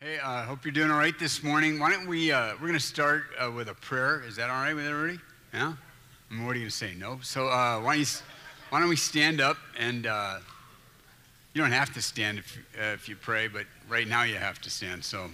Hey, 0.00 0.20
I 0.20 0.42
uh, 0.42 0.44
hope 0.44 0.64
you're 0.64 0.70
doing 0.70 0.92
all 0.92 0.96
right 0.98 1.18
this 1.18 1.42
morning. 1.42 1.80
Why 1.80 1.90
don't 1.90 2.06
we, 2.06 2.30
uh, 2.30 2.52
we're 2.52 2.68
going 2.68 2.74
to 2.74 2.78
start 2.78 3.24
uh, 3.36 3.50
with 3.50 3.68
a 3.68 3.74
prayer. 3.74 4.22
Is 4.24 4.36
that 4.36 4.48
all 4.48 4.62
right 4.62 4.72
with 4.72 4.86
everybody? 4.86 5.18
Yeah? 5.52 5.72
I 6.30 6.34
mean, 6.34 6.46
what 6.46 6.52
are 6.52 6.54
you 6.54 6.66
going 6.66 6.70
to 6.70 6.76
say? 6.76 6.94
No? 6.94 7.18
So 7.20 7.48
uh, 7.48 7.80
why, 7.80 7.96
don't 7.96 7.98
you, 7.98 8.06
why 8.70 8.78
don't 8.78 8.88
we 8.88 8.94
stand 8.94 9.40
up 9.40 9.56
and 9.76 10.06
uh, 10.06 10.38
you 11.52 11.60
don't 11.60 11.72
have 11.72 11.92
to 11.94 12.00
stand 12.00 12.38
if, 12.38 12.58
uh, 12.78 12.84
if 12.94 13.08
you 13.08 13.16
pray, 13.16 13.48
but 13.48 13.66
right 13.88 14.06
now 14.06 14.22
you 14.22 14.36
have 14.36 14.60
to 14.60 14.70
stand. 14.70 15.04
So, 15.04 15.30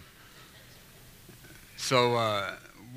so 1.77 2.49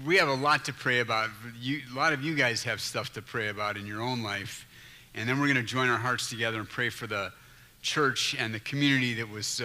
we 0.06 0.16
have 0.16 0.30
a 0.30 0.36
lot 0.36 0.64
to 0.66 0.74
pray 0.74 1.02
about. 1.02 1.32
You, 1.60 1.82
a 1.94 1.98
lot 1.98 2.14
of 2.14 2.24
you 2.24 2.34
guys 2.34 2.64
have 2.64 2.80
stuff 2.80 3.12
to 3.16 3.22
pray 3.22 3.50
about 3.50 3.76
in 3.76 3.86
your 3.86 4.02
own 4.02 4.24
life. 4.24 4.66
And 5.16 5.28
then 5.28 5.38
we're 5.38 5.48
going 5.48 5.58
to 5.58 5.64
join 5.64 5.90
our 5.90 5.98
hearts 5.98 6.30
together 6.30 6.60
and 6.60 6.70
pray 6.70 6.88
for 6.88 7.08
the 7.08 7.34
church 7.82 8.38
and 8.40 8.54
the 8.54 8.62
community 8.62 9.16
that 9.16 9.30
was 9.30 9.62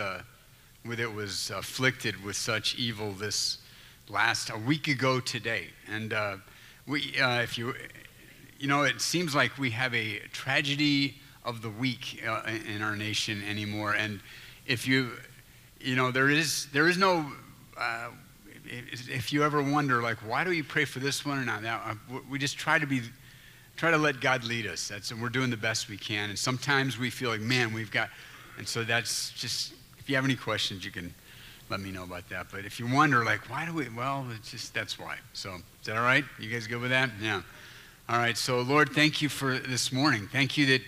that 0.85 1.15
was 1.15 1.51
afflicted 1.51 2.23
with 2.25 2.37
such 2.37 2.75
evil 2.75 3.13
this 3.13 3.59
last 4.09 4.51
a 4.51 4.59
week 4.59 4.89
ago 4.89 5.21
today. 5.21 5.69
And 5.89 6.13
uh, 6.13 6.37
we, 6.87 7.19
uh, 7.21 7.41
if 7.41 7.57
you, 7.57 7.75
you 8.59 8.67
know, 8.67 8.83
it 8.83 9.01
seems 9.01 9.35
like 9.35 9.57
we 9.59 9.71
have 9.71 9.95
a 9.95 10.19
tragedy 10.33 11.15
of 11.45 11.63
the 11.63 11.71
week 11.71 12.23
uh, 12.27 12.43
in 12.73 12.83
our 12.83 12.97
nation 12.97 13.43
anymore. 13.49 13.95
And 13.95 14.21
if 14.67 14.87
you, 14.87 15.13
you 15.81 15.95
know, 15.95 16.11
there 16.11 16.29
is 16.29 16.67
there 16.73 16.89
is 16.89 16.99
no. 16.99 17.27
Uh, 17.77 18.09
if 18.65 19.33
you 19.33 19.43
ever 19.43 19.63
wonder, 19.63 20.01
like, 20.01 20.19
why 20.19 20.45
do 20.45 20.51
we 20.51 20.63
pray 20.63 20.85
for 20.85 20.99
this 20.99 21.27
one 21.27 21.39
or 21.39 21.45
not 21.45 21.63
that, 21.63 21.83
uh, 21.85 22.19
we 22.31 22.39
just 22.39 22.57
try 22.57 22.79
to 22.79 22.87
be, 22.87 23.03
try 23.77 23.91
to 23.91 23.99
let 23.99 24.21
God 24.21 24.45
lead 24.45 24.67
us. 24.67 24.89
That's 24.89 25.11
and 25.11 25.21
we're 25.21 25.29
doing 25.29 25.51
the 25.51 25.57
best 25.57 25.89
we 25.89 25.99
can. 25.99 26.31
And 26.31 26.39
sometimes 26.39 26.99
we 26.99 27.11
feel 27.11 27.29
like, 27.29 27.41
man, 27.41 27.75
we've 27.75 27.91
got, 27.91 28.09
and 28.57 28.67
so 28.67 28.83
that's 28.85 29.31
just 29.33 29.75
if 30.03 30.11
you 30.11 30.17
have 30.17 30.25
any 30.25 30.35
questions, 30.35 30.85
you 30.85 30.91
can 30.91 31.15
let 31.71 31.79
me 31.79 31.93
know 31.93 32.03
about 32.03 32.29
that. 32.29 32.49
But 32.51 32.65
if 32.65 32.81
you 32.81 32.93
wonder, 32.93 33.25
like, 33.25 33.49
why 33.49 33.65
do 33.65 33.73
we? 33.73 33.89
Well, 33.89 34.27
it's 34.37 34.51
just 34.51 34.75
that's 34.75 34.99
why. 34.99 35.17
So 35.33 35.55
is 35.55 35.87
that 35.87 35.97
all 35.97 36.03
right? 36.03 36.25
You 36.41 36.51
guys 36.51 36.67
good 36.67 36.81
with 36.81 36.91
that? 36.91 37.11
Yeah. 37.21 37.43
All 38.09 38.19
right. 38.19 38.37
So 38.37 38.63
Lord, 38.63 38.89
thank 38.89 39.23
you 39.23 39.29
for 39.29 39.59
this 39.59 39.93
morning. 39.93 40.29
Thank 40.33 40.59
you 40.59 40.67
that 40.67 40.83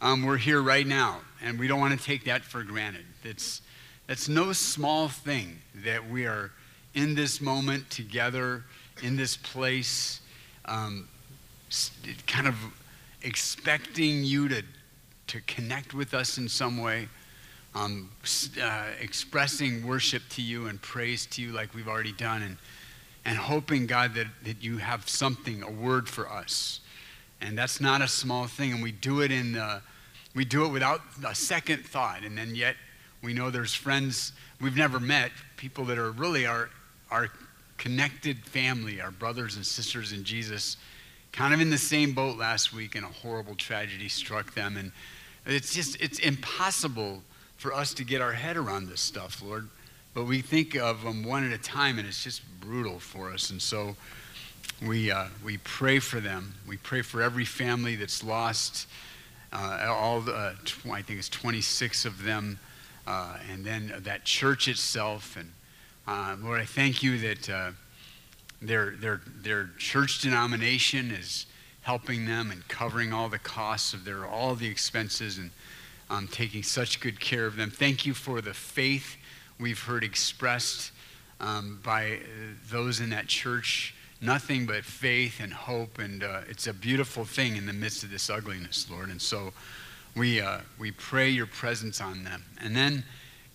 um, 0.00 0.24
we're 0.24 0.36
here 0.36 0.62
right 0.62 0.86
now, 0.86 1.18
and 1.42 1.58
we 1.58 1.66
don't 1.66 1.80
want 1.80 1.98
to 1.98 2.06
take 2.06 2.24
that 2.26 2.42
for 2.42 2.62
granted. 2.62 3.04
That's 3.24 3.60
that's 4.06 4.28
no 4.28 4.52
small 4.52 5.08
thing 5.08 5.58
that 5.84 6.08
we 6.08 6.26
are 6.26 6.52
in 6.94 7.16
this 7.16 7.40
moment 7.40 7.90
together 7.90 8.62
in 9.02 9.16
this 9.16 9.36
place, 9.36 10.20
um, 10.66 11.08
kind 12.28 12.46
of 12.46 12.54
expecting 13.22 14.22
you 14.22 14.48
to 14.48 14.62
to 15.26 15.40
connect 15.40 15.92
with 15.92 16.14
us 16.14 16.38
in 16.38 16.48
some 16.48 16.80
way 16.80 17.08
um, 17.74 18.10
uh, 18.60 18.86
expressing 19.00 19.86
worship 19.86 20.22
to 20.30 20.42
you 20.42 20.66
and 20.66 20.80
praise 20.82 21.26
to 21.26 21.42
you 21.42 21.52
like 21.52 21.74
we've 21.74 21.88
already 21.88 22.12
done, 22.12 22.42
and, 22.42 22.56
and 23.24 23.38
hoping, 23.38 23.86
God, 23.86 24.14
that, 24.14 24.26
that 24.44 24.62
you 24.62 24.78
have 24.78 25.08
something, 25.08 25.62
a 25.62 25.70
word 25.70 26.08
for 26.08 26.28
us. 26.28 26.80
And 27.40 27.56
that's 27.56 27.80
not 27.80 28.02
a 28.02 28.08
small 28.08 28.46
thing, 28.46 28.72
and 28.72 28.82
we 28.82 28.92
do 28.92 29.20
it 29.22 29.30
in 29.30 29.52
the, 29.52 29.80
we 30.34 30.44
do 30.44 30.64
it 30.64 30.68
without 30.68 31.00
a 31.26 31.34
second 31.34 31.84
thought, 31.86 32.22
and 32.24 32.36
then 32.36 32.54
yet 32.54 32.76
we 33.22 33.32
know 33.32 33.50
there's 33.50 33.74
friends 33.74 34.32
we've 34.60 34.76
never 34.76 35.00
met, 35.00 35.30
people 35.56 35.84
that 35.86 35.98
are 35.98 36.10
really 36.10 36.46
our, 36.46 36.70
our 37.10 37.28
connected 37.78 38.44
family, 38.44 39.00
our 39.00 39.10
brothers 39.10 39.56
and 39.56 39.64
sisters 39.64 40.12
in 40.12 40.22
Jesus, 40.22 40.76
kind 41.32 41.54
of 41.54 41.60
in 41.60 41.70
the 41.70 41.78
same 41.78 42.12
boat 42.12 42.36
last 42.36 42.74
week, 42.74 42.94
and 42.94 43.04
a 43.04 43.08
horrible 43.08 43.54
tragedy 43.54 44.08
struck 44.08 44.52
them. 44.54 44.76
And 44.76 44.92
it's 45.46 45.72
just, 45.72 46.00
it's 46.00 46.18
impossible 46.18 47.22
for 47.60 47.74
us 47.74 47.92
to 47.92 48.04
get 48.04 48.22
our 48.22 48.32
head 48.32 48.56
around 48.56 48.88
this 48.88 49.02
stuff, 49.02 49.42
Lord. 49.44 49.68
But 50.14 50.24
we 50.24 50.40
think 50.40 50.76
of 50.76 51.04
them 51.04 51.22
one 51.22 51.46
at 51.46 51.52
a 51.52 51.62
time, 51.62 51.98
and 51.98 52.08
it's 52.08 52.24
just 52.24 52.40
brutal 52.58 52.98
for 52.98 53.30
us. 53.30 53.50
And 53.50 53.60
so 53.60 53.96
we, 54.82 55.10
uh, 55.10 55.26
we 55.44 55.58
pray 55.58 55.98
for 55.98 56.20
them. 56.20 56.54
We 56.66 56.78
pray 56.78 57.02
for 57.02 57.20
every 57.20 57.44
family 57.44 57.96
that's 57.96 58.24
lost. 58.24 58.88
Uh, 59.52 59.86
all 59.90 60.22
the, 60.22 60.32
uh, 60.32 60.54
tw- 60.64 60.86
I 60.86 61.02
think 61.02 61.18
it's 61.18 61.28
26 61.28 62.06
of 62.06 62.24
them, 62.24 62.58
uh, 63.06 63.36
and 63.52 63.62
then 63.62 63.92
that 64.04 64.24
church 64.24 64.66
itself. 64.66 65.36
And 65.36 65.52
uh, 66.08 66.36
Lord, 66.42 66.62
I 66.62 66.64
thank 66.64 67.02
you 67.02 67.18
that 67.18 67.50
uh, 67.50 67.72
their, 68.62 68.92
their, 68.92 69.20
their 69.42 69.68
church 69.76 70.22
denomination 70.22 71.10
is 71.10 71.44
helping 71.82 72.24
them 72.24 72.52
and 72.52 72.66
covering 72.68 73.12
all 73.12 73.28
the 73.28 73.38
costs 73.38 73.92
of 73.92 74.06
their 74.06 74.26
all 74.26 74.54
the 74.54 74.66
expenses 74.66 75.36
and 75.36 75.50
um, 76.10 76.26
taking 76.28 76.62
such 76.62 77.00
good 77.00 77.20
care 77.20 77.46
of 77.46 77.56
them. 77.56 77.70
Thank 77.70 78.04
you 78.04 78.12
for 78.12 78.40
the 78.40 78.52
faith 78.52 79.16
we've 79.58 79.80
heard 79.80 80.02
expressed 80.02 80.90
um, 81.40 81.80
by 81.82 82.14
uh, 82.14 82.18
those 82.68 83.00
in 83.00 83.10
that 83.10 83.28
church. 83.28 83.94
Nothing 84.20 84.66
but 84.66 84.84
faith 84.84 85.40
and 85.40 85.52
hope, 85.52 85.98
and 85.98 86.22
uh, 86.22 86.40
it's 86.48 86.66
a 86.66 86.74
beautiful 86.74 87.24
thing 87.24 87.56
in 87.56 87.64
the 87.64 87.72
midst 87.72 88.02
of 88.02 88.10
this 88.10 88.28
ugliness, 88.28 88.90
Lord. 88.90 89.08
And 89.08 89.22
so 89.22 89.52
we, 90.14 90.40
uh, 90.40 90.58
we 90.78 90.90
pray 90.90 91.30
your 91.30 91.46
presence 91.46 92.00
on 92.00 92.24
them. 92.24 92.44
And 92.60 92.76
then, 92.76 93.04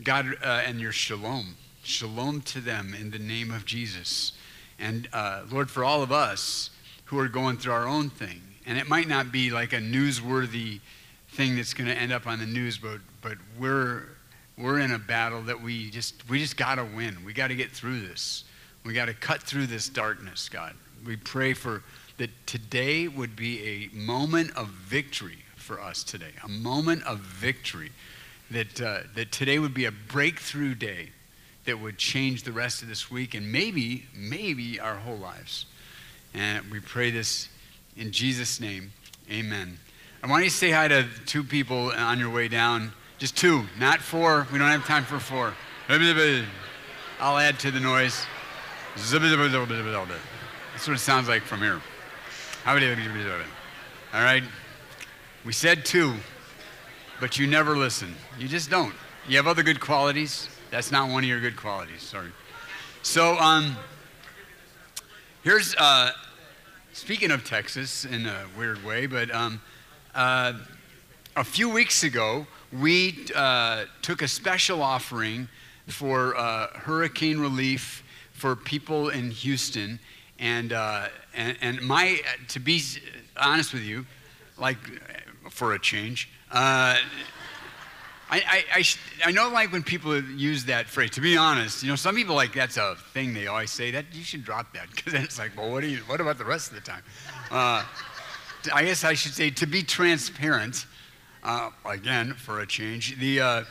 God, 0.02 0.26
uh, 0.42 0.64
and 0.66 0.80
your 0.80 0.94
shalom. 0.94 1.56
Shalom 1.84 2.42
to 2.42 2.62
them 2.62 2.96
in 3.00 3.12
the 3.12 3.20
name 3.20 3.52
of 3.52 3.66
Jesus. 3.66 4.32
And 4.80 5.08
uh, 5.14 5.44
Lord, 5.52 5.70
for 5.70 5.84
all 5.84 6.02
of 6.02 6.12
us 6.12 6.72
who 7.06 7.20
are 7.20 7.28
going 7.28 7.58
through 7.58 7.74
our 7.74 7.88
own 7.88 8.10
thing, 8.10 8.42
and 8.66 8.80
it 8.80 8.90
might 8.90 9.08
not 9.08 9.32
be 9.32 9.52
like 9.52 9.74
a 9.74 9.78
newsworthy 9.78 10.80
thing 11.36 11.56
that's 11.56 11.74
going 11.74 11.90
to 11.90 11.96
end 11.96 12.12
up 12.12 12.28
on 12.28 12.40
the 12.40 12.46
news, 12.46 12.78
but, 12.78 13.00
but 13.22 13.38
we're, 13.60 14.04
we're 14.58 14.80
in 14.80 14.92
a 14.92 15.00
battle 15.00 15.42
that 15.44 15.62
we 15.62 15.90
just, 15.90 16.28
we 16.30 16.40
just 16.40 16.58
got 16.58 16.76
to 16.76 16.86
win. 16.86 17.18
We 17.26 17.34
got 17.34 17.48
to 17.48 17.56
get 17.56 17.72
through 17.72 18.02
this. 18.02 18.46
We 18.84 18.94
got 18.94 19.06
to 19.06 19.14
cut 19.14 19.42
through 19.42 19.68
this 19.68 19.90
darkness, 19.90 20.50
God. 20.50 20.74
We 21.06 21.18
pray 21.18 21.54
for 21.54 21.84
that 22.18 22.30
today 22.48 23.08
would 23.08 23.36
be 23.36 23.90
a 23.94 23.96
moment 23.96 24.56
of 24.56 24.70
victory 24.70 25.40
for 25.56 25.82
us 25.82 26.04
today, 26.04 26.32
a 26.44 26.48
moment 26.48 27.04
of 27.04 27.20
victory. 27.20 27.92
That, 28.52 28.80
uh, 28.80 29.00
that 29.16 29.32
today 29.32 29.58
would 29.58 29.74
be 29.74 29.86
a 29.86 29.92
breakthrough 29.92 30.76
day 30.76 31.10
that 31.66 31.80
would 31.80 31.98
change 31.98 32.44
the 32.44 32.52
rest 32.52 32.84
of 32.84 32.88
this 32.88 33.10
week 33.10 33.34
and 33.34 33.52
maybe, 33.52 34.06
maybe 34.16 34.80
our 34.80 34.96
whole 34.96 35.18
lives. 35.18 35.66
And 36.34 36.70
we 36.70 36.80
pray 36.80 37.10
this 37.10 37.50
in 37.98 38.12
Jesus' 38.12 38.60
name. 38.60 38.92
Amen. 39.32 39.80
I 40.26 40.28
want 40.28 40.44
you 40.44 40.50
to 40.50 40.56
say 40.56 40.72
hi 40.72 40.88
to 40.88 41.06
two 41.28 41.44
people 41.44 41.92
on 41.92 42.18
your 42.18 42.32
way 42.32 42.48
down. 42.48 42.92
Just 43.20 43.38
two, 43.38 43.68
not 43.78 44.02
four. 44.02 44.48
We 44.52 44.58
don't 44.58 44.72
have 44.72 44.84
time 44.84 45.04
for 45.04 45.20
four. 45.20 45.54
I'll 45.88 47.38
add 47.38 47.60
to 47.60 47.70
the 47.70 47.80
noise. 47.80 48.26
That's 48.96 49.14
what 50.88 50.96
it 50.96 50.98
sounds 50.98 51.28
like 51.28 51.44
from 51.44 51.60
here. 51.60 51.80
All 54.16 54.24
right? 54.24 54.42
We 55.46 55.54
said 55.54 55.86
two, 55.86 56.16
but 57.20 57.38
you 57.38 57.46
never 57.46 57.78
listen. 57.78 58.16
You 58.40 58.48
just 58.48 58.72
don't. 58.72 58.96
You 59.28 59.38
have 59.38 59.46
other 59.46 59.62
good 59.62 59.80
qualities. 59.80 60.50
That's 60.72 60.92
not 60.92 61.08
one 61.08 61.24
of 61.24 61.30
your 61.30 61.40
good 61.40 61.56
qualities. 61.56 62.02
Sorry. 62.02 62.32
So, 63.04 63.38
um, 63.38 63.78
here's, 65.44 65.76
uh, 65.76 66.14
speaking 66.94 67.30
of 67.30 67.46
Texas 67.46 68.06
in 68.06 68.26
a 68.26 68.46
weird 68.58 68.84
way, 68.84 69.06
but 69.06 69.30
um, 69.32 69.62
uh, 70.16 70.54
a 71.36 71.44
few 71.44 71.70
weeks 71.70 72.04
ago, 72.04 72.48
we 72.72 73.26
uh, 73.36 73.84
took 74.02 74.22
a 74.22 74.28
special 74.28 74.82
offering 74.82 75.48
for 75.88 76.36
uh, 76.38 76.68
hurricane 76.68 77.38
relief 77.38 78.04
for 78.32 78.56
people 78.56 79.10
in 79.10 79.30
Houston. 79.30 80.00
And, 80.40 80.74
uh, 80.74 81.08
and, 81.36 81.58
and, 81.62 81.82
my, 81.82 82.20
to 82.50 82.60
be 82.60 82.82
honest 83.38 83.74
with 83.74 83.84
you, 83.84 84.06
like 84.58 84.78
for 85.50 85.74
a 85.74 85.80
change, 85.80 86.30
uh, 86.52 86.98
I, 86.98 87.02
I, 88.32 88.64
I, 88.74 88.84
I, 89.26 89.32
know 89.32 89.50
like 89.50 89.72
when 89.72 89.84
people 89.84 90.20
use 90.22 90.66
that 90.66 90.88
phrase, 90.88 91.12
to 91.12 91.22
be 91.22 91.38
honest, 91.38 91.84
you 91.84 91.90
know, 91.90 91.96
some 91.96 92.16
people 92.16 92.36
like 92.36 92.54
that's 92.54 92.78
a 92.78 92.96
thing 93.14 93.34
they 93.34 93.48
always 93.48 93.72
say 93.72 93.92
that 93.92 94.06
you 94.14 94.24
should 94.24 94.44
drop 94.44 94.74
that 94.74 94.88
because 94.96 95.14
it's 95.14 95.38
like, 95.38 95.56
well, 95.56 95.72
what, 95.72 95.82
do 95.82 95.88
you, 95.88 95.98
what 96.08 96.20
about 96.20 96.38
the 96.38 96.46
rest 96.46 96.72
of 96.72 96.76
the 96.76 96.82
time? 96.82 97.04
Uh, 97.52 97.84
I 98.74 98.86
guess 98.86 99.04
I 99.04 99.14
should 99.14 99.34
say, 99.34 99.50
to 99.52 99.66
be 99.66 99.84
transparent, 99.84 100.86
uh, 101.44 101.70
again, 101.86 102.34
for 102.34 102.60
a 102.60 102.68
change, 102.68 103.18
the, 103.20 103.42
uh, 103.42 103.64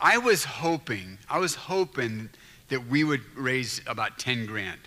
I 0.00 0.18
was 0.18 0.44
hoping, 0.44 1.18
I 1.28 1.38
was 1.38 1.54
hoping 1.54 2.30
that 2.68 2.86
we 2.86 3.04
would 3.04 3.20
raise 3.36 3.80
about 3.86 4.18
10 4.18 4.46
grand 4.46 4.80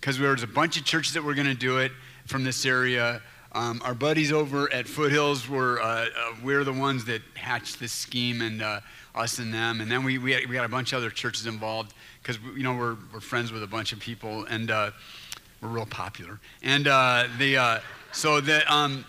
because 0.00 0.18
there 0.18 0.30
was 0.30 0.42
a 0.42 0.46
bunch 0.46 0.76
of 0.78 0.84
churches 0.84 1.14
that 1.14 1.22
were 1.22 1.34
going 1.34 1.46
to 1.46 1.54
do 1.54 1.78
it 1.78 1.92
from 2.26 2.44
this 2.44 2.64
area. 2.64 3.20
Um, 3.52 3.80
our 3.84 3.94
buddies 3.94 4.32
over 4.32 4.72
at 4.72 4.86
Foothills 4.86 5.48
were, 5.48 5.80
uh, 5.80 5.84
uh, 5.84 6.08
we're 6.42 6.64
the 6.64 6.72
ones 6.72 7.04
that 7.06 7.22
hatched 7.34 7.80
this 7.80 7.92
scheme 7.92 8.42
and 8.42 8.62
uh, 8.62 8.80
us 9.14 9.38
and 9.38 9.52
them. 9.52 9.80
And 9.80 9.90
then 9.90 10.04
we, 10.04 10.18
we, 10.18 10.32
had, 10.32 10.46
we 10.46 10.54
got 10.54 10.64
a 10.64 10.68
bunch 10.68 10.92
of 10.92 10.98
other 10.98 11.10
churches 11.10 11.46
involved 11.46 11.94
because, 12.22 12.38
you 12.56 12.62
know, 12.62 12.74
we're, 12.74 12.96
we're 13.12 13.20
friends 13.20 13.52
with 13.52 13.62
a 13.62 13.66
bunch 13.66 13.92
of 13.92 14.00
people 14.00 14.44
and 14.44 14.70
uh, 14.70 14.90
real 15.66 15.86
popular. 15.86 16.40
And 16.62 16.88
uh, 16.88 17.26
the, 17.38 17.82
so 18.12 18.40
that, 18.40 18.70
um, 18.70 19.04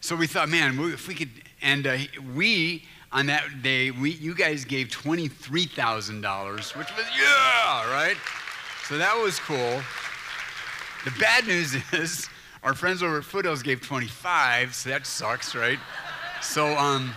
so 0.00 0.14
we 0.14 0.26
thought, 0.26 0.48
man, 0.48 0.78
if 0.92 1.08
we 1.08 1.14
could, 1.14 1.30
and 1.62 1.86
uh, 1.86 1.96
we 2.34 2.84
on 3.14 3.26
that 3.26 3.62
day, 3.62 3.92
we, 3.92 4.10
you 4.10 4.34
guys 4.34 4.64
gave 4.64 4.88
$23,000, 4.88 6.76
which 6.76 6.96
was, 6.96 7.06
yeah, 7.16 7.92
right? 7.92 8.16
So 8.88 8.98
that 8.98 9.16
was 9.16 9.38
cool. 9.38 9.80
The 11.04 11.12
bad 11.20 11.46
news 11.46 11.76
is 11.92 12.28
our 12.64 12.74
friends 12.74 13.02
over 13.02 13.18
at 13.18 13.24
Foothills 13.24 13.62
gave 13.62 13.80
25, 13.80 14.74
so 14.74 14.90
that 14.90 15.06
sucks, 15.06 15.54
right? 15.54 15.78
So, 16.42 16.76
um, 16.76 17.14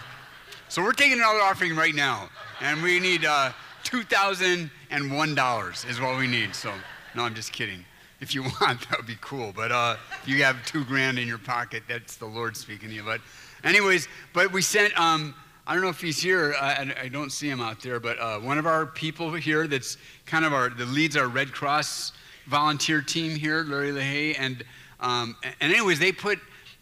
so 0.69 0.83
we're 0.83 0.93
taking 0.93 1.17
another 1.17 1.39
offering 1.39 1.75
right 1.75 1.95
now, 1.95 2.29
and 2.61 2.83
we 2.83 2.99
need 2.99 3.25
uh, 3.25 3.51
$2,001 3.83 5.89
is 5.89 5.99
what 5.99 6.17
we 6.17 6.27
need. 6.27 6.53
So, 6.53 6.71
no, 7.15 7.23
I'm 7.23 7.33
just 7.33 7.51
kidding. 7.51 7.83
If 8.19 8.33
you 8.33 8.43
want, 8.61 8.87
that 8.89 8.97
would 8.97 9.07
be 9.07 9.17
cool. 9.21 9.53
But 9.55 9.71
uh, 9.71 9.97
if 10.21 10.27
you 10.27 10.43
have 10.43 10.65
two 10.65 10.83
grand 10.85 11.19
in 11.19 11.27
your 11.27 11.37
pocket, 11.37 11.83
that's 11.87 12.15
the 12.15 12.25
Lord 12.25 12.57
speaking 12.57 12.89
to 12.89 12.95
you. 12.95 13.03
But, 13.03 13.21
anyways, 13.63 14.07
but 14.33 14.51
we 14.51 14.61
sent. 14.61 14.97
Um, 14.99 15.35
I 15.65 15.73
don't 15.73 15.83
know 15.83 15.89
if 15.89 15.99
he's 15.99 16.19
here. 16.19 16.55
I, 16.59 16.95
I 17.03 17.07
don't 17.09 17.29
see 17.29 17.49
him 17.49 17.59
out 17.59 17.81
there, 17.81 17.99
but 17.99 18.17
uh, 18.19 18.39
one 18.39 18.57
of 18.57 18.65
our 18.65 18.85
people 18.85 19.33
here 19.33 19.67
that's 19.67 19.97
kind 20.25 20.45
of 20.45 20.53
our, 20.53 20.69
the 20.69 20.85
leads 20.85 21.17
our 21.17 21.27
Red 21.27 21.51
Cross 21.51 22.13
volunteer 22.47 23.01
team 23.01 23.35
here, 23.35 23.65
Larry 23.65 23.91
LaHaye. 23.91 24.37
And, 24.39 24.63
um, 25.01 25.35
and 25.43 25.73
anyways, 25.73 25.99
they 25.99 26.13
put, 26.13 26.39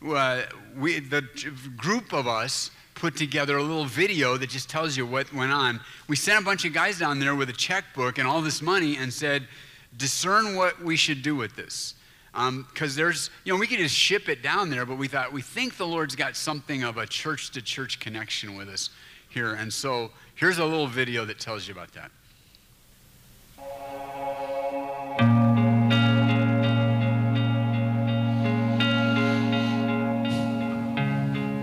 uh, 0.07 0.43
we, 0.77 0.99
the 0.99 1.23
group 1.75 2.13
of 2.13 2.27
us 2.27 2.69
put 2.93 3.17
together 3.17 3.57
a 3.57 3.61
little 3.63 3.85
video 3.85 4.37
that 4.37 4.51
just 4.51 4.69
tells 4.69 4.95
you 4.95 5.05
what 5.05 5.33
went 5.33 5.51
on. 5.51 5.79
We 6.07 6.15
sent 6.15 6.39
a 6.39 6.45
bunch 6.45 6.63
of 6.63 6.71
guys 6.71 6.99
down 6.99 7.19
there 7.19 7.33
with 7.33 7.49
a 7.49 7.53
checkbook 7.53 8.19
and 8.19 8.27
all 8.27 8.43
this 8.43 8.61
money 8.61 8.97
and 8.97 9.11
said, 9.11 9.47
discern 9.97 10.55
what 10.55 10.81
we 10.81 10.95
should 10.95 11.21
do 11.21 11.35
with 11.35 11.55
this 11.55 11.95
because 12.35 12.91
um, 12.91 12.97
there's, 12.97 13.29
you 13.45 13.53
know, 13.53 13.57
we 13.57 13.65
could 13.65 13.79
just 13.79 13.95
ship 13.95 14.27
it 14.27 14.43
down 14.43 14.69
there, 14.69 14.85
but 14.85 14.97
we 14.97 15.07
thought, 15.07 15.31
we 15.31 15.41
think 15.41 15.77
the 15.77 15.87
Lord's 15.87 16.17
got 16.17 16.35
something 16.35 16.83
of 16.83 16.97
a 16.97 17.07
church 17.07 17.51
to 17.51 17.61
church 17.61 18.01
connection 18.01 18.57
with 18.57 18.67
us 18.67 18.89
here. 19.29 19.53
And 19.53 19.71
so 19.71 20.11
here's 20.35 20.57
a 20.57 20.65
little 20.65 20.87
video 20.87 21.23
that 21.23 21.39
tells 21.39 21.65
you 21.65 21.73
about 21.73 21.93
that. 21.93 22.11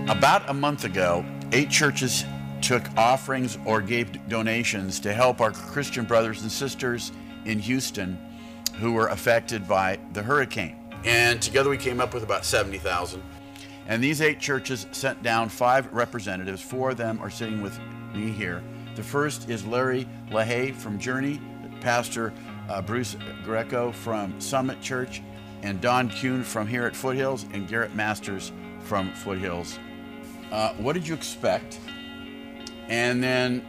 About 0.09 0.49
a 0.49 0.53
month 0.53 0.85
ago, 0.85 1.23
eight 1.51 1.69
churches 1.69 2.25
took 2.63 2.83
offerings 2.97 3.59
or 3.65 3.79
gave 3.81 4.27
donations 4.27 4.99
to 5.01 5.13
help 5.13 5.39
our 5.39 5.51
Christian 5.51 6.05
brothers 6.05 6.41
and 6.41 6.51
sisters 6.51 7.11
in 7.45 7.59
Houston 7.59 8.17
who 8.79 8.93
were 8.93 9.07
affected 9.07 9.67
by 9.67 9.99
the 10.13 10.23
hurricane. 10.23 10.75
And 11.05 11.41
together 11.41 11.69
we 11.69 11.77
came 11.77 11.99
up 11.99 12.13
with 12.13 12.23
about 12.23 12.45
70,000. 12.45 13.21
And 13.87 14.03
these 14.03 14.21
eight 14.21 14.39
churches 14.39 14.87
sent 14.91 15.21
down 15.21 15.49
five 15.49 15.91
representatives. 15.93 16.61
Four 16.61 16.91
of 16.91 16.97
them 16.97 17.19
are 17.21 17.29
sitting 17.29 17.61
with 17.61 17.77
me 18.13 18.31
here. 18.31 18.63
The 18.95 19.03
first 19.03 19.49
is 19.49 19.65
Larry 19.65 20.07
LaHaye 20.29 20.73
from 20.73 20.99
Journey, 20.99 21.41
Pastor 21.81 22.33
uh, 22.69 22.81
Bruce 22.81 23.17
Greco 23.43 23.91
from 23.91 24.39
Summit 24.39 24.81
Church, 24.81 25.21
and 25.63 25.81
Don 25.81 26.09
Kuhn 26.09 26.43
from 26.43 26.67
here 26.67 26.85
at 26.85 26.95
Foothills, 26.95 27.45
and 27.53 27.67
Garrett 27.67 27.95
Masters 27.95 28.51
from 28.81 29.13
Foothills. 29.13 29.79
Uh, 30.51 30.73
what 30.75 30.93
did 30.93 31.07
you 31.07 31.13
expect? 31.13 31.79
And 32.87 33.23
then 33.23 33.61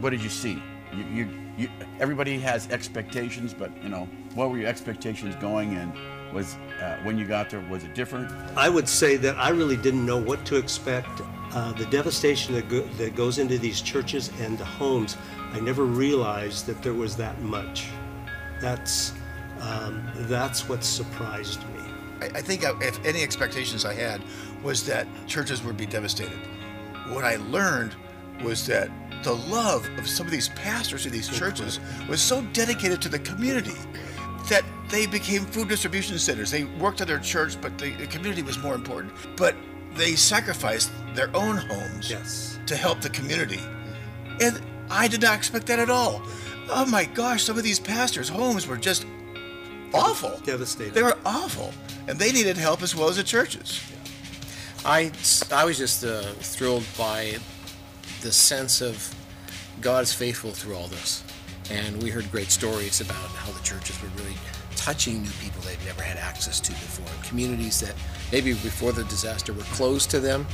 what 0.00 0.10
did 0.10 0.22
you 0.22 0.28
see? 0.28 0.62
You, 0.92 1.04
you, 1.04 1.28
you, 1.56 1.70
everybody 2.00 2.38
has 2.40 2.68
expectations, 2.70 3.54
but 3.54 3.70
you 3.82 3.88
know, 3.88 4.08
what 4.34 4.50
were 4.50 4.58
your 4.58 4.68
expectations 4.68 5.34
going 5.36 5.76
and 5.76 5.92
was 6.32 6.56
uh, 6.82 6.98
when 7.02 7.16
you 7.16 7.26
got 7.26 7.48
there 7.50 7.60
was 7.60 7.84
it 7.84 7.94
different? 7.94 8.30
I 8.56 8.68
would 8.68 8.88
say 8.88 9.16
that 9.16 9.36
I 9.36 9.50
really 9.50 9.76
didn't 9.76 10.04
know 10.04 10.18
what 10.18 10.44
to 10.46 10.56
expect. 10.56 11.22
Uh, 11.52 11.72
the 11.72 11.86
devastation 11.86 12.54
that, 12.54 12.68
go, 12.68 12.82
that 12.98 13.14
goes 13.14 13.38
into 13.38 13.56
these 13.56 13.80
churches 13.80 14.30
and 14.40 14.58
the 14.58 14.64
homes, 14.64 15.16
I 15.52 15.60
never 15.60 15.84
realized 15.84 16.66
that 16.66 16.82
there 16.82 16.92
was 16.92 17.16
that 17.16 17.40
much. 17.40 17.88
That's 18.60 19.12
um, 19.60 20.06
that's 20.28 20.68
what 20.68 20.84
surprised 20.84 21.60
me. 21.70 21.80
I, 22.20 22.26
I 22.26 22.40
think 22.42 22.66
I, 22.66 22.72
if 22.82 23.02
any 23.06 23.22
expectations 23.22 23.86
I 23.86 23.94
had 23.94 24.20
was 24.62 24.84
that 24.86 25.06
churches 25.26 25.62
would 25.62 25.76
be 25.76 25.86
devastated. 25.86 26.38
What 27.08 27.24
I 27.24 27.36
learned 27.36 27.94
was 28.42 28.66
that 28.66 28.90
the 29.22 29.34
love 29.34 29.88
of 29.98 30.06
some 30.06 30.26
of 30.26 30.32
these 30.32 30.48
pastors 30.50 31.06
in 31.06 31.12
these 31.12 31.28
churches 31.28 31.80
was 32.08 32.20
so 32.20 32.42
dedicated 32.52 33.02
to 33.02 33.08
the 33.08 33.18
community 33.18 33.74
that 34.48 34.64
they 34.88 35.06
became 35.06 35.44
food 35.44 35.68
distribution 35.68 36.18
centers. 36.18 36.50
They 36.50 36.64
worked 36.64 37.00
at 37.00 37.08
their 37.08 37.18
church, 37.18 37.60
but 37.60 37.76
the, 37.78 37.92
the 37.92 38.06
community 38.06 38.42
was 38.42 38.58
more 38.58 38.74
important. 38.74 39.12
But 39.36 39.56
they 39.94 40.14
sacrificed 40.14 40.92
their 41.14 41.34
own 41.34 41.56
homes 41.56 42.10
yes. 42.10 42.58
to 42.66 42.76
help 42.76 43.00
the 43.00 43.10
community. 43.10 43.60
And 44.40 44.60
I 44.90 45.08
did 45.08 45.22
not 45.22 45.36
expect 45.36 45.66
that 45.66 45.78
at 45.78 45.90
all. 45.90 46.22
Oh 46.68 46.86
my 46.86 47.04
gosh, 47.04 47.44
some 47.44 47.56
of 47.56 47.64
these 47.64 47.80
pastors' 47.80 48.28
homes 48.28 48.66
were 48.66 48.76
just 48.76 49.06
awful. 49.92 50.38
Devastating. 50.44 50.92
They 50.92 51.02
were 51.02 51.18
awful. 51.24 51.72
And 52.06 52.18
they 52.18 52.30
needed 52.30 52.56
help 52.56 52.82
as 52.82 52.94
well 52.94 53.08
as 53.08 53.16
the 53.16 53.24
churches. 53.24 53.82
I, 54.84 55.10
I 55.50 55.64
was 55.64 55.78
just 55.78 56.04
uh, 56.04 56.22
thrilled 56.34 56.84
by 56.96 57.38
the 58.22 58.32
sense 58.32 58.80
of 58.80 59.14
God 59.80 60.02
is 60.02 60.12
faithful 60.12 60.50
through 60.50 60.76
all 60.76 60.88
this. 60.88 61.22
And 61.70 62.02
we 62.02 62.10
heard 62.10 62.30
great 62.30 62.50
stories 62.50 63.00
about 63.00 63.14
how 63.14 63.52
the 63.52 63.62
churches 63.62 64.00
were 64.02 64.08
really 64.16 64.36
touching 64.76 65.22
new 65.22 65.30
people 65.40 65.60
they'd 65.62 65.84
never 65.84 66.02
had 66.02 66.16
access 66.16 66.60
to 66.60 66.70
before. 66.72 67.06
Communities 67.28 67.80
that 67.80 67.94
maybe 68.30 68.52
before 68.52 68.92
the 68.92 69.04
disaster 69.04 69.52
were 69.52 69.62
closed 69.62 70.10
to 70.10 70.20
them. 70.20 70.46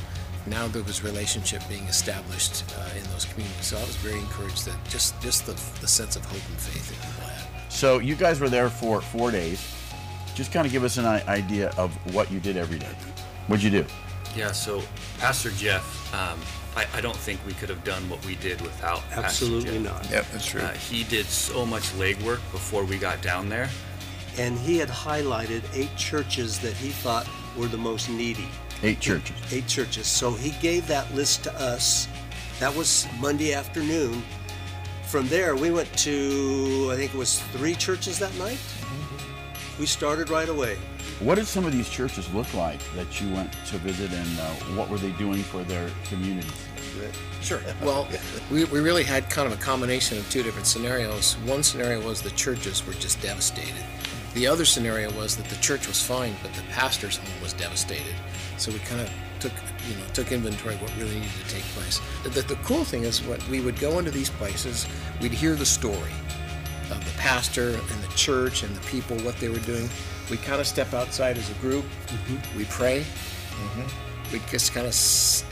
Now 0.47 0.67
there 0.67 0.83
was 0.83 1.03
relationship 1.03 1.61
being 1.69 1.83
established 1.83 2.63
uh, 2.77 2.89
in 2.97 3.03
those 3.11 3.25
communities. 3.25 3.65
So 3.65 3.77
I 3.77 3.81
was 3.81 3.95
very 3.97 4.19
encouraged 4.19 4.65
that 4.65 4.77
just, 4.89 5.19
just 5.21 5.45
the, 5.45 5.53
the 5.81 5.87
sense 5.87 6.15
of 6.15 6.25
hope 6.25 6.41
and 6.49 6.59
faith 6.59 6.89
that 6.89 7.07
people 7.07 7.29
had. 7.29 7.71
So 7.71 7.99
you 7.99 8.15
guys 8.15 8.39
were 8.39 8.49
there 8.49 8.69
for 8.69 9.01
four 9.01 9.31
days. 9.31 9.63
Just 10.35 10.51
kind 10.51 10.65
of 10.65 10.71
give 10.71 10.83
us 10.83 10.97
an 10.97 11.05
idea 11.05 11.69
of 11.77 11.93
what 12.13 12.31
you 12.31 12.39
did 12.39 12.57
every 12.57 12.79
day. 12.79 12.93
What'd 13.47 13.63
you 13.63 13.69
do? 13.69 13.85
Yeah, 14.35 14.51
so 14.51 14.81
Pastor 15.19 15.51
Jeff 15.51 16.11
um, 16.13 16.39
I, 16.75 16.87
I, 16.93 17.01
don't 17.01 17.15
think 17.15 17.39
we 17.45 17.53
could 17.53 17.69
have 17.69 17.83
done 17.83 18.09
what 18.09 18.23
we 18.25 18.35
did 18.35 18.59
without 18.61 19.03
absolutely 19.11 19.79
not. 19.79 20.09
Yep, 20.09 20.25
that's 20.31 20.45
true. 20.45 20.61
Uh, 20.61 20.71
he 20.71 21.03
did 21.03 21.25
so 21.25 21.65
much 21.65 21.83
legwork 21.93 22.39
before 22.51 22.83
we 22.83 22.97
got 22.97 23.21
down 23.21 23.49
there, 23.49 23.69
and 24.37 24.57
he 24.57 24.77
had 24.77 24.89
highlighted 24.89 25.63
eight 25.73 25.95
churches 25.95 26.59
that 26.59 26.73
he 26.73 26.89
thought 26.89 27.27
were 27.57 27.67
the 27.67 27.77
most 27.77 28.09
needy. 28.09 28.47
Eight 28.81 28.99
churches. 28.99 29.35
Eight 29.51 29.67
churches. 29.67 30.07
So 30.07 30.31
he 30.31 30.51
gave 30.61 30.87
that 30.87 31.13
list 31.13 31.43
to 31.43 31.53
us. 31.53 32.07
That 32.59 32.75
was 32.75 33.07
Monday 33.19 33.53
afternoon. 33.53 34.23
From 35.05 35.27
there, 35.27 35.55
we 35.55 35.69
went 35.69 35.95
to 35.99 36.89
I 36.91 36.95
think 36.95 37.13
it 37.13 37.17
was 37.17 37.39
three 37.53 37.75
churches 37.75 38.17
that 38.19 38.33
night. 38.35 38.57
Mm-hmm. 38.57 39.79
We 39.79 39.85
started 39.85 40.29
right 40.29 40.49
away. 40.49 40.77
What 41.19 41.35
did 41.35 41.45
some 41.45 41.65
of 41.65 41.71
these 41.71 41.89
churches 41.89 42.31
look 42.33 42.51
like 42.53 42.79
that 42.95 43.21
you 43.21 43.31
went 43.33 43.51
to 43.67 43.77
visit, 43.77 44.11
and 44.11 44.39
uh, 44.39 44.49
what 44.75 44.89
were 44.89 44.97
they 44.97 45.11
doing 45.11 45.41
for 45.43 45.63
their 45.63 45.89
communities? 46.05 46.51
Sure. 47.41 47.61
Well, 47.81 48.07
we, 48.51 48.65
we 48.65 48.79
really 48.79 49.03
had 49.03 49.29
kind 49.29 49.51
of 49.51 49.57
a 49.57 49.61
combination 49.61 50.17
of 50.17 50.29
two 50.29 50.43
different 50.43 50.67
scenarios. 50.67 51.35
One 51.45 51.63
scenario 51.63 52.05
was 52.05 52.21
the 52.21 52.31
churches 52.31 52.85
were 52.85 52.93
just 52.93 53.21
devastated. 53.21 53.83
The 54.33 54.47
other 54.47 54.65
scenario 54.65 55.11
was 55.13 55.37
that 55.37 55.45
the 55.45 55.55
church 55.57 55.87
was 55.87 56.01
fine, 56.01 56.35
but 56.41 56.53
the 56.53 56.63
pastor's 56.71 57.17
home 57.17 57.41
was 57.41 57.53
devastated. 57.53 58.15
So 58.57 58.71
we 58.71 58.79
kind 58.79 59.01
of 59.01 59.09
took, 59.39 59.51
you 59.87 59.95
know, 59.95 60.03
took 60.13 60.31
inventory 60.31 60.75
of 60.75 60.81
what 60.81 60.95
really 60.97 61.15
needed 61.15 61.31
to 61.45 61.53
take 61.53 61.63
place. 61.75 62.01
The, 62.23 62.41
the 62.41 62.55
cool 62.63 62.83
thing 62.83 63.03
is, 63.03 63.21
what 63.23 63.47
we 63.47 63.61
would 63.61 63.79
go 63.79 63.99
into 63.99 64.11
these 64.11 64.29
places, 64.31 64.87
we'd 65.21 65.31
hear 65.31 65.55
the 65.55 65.65
story 65.65 66.11
of 66.89 67.03
the 67.05 67.17
pastor 67.19 67.69
and 67.69 68.03
the 68.03 68.13
church 68.15 68.63
and 68.63 68.75
the 68.75 68.85
people, 68.87 69.17
what 69.19 69.37
they 69.37 69.49
were 69.49 69.59
doing 69.59 69.87
we 70.29 70.37
kind 70.37 70.59
of 70.59 70.67
step 70.67 70.93
outside 70.93 71.37
as 71.37 71.49
a 71.49 71.53
group. 71.55 71.85
Mm-hmm. 71.85 72.57
We 72.57 72.65
pray. 72.65 73.01
Mm-hmm. 73.01 74.33
We 74.33 74.39
just 74.49 74.73
kind 74.73 74.87
of 74.87 74.93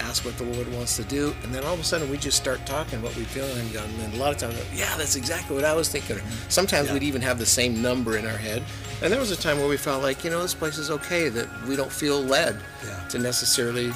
ask 0.08 0.26
what 0.26 0.36
the 0.38 0.44
Lord 0.44 0.72
wants 0.74 0.96
to 0.96 1.04
do, 1.04 1.36
and 1.44 1.54
then 1.54 1.64
all 1.64 1.76
of 1.76 1.80
a 1.80 1.84
sudden 1.84 2.10
we 2.10 2.18
just 2.18 2.36
start 2.36 2.66
talking 2.66 3.00
what 3.04 3.16
we 3.16 3.26
feel, 3.26 3.46
and, 3.46 3.76
and 3.76 4.14
a 4.16 4.18
lot 4.18 4.32
of 4.32 4.38
times, 4.40 4.56
yeah, 4.74 4.98
that's 4.98 5.16
exactly 5.16 5.56
what 5.56 5.66
I 5.66 5.76
was 5.76 5.88
thinking. 5.88 6.16
Mm-hmm. 6.16 6.50
Sometimes 6.50 6.88
yeah. 6.88 6.96
we'd 6.96 7.04
even 7.04 7.22
have 7.22 7.38
the 7.38 7.46
same 7.46 7.80
number 7.80 8.18
in 8.18 8.26
our 8.26 8.38
head. 8.38 8.64
And 9.04 9.14
there 9.14 9.20
was 9.20 9.30
a 9.30 9.36
time 9.36 9.60
where 9.60 9.68
we 9.68 9.78
felt 9.78 10.02
like, 10.02 10.24
you 10.24 10.32
know, 10.32 10.42
this 10.42 10.56
place 10.56 10.80
is 10.80 10.90
okay, 10.90 11.30
that 11.30 11.48
we 11.68 11.76
don't 11.76 11.92
feel 11.92 12.24
led 12.24 12.60
yeah. 12.84 13.08
to 13.10 13.20
necessarily 13.20 13.92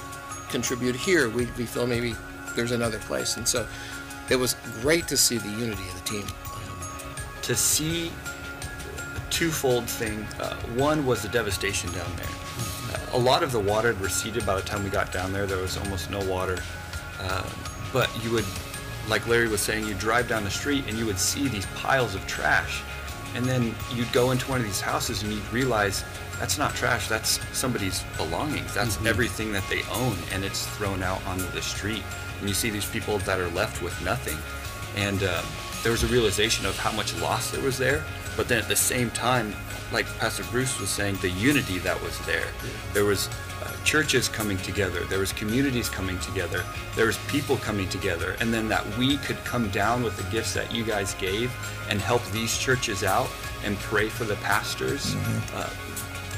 contribute 0.49 0.95
here. 0.95 1.29
We, 1.29 1.45
we 1.57 1.65
feel 1.65 1.87
maybe 1.87 2.13
there's 2.55 2.71
another 2.71 2.99
place. 2.99 3.37
And 3.37 3.47
so 3.47 3.67
it 4.29 4.35
was 4.35 4.55
great 4.81 5.07
to 5.07 5.17
see 5.17 5.37
the 5.37 5.49
unity 5.49 5.83
of 5.83 6.03
the 6.03 6.09
team. 6.09 6.27
To 7.43 7.55
see 7.55 8.11
twofold 9.29 9.89
thing. 9.89 10.25
Uh, 10.39 10.55
one 10.75 11.05
was 11.05 11.21
the 11.21 11.29
devastation 11.29 11.91
down 11.91 12.11
there. 12.15 12.25
Uh, 12.93 13.17
a 13.17 13.19
lot 13.19 13.43
of 13.43 13.51
the 13.51 13.59
water 13.59 13.93
had 13.93 14.01
receded 14.01 14.45
by 14.45 14.55
the 14.55 14.61
time 14.61 14.83
we 14.83 14.89
got 14.89 15.11
down 15.11 15.33
there. 15.33 15.45
There 15.45 15.57
was 15.57 15.77
almost 15.77 16.09
no 16.09 16.23
water. 16.25 16.57
Uh, 17.19 17.49
but 17.93 18.09
you 18.23 18.31
would, 18.31 18.45
like 19.07 19.27
Larry 19.27 19.47
was 19.47 19.61
saying, 19.61 19.85
you 19.85 19.93
drive 19.95 20.27
down 20.27 20.43
the 20.43 20.51
street 20.51 20.85
and 20.87 20.97
you 20.97 21.05
would 21.05 21.19
see 21.19 21.47
these 21.47 21.65
piles 21.75 22.15
of 22.15 22.25
trash. 22.27 22.81
And 23.35 23.45
then 23.45 23.75
you'd 23.93 24.11
go 24.13 24.31
into 24.31 24.49
one 24.49 24.59
of 24.59 24.65
these 24.65 24.81
houses 24.81 25.23
and 25.23 25.31
you'd 25.31 25.53
realize 25.53 26.03
that's 26.39 26.57
not 26.57 26.75
trash, 26.75 27.07
that's 27.07 27.39
somebody's 27.57 28.03
belongings. 28.17 28.73
That's 28.73 29.03
everything 29.05 29.53
that 29.53 29.63
they 29.69 29.83
own, 29.91 30.17
and 30.33 30.43
it's 30.43 30.67
thrown 30.75 31.01
out 31.01 31.25
onto 31.25 31.47
the 31.51 31.61
street. 31.61 32.03
And 32.39 32.49
you 32.49 32.55
see 32.55 32.69
these 32.69 32.85
people 32.85 33.19
that 33.19 33.39
are 33.39 33.47
left 33.49 33.81
with 33.81 33.99
nothing. 34.03 34.37
And 35.01 35.23
um, 35.23 35.45
there 35.83 35.91
was 35.91 36.03
a 36.03 36.07
realization 36.07 36.65
of 36.65 36.77
how 36.77 36.91
much 36.91 37.17
loss 37.21 37.51
there 37.51 37.61
was 37.61 37.77
there. 37.77 38.03
But 38.35 38.47
then 38.47 38.59
at 38.59 38.67
the 38.67 38.75
same 38.75 39.09
time, 39.11 39.53
like 39.91 40.05
Pastor 40.17 40.43
Bruce 40.51 40.79
was 40.79 40.89
saying, 40.89 41.17
the 41.21 41.29
unity 41.29 41.79
that 41.79 42.01
was 42.01 42.17
there. 42.25 42.47
There 42.93 43.05
was 43.05 43.29
uh, 43.63 43.71
churches 43.83 44.27
coming 44.27 44.57
together. 44.57 45.03
There 45.05 45.19
was 45.19 45.31
communities 45.31 45.89
coming 45.89 46.19
together. 46.19 46.63
There 46.95 47.05
was 47.05 47.17
people 47.27 47.57
coming 47.57 47.87
together. 47.89 48.35
And 48.39 48.53
then 48.53 48.67
that 48.67 48.85
we 48.97 49.17
could 49.17 49.37
come 49.45 49.69
down 49.69 50.03
with 50.03 50.17
the 50.17 50.29
gifts 50.31 50.53
that 50.53 50.73
you 50.73 50.83
guys 50.83 51.13
gave 51.15 51.51
and 51.89 52.01
help 52.01 52.25
these 52.31 52.57
churches 52.57 53.03
out 53.03 53.29
and 53.63 53.77
pray 53.77 54.09
for 54.09 54.25
the 54.25 54.35
pastors. 54.37 55.15
Uh, 55.53 55.69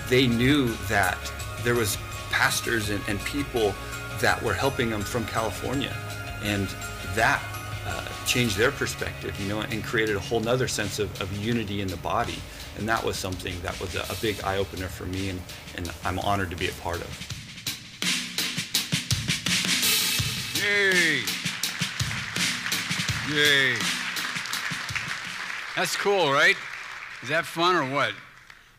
they 0.10 0.28
knew 0.28 0.68
that 0.88 1.18
there 1.64 1.76
was 1.76 1.98
pastors 2.30 2.90
and, 2.90 3.02
and 3.08 3.20
people 3.26 3.74
that 4.20 4.42
were 4.44 4.54
helping 4.54 4.90
them 4.90 5.02
from 5.02 5.26
California. 5.26 5.96
And 6.44 6.68
that 7.16 7.42
uh, 7.88 8.06
changed 8.26 8.58
their 8.58 8.72
perspective, 8.72 9.40
you 9.40 9.48
know, 9.48 9.62
and 9.62 9.84
created 9.84 10.16
a 10.16 10.20
whole 10.20 10.42
nother 10.42 10.68
sense 10.68 11.00
of, 11.00 11.22
of 11.22 11.32
unity 11.38 11.82
in 11.82 11.88
the 11.88 11.98
body. 11.98 12.36
And 12.78 12.88
that 12.88 13.04
was 13.04 13.18
something 13.18 13.60
that 13.62 13.80
was 13.80 13.96
a, 13.96 14.02
a 14.12 14.16
big 14.22 14.44
eye 14.44 14.58
opener 14.58 14.88
for 14.88 15.06
me, 15.06 15.30
and, 15.30 15.42
and 15.78 15.92
I'm 16.04 16.20
honored 16.20 16.50
to 16.50 16.58
be 16.58 16.68
a 16.68 16.74
part 16.74 16.98
of. 16.98 17.34
Yay! 20.62 21.22
Yay! 23.34 23.76
That's 25.76 25.96
cool, 25.96 26.32
right? 26.32 26.56
Is 27.24 27.30
that 27.30 27.46
fun 27.46 27.76
or 27.76 27.90
what? 27.94 28.14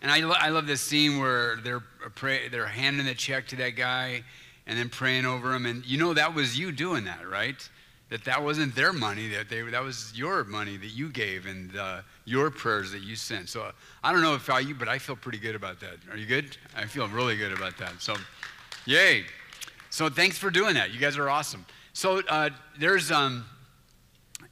And 0.03 0.11
I, 0.13 0.21
lo- 0.21 0.37
I 0.39 0.51
love 0.51 0.67
this 0.67 0.81
scene 0.81 1.19
where 1.19 1.57
they're 1.57 1.83
pray, 2.15 2.49
they're 2.49 2.67
handing 2.67 3.07
the 3.07 3.15
check 3.15 3.49
to 3.49 3.57
that 3.57 3.71
guy 3.71 4.23
and 4.67 4.79
then 4.79 4.89
praying 4.89 5.25
over 5.25 5.55
him, 5.55 5.65
and 5.65 5.85
you 5.87 5.97
know 5.97 6.13
that 6.15 6.35
was 6.35 6.59
you 6.59 6.73
doing 6.73 7.05
that, 7.05 7.29
right? 7.29 7.69
That 8.11 8.25
that 8.25 8.43
wasn't 8.43 8.75
their 8.75 8.93
money, 8.93 9.29
that 9.29 9.51
they 9.51 9.61
that 9.63 9.83
was 9.83 10.13
your 10.15 10.45
money 10.45 10.79
that 10.79 10.89
you 10.89 11.11
gave 11.11 11.45
and 11.45 11.77
uh, 11.77 12.01
your 12.25 12.51
prayers 12.51 12.91
that 12.93 13.03
you 13.03 13.17
sent. 13.17 13.49
So 13.51 13.71
I 14.03 14.13
don't 14.13 14.23
know 14.23 14.35
if 14.35 14.49
I 14.49 14.61
you, 14.61 14.75
but 14.75 14.89
I 14.89 14.99
feel 14.99 15.17
pretty 15.17 15.39
good 15.39 15.55
about 15.55 15.79
that. 15.81 15.97
Are 16.11 16.17
you 16.17 16.27
good? 16.27 16.57
I 16.75 16.87
feel 16.87 17.07
really 17.09 17.37
good 17.37 17.53
about 17.53 17.77
that. 17.79 18.01
So, 18.01 18.17
yay! 18.87 19.25
So 19.91 20.09
thanks 20.09 20.39
for 20.39 20.51
doing 20.51 20.75
that. 20.75 20.91
You 20.93 21.01
guys 21.01 21.19
are 21.19 21.29
awesome. 21.29 21.67
So 21.93 22.23
uh, 22.29 22.51
there's 22.79 23.11
um, 23.11 23.45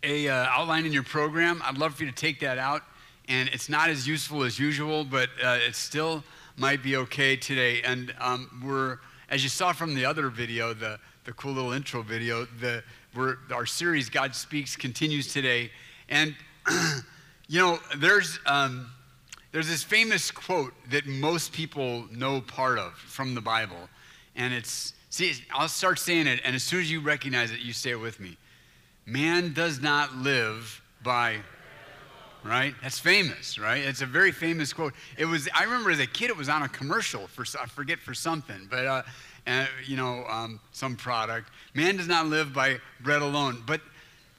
a 0.02 0.28
uh, 0.28 0.46
outline 0.50 0.86
in 0.86 0.92
your 0.92 1.02
program. 1.02 1.62
I'd 1.64 1.78
love 1.78 1.94
for 1.94 2.04
you 2.04 2.10
to 2.10 2.16
take 2.16 2.40
that 2.40 2.58
out. 2.58 2.82
And 3.28 3.48
it's 3.50 3.68
not 3.68 3.90
as 3.90 4.06
useful 4.06 4.44
as 4.44 4.58
usual, 4.58 5.04
but 5.04 5.28
uh, 5.42 5.58
it 5.66 5.74
still 5.74 6.22
might 6.56 6.82
be 6.82 6.96
okay 6.96 7.36
today. 7.36 7.82
And 7.82 8.14
um, 8.20 8.62
we're, 8.64 8.98
as 9.30 9.42
you 9.42 9.48
saw 9.48 9.72
from 9.72 9.94
the 9.94 10.04
other 10.04 10.28
video, 10.28 10.74
the, 10.74 10.98
the 11.24 11.32
cool 11.32 11.52
little 11.52 11.72
intro 11.72 12.02
video, 12.02 12.46
the, 12.60 12.82
we're, 13.16 13.36
our 13.52 13.66
series, 13.66 14.10
God 14.10 14.34
Speaks, 14.34 14.76
continues 14.76 15.32
today. 15.32 15.70
And, 16.08 16.34
you 17.48 17.60
know, 17.60 17.78
there's, 17.96 18.38
um, 18.46 18.90
there's 19.52 19.68
this 19.68 19.82
famous 19.82 20.30
quote 20.30 20.74
that 20.90 21.06
most 21.06 21.52
people 21.52 22.06
know 22.12 22.40
part 22.42 22.78
of 22.78 22.92
from 22.94 23.34
the 23.34 23.40
Bible. 23.40 23.88
And 24.36 24.52
it's, 24.52 24.92
see, 25.10 25.32
I'll 25.52 25.68
start 25.68 25.98
saying 25.98 26.26
it, 26.26 26.40
and 26.44 26.54
as 26.54 26.62
soon 26.62 26.80
as 26.80 26.90
you 26.90 27.00
recognize 27.00 27.50
it, 27.50 27.60
you 27.60 27.72
say 27.72 27.90
it 27.90 28.00
with 28.00 28.20
me. 28.20 28.36
Man 29.06 29.52
does 29.52 29.80
not 29.80 30.14
live 30.16 30.82
by 31.02 31.38
right? 32.44 32.74
That's 32.80 32.98
famous, 32.98 33.58
right? 33.58 33.82
It's 33.82 34.02
a 34.02 34.06
very 34.06 34.30
famous 34.30 34.72
quote. 34.72 34.94
It 35.18 35.24
was. 35.24 35.48
I 35.52 35.64
remember 35.64 35.90
as 35.90 35.98
a 35.98 36.06
kid, 36.06 36.30
it 36.30 36.36
was 36.36 36.48
on 36.48 36.62
a 36.62 36.68
commercial 36.68 37.26
for 37.26 37.44
I 37.60 37.66
forget 37.66 37.98
for 37.98 38.14
something, 38.14 38.68
but 38.70 38.86
uh, 38.86 39.02
uh, 39.46 39.66
you 39.84 39.96
know, 39.96 40.24
um, 40.28 40.60
some 40.72 40.96
product. 40.96 41.50
Man 41.74 41.96
does 41.96 42.08
not 42.08 42.26
live 42.26 42.52
by 42.52 42.78
bread 43.00 43.22
alone. 43.22 43.62
But 43.66 43.80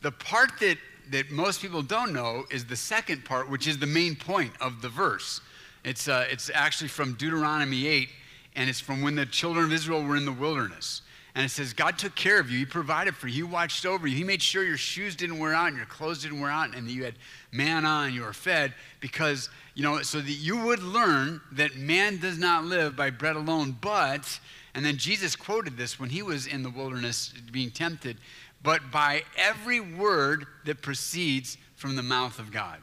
the 0.01 0.11
part 0.11 0.51
that 0.59 0.77
that 1.11 1.31
most 1.31 1.61
people 1.61 1.81
don't 1.81 2.11
know 2.11 2.45
is 2.51 2.65
the 2.65 2.75
second 2.75 3.23
part, 3.23 3.49
which 3.49 3.65
is 3.65 3.77
the 3.77 3.87
main 3.87 4.15
point 4.15 4.51
of 4.59 4.81
the 4.81 4.89
verse. 4.89 5.41
It's 5.83 6.07
uh, 6.07 6.25
it's 6.29 6.51
actually 6.53 6.89
from 6.89 7.13
Deuteronomy 7.13 7.87
8, 7.87 8.09
and 8.55 8.69
it's 8.69 8.79
from 8.79 9.01
when 9.01 9.15
the 9.15 9.25
children 9.25 9.65
of 9.65 9.73
Israel 9.73 10.03
were 10.03 10.17
in 10.17 10.25
the 10.25 10.31
wilderness. 10.31 11.01
And 11.37 11.45
it 11.45 11.49
says, 11.49 11.71
God 11.71 11.99
took 11.99 12.15
care 12.15 12.39
of 12.39 12.49
you. 12.49 12.57
He 12.57 12.65
provided 12.65 13.15
for 13.15 13.27
you. 13.27 13.45
He 13.45 13.53
watched 13.53 13.85
over 13.85 14.07
you. 14.07 14.15
He 14.15 14.23
made 14.23 14.41
sure 14.41 14.63
your 14.63 14.75
shoes 14.75 15.15
didn't 15.15 15.37
wear 15.37 15.53
out 15.53 15.67
and 15.67 15.77
your 15.77 15.85
clothes 15.85 16.23
didn't 16.23 16.39
wear 16.39 16.49
out 16.49 16.75
and 16.75 16.87
that 16.87 16.91
you 16.91 17.03
had 17.03 17.13
manna 17.51 18.05
and 18.05 18.15
you 18.15 18.23
were 18.23 18.33
fed 18.33 18.73
because, 19.01 19.51
you 19.75 19.83
know, 19.83 20.01
so 20.01 20.19
that 20.19 20.31
you 20.31 20.57
would 20.57 20.81
learn 20.81 21.39
that 21.51 21.75
man 21.75 22.17
does 22.17 22.39
not 22.39 22.63
live 22.65 22.95
by 22.95 23.11
bread 23.11 23.35
alone, 23.35 23.77
but, 23.79 24.39
and 24.73 24.85
then 24.85 24.97
Jesus 24.97 25.35
quoted 25.35 25.77
this 25.77 25.99
when 25.99 26.09
he 26.09 26.21
was 26.21 26.47
in 26.47 26.63
the 26.63 26.69
wilderness 26.69 27.33
being 27.51 27.71
tempted, 27.71 28.17
but 28.61 28.91
by 28.91 29.23
every 29.37 29.79
word 29.79 30.45
that 30.65 30.81
proceeds 30.81 31.57
from 31.75 31.95
the 31.95 32.03
mouth 32.03 32.39
of 32.39 32.51
God. 32.51 32.79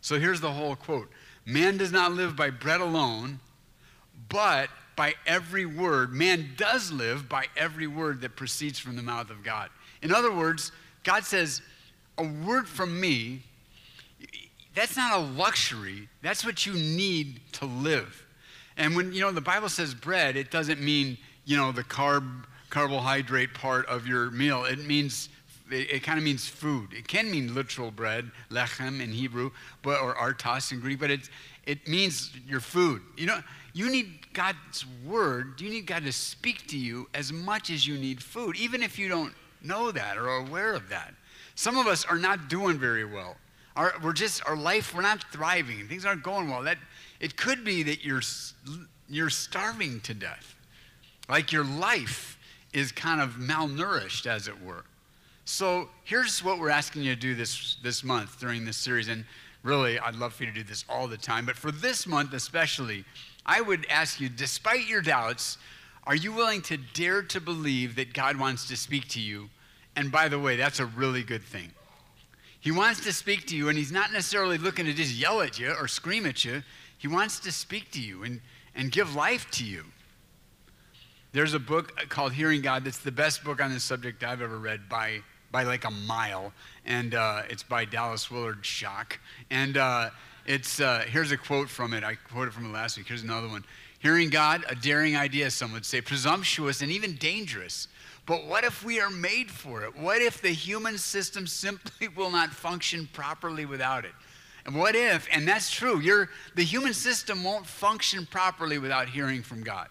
So 0.00 0.18
here's 0.18 0.40
the 0.40 0.52
whole 0.52 0.76
quote 0.76 1.08
Man 1.44 1.76
does 1.76 1.92
not 1.92 2.12
live 2.12 2.36
by 2.36 2.50
bread 2.50 2.80
alone, 2.80 3.40
but 4.28 4.68
by 4.96 5.14
every 5.26 5.66
word. 5.66 6.12
Man 6.12 6.50
does 6.56 6.90
live 6.90 7.28
by 7.28 7.46
every 7.56 7.86
word 7.86 8.22
that 8.22 8.34
proceeds 8.34 8.78
from 8.78 8.96
the 8.96 9.02
mouth 9.02 9.30
of 9.30 9.44
God. 9.44 9.68
In 10.02 10.12
other 10.12 10.32
words, 10.32 10.72
God 11.04 11.24
says, 11.24 11.60
a 12.18 12.24
word 12.24 12.66
from 12.66 12.98
me, 12.98 13.42
that's 14.74 14.96
not 14.96 15.18
a 15.18 15.22
luxury. 15.22 16.08
That's 16.22 16.44
what 16.44 16.66
you 16.66 16.74
need 16.74 17.40
to 17.52 17.66
live. 17.66 18.25
And 18.76 18.94
when, 18.96 19.12
you 19.12 19.20
know, 19.20 19.32
the 19.32 19.40
Bible 19.40 19.68
says 19.68 19.94
bread, 19.94 20.36
it 20.36 20.50
doesn't 20.50 20.80
mean, 20.80 21.18
you 21.44 21.56
know, 21.56 21.72
the 21.72 21.84
carb, 21.84 22.44
carbohydrate 22.70 23.54
part 23.54 23.86
of 23.86 24.06
your 24.06 24.30
meal. 24.30 24.64
It 24.64 24.84
means, 24.84 25.28
it, 25.70 25.90
it 25.90 26.02
kind 26.02 26.18
of 26.18 26.24
means 26.24 26.46
food. 26.46 26.92
It 26.92 27.08
can 27.08 27.30
mean 27.30 27.54
literal 27.54 27.90
bread, 27.90 28.30
lechem 28.50 29.00
in 29.00 29.12
Hebrew, 29.12 29.50
but, 29.82 30.00
or 30.00 30.14
artos 30.14 30.72
in 30.72 30.80
Greek, 30.80 31.00
but 31.00 31.10
it, 31.10 31.30
it 31.64 31.88
means 31.88 32.32
your 32.46 32.60
food. 32.60 33.02
You 33.16 33.26
know, 33.26 33.40
you 33.72 33.90
need 33.90 34.32
God's 34.32 34.84
word, 35.04 35.60
you 35.60 35.70
need 35.70 35.86
God 35.86 36.04
to 36.04 36.12
speak 36.12 36.66
to 36.68 36.78
you 36.78 37.08
as 37.14 37.32
much 37.32 37.70
as 37.70 37.86
you 37.86 37.96
need 37.98 38.22
food, 38.22 38.56
even 38.56 38.82
if 38.82 38.98
you 38.98 39.08
don't 39.08 39.34
know 39.62 39.90
that 39.90 40.16
or 40.16 40.28
are 40.28 40.46
aware 40.46 40.74
of 40.74 40.88
that. 40.90 41.14
Some 41.54 41.76
of 41.78 41.86
us 41.86 42.04
are 42.04 42.18
not 42.18 42.48
doing 42.48 42.78
very 42.78 43.04
well. 43.04 43.36
Our, 43.74 43.92
we're 44.02 44.12
just, 44.12 44.46
our 44.46 44.56
life, 44.56 44.94
we're 44.94 45.02
not 45.02 45.24
thriving. 45.32 45.86
Things 45.88 46.06
aren't 46.06 46.22
going 46.22 46.48
well. 46.48 46.62
That, 46.62 46.78
it 47.20 47.36
could 47.36 47.64
be 47.64 47.82
that 47.84 48.04
you're, 48.04 48.22
you're 49.08 49.30
starving 49.30 50.00
to 50.00 50.14
death. 50.14 50.54
Like 51.28 51.52
your 51.52 51.64
life 51.64 52.38
is 52.72 52.92
kind 52.92 53.20
of 53.20 53.36
malnourished, 53.36 54.26
as 54.26 54.48
it 54.48 54.62
were. 54.62 54.84
So 55.44 55.88
here's 56.04 56.42
what 56.42 56.58
we're 56.58 56.70
asking 56.70 57.02
you 57.02 57.14
to 57.14 57.20
do 57.20 57.34
this, 57.34 57.76
this 57.82 58.02
month 58.04 58.40
during 58.40 58.64
this 58.64 58.76
series. 58.76 59.08
And 59.08 59.24
really, 59.62 59.98
I'd 59.98 60.16
love 60.16 60.34
for 60.34 60.44
you 60.44 60.50
to 60.50 60.54
do 60.54 60.64
this 60.64 60.84
all 60.88 61.08
the 61.08 61.16
time. 61.16 61.46
But 61.46 61.56
for 61.56 61.70
this 61.70 62.06
month 62.06 62.32
especially, 62.34 63.04
I 63.44 63.60
would 63.60 63.86
ask 63.88 64.20
you, 64.20 64.28
despite 64.28 64.88
your 64.88 65.00
doubts, 65.00 65.58
are 66.04 66.16
you 66.16 66.32
willing 66.32 66.62
to 66.62 66.76
dare 66.76 67.22
to 67.22 67.40
believe 67.40 67.96
that 67.96 68.12
God 68.12 68.36
wants 68.36 68.68
to 68.68 68.76
speak 68.76 69.08
to 69.08 69.20
you? 69.20 69.48
And 69.96 70.12
by 70.12 70.28
the 70.28 70.38
way, 70.38 70.56
that's 70.56 70.80
a 70.80 70.86
really 70.86 71.22
good 71.22 71.42
thing. 71.42 71.72
He 72.60 72.70
wants 72.72 73.00
to 73.04 73.12
speak 73.12 73.46
to 73.46 73.56
you, 73.56 73.68
and 73.68 73.78
He's 73.78 73.92
not 73.92 74.12
necessarily 74.12 74.58
looking 74.58 74.86
to 74.86 74.92
just 74.92 75.14
yell 75.14 75.40
at 75.40 75.58
you 75.58 75.72
or 75.78 75.86
scream 75.88 76.26
at 76.26 76.44
you. 76.44 76.62
He 77.06 77.12
wants 77.12 77.38
to 77.38 77.52
speak 77.52 77.92
to 77.92 78.00
you 78.00 78.24
and, 78.24 78.40
and 78.74 78.90
give 78.90 79.14
life 79.14 79.48
to 79.52 79.64
you. 79.64 79.84
There's 81.30 81.54
a 81.54 81.60
book 81.60 81.96
called 82.08 82.32
Hearing 82.32 82.62
God 82.62 82.84
that's 82.84 82.98
the 82.98 83.12
best 83.12 83.44
book 83.44 83.62
on 83.62 83.72
this 83.72 83.84
subject 83.84 84.24
I've 84.24 84.42
ever 84.42 84.58
read 84.58 84.88
by, 84.88 85.20
by 85.52 85.62
like 85.62 85.84
a 85.84 85.90
mile, 85.92 86.52
and 86.84 87.14
uh, 87.14 87.42
it's 87.48 87.62
by 87.62 87.84
Dallas 87.84 88.28
Willard 88.28 88.66
Shock. 88.66 89.20
And 89.52 89.76
uh, 89.76 90.10
it's, 90.46 90.80
uh, 90.80 91.04
here's 91.08 91.30
a 91.30 91.36
quote 91.36 91.68
from 91.68 91.94
it. 91.94 92.02
I 92.02 92.16
quoted 92.16 92.52
from 92.52 92.66
it 92.66 92.72
last 92.72 92.96
week. 92.96 93.06
Here's 93.06 93.22
another 93.22 93.46
one. 93.46 93.64
Hearing 94.00 94.28
God, 94.28 94.64
a 94.68 94.74
daring 94.74 95.16
idea, 95.16 95.48
some 95.52 95.72
would 95.74 95.86
say, 95.86 96.00
presumptuous 96.00 96.82
and 96.82 96.90
even 96.90 97.14
dangerous. 97.14 97.86
But 98.26 98.48
what 98.48 98.64
if 98.64 98.84
we 98.84 98.98
are 98.98 99.10
made 99.10 99.48
for 99.48 99.84
it? 99.84 99.96
What 99.96 100.20
if 100.22 100.42
the 100.42 100.48
human 100.48 100.98
system 100.98 101.46
simply 101.46 102.08
will 102.08 102.32
not 102.32 102.50
function 102.50 103.08
properly 103.12 103.64
without 103.64 104.04
it? 104.04 104.12
What 104.72 104.96
if, 104.96 105.28
and 105.32 105.46
that's 105.46 105.70
true, 105.70 106.00
you 106.00 106.26
the 106.54 106.64
human 106.64 106.92
system 106.92 107.44
won't 107.44 107.66
function 107.66 108.26
properly 108.26 108.78
without 108.78 109.08
hearing 109.08 109.42
from 109.42 109.62
God. 109.62 109.88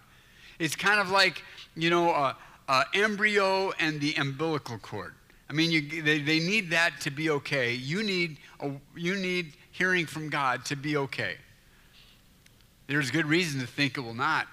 It's 0.60 0.75
kind 0.75 1.00
of 1.00 1.10
like, 1.10 1.44
you 1.75 1.89
know, 1.89 2.12
uh, 2.12 2.34
uh, 2.67 2.84
embryo 2.94 3.72
and 3.79 4.01
the 4.01 4.15
umbilical 4.15 4.77
cord. 4.77 5.13
I 5.50 5.53
mean, 5.53 5.72
you, 5.72 6.01
they, 6.01 6.20
they 6.20 6.39
need 6.39 6.72
that 6.72 7.00
to 7.01 7.12
be 7.12 7.29
okay. 7.29 7.74
You 7.74 8.03
need, 8.03 8.38
a, 8.60 8.72
you 8.96 9.15
need 9.15 9.53
hearing 9.72 10.05
from 10.05 10.29
God 10.29 10.65
to 10.65 10.75
be 10.75 10.98
okay. 10.98 11.36
There's 12.88 13.12
good 13.12 13.25
reason 13.25 13.62
to 13.62 13.67
think 13.67 13.98
it 13.98 14.01
will 14.01 14.13
not. 14.13 14.48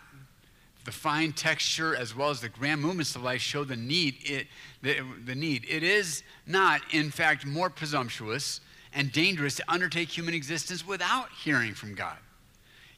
The 0.85 0.93
fine 0.93 1.33
texture 1.33 1.97
as 1.97 2.15
well 2.15 2.31
as 2.31 2.41
the 2.41 2.49
grand 2.49 2.81
movements 2.81 3.15
of 3.15 3.23
life 3.23 3.41
show 3.41 3.65
the 3.65 3.77
need. 3.77 4.17
It, 4.25 4.49
the, 4.83 5.01
the 5.25 5.35
need. 5.35 5.65
It 5.69 5.83
is 5.83 6.23
not, 6.47 6.83
in 6.93 7.11
fact, 7.11 7.47
more 7.47 7.71
presumptuous 7.71 8.61
and 8.95 9.11
dangerous 9.13 9.57
to 9.57 9.65
undertake 9.69 10.09
human 10.09 10.35
existence 10.35 10.87
without 10.87 11.29
hearing 11.45 11.75
from 11.75 11.95
God. 11.95 12.17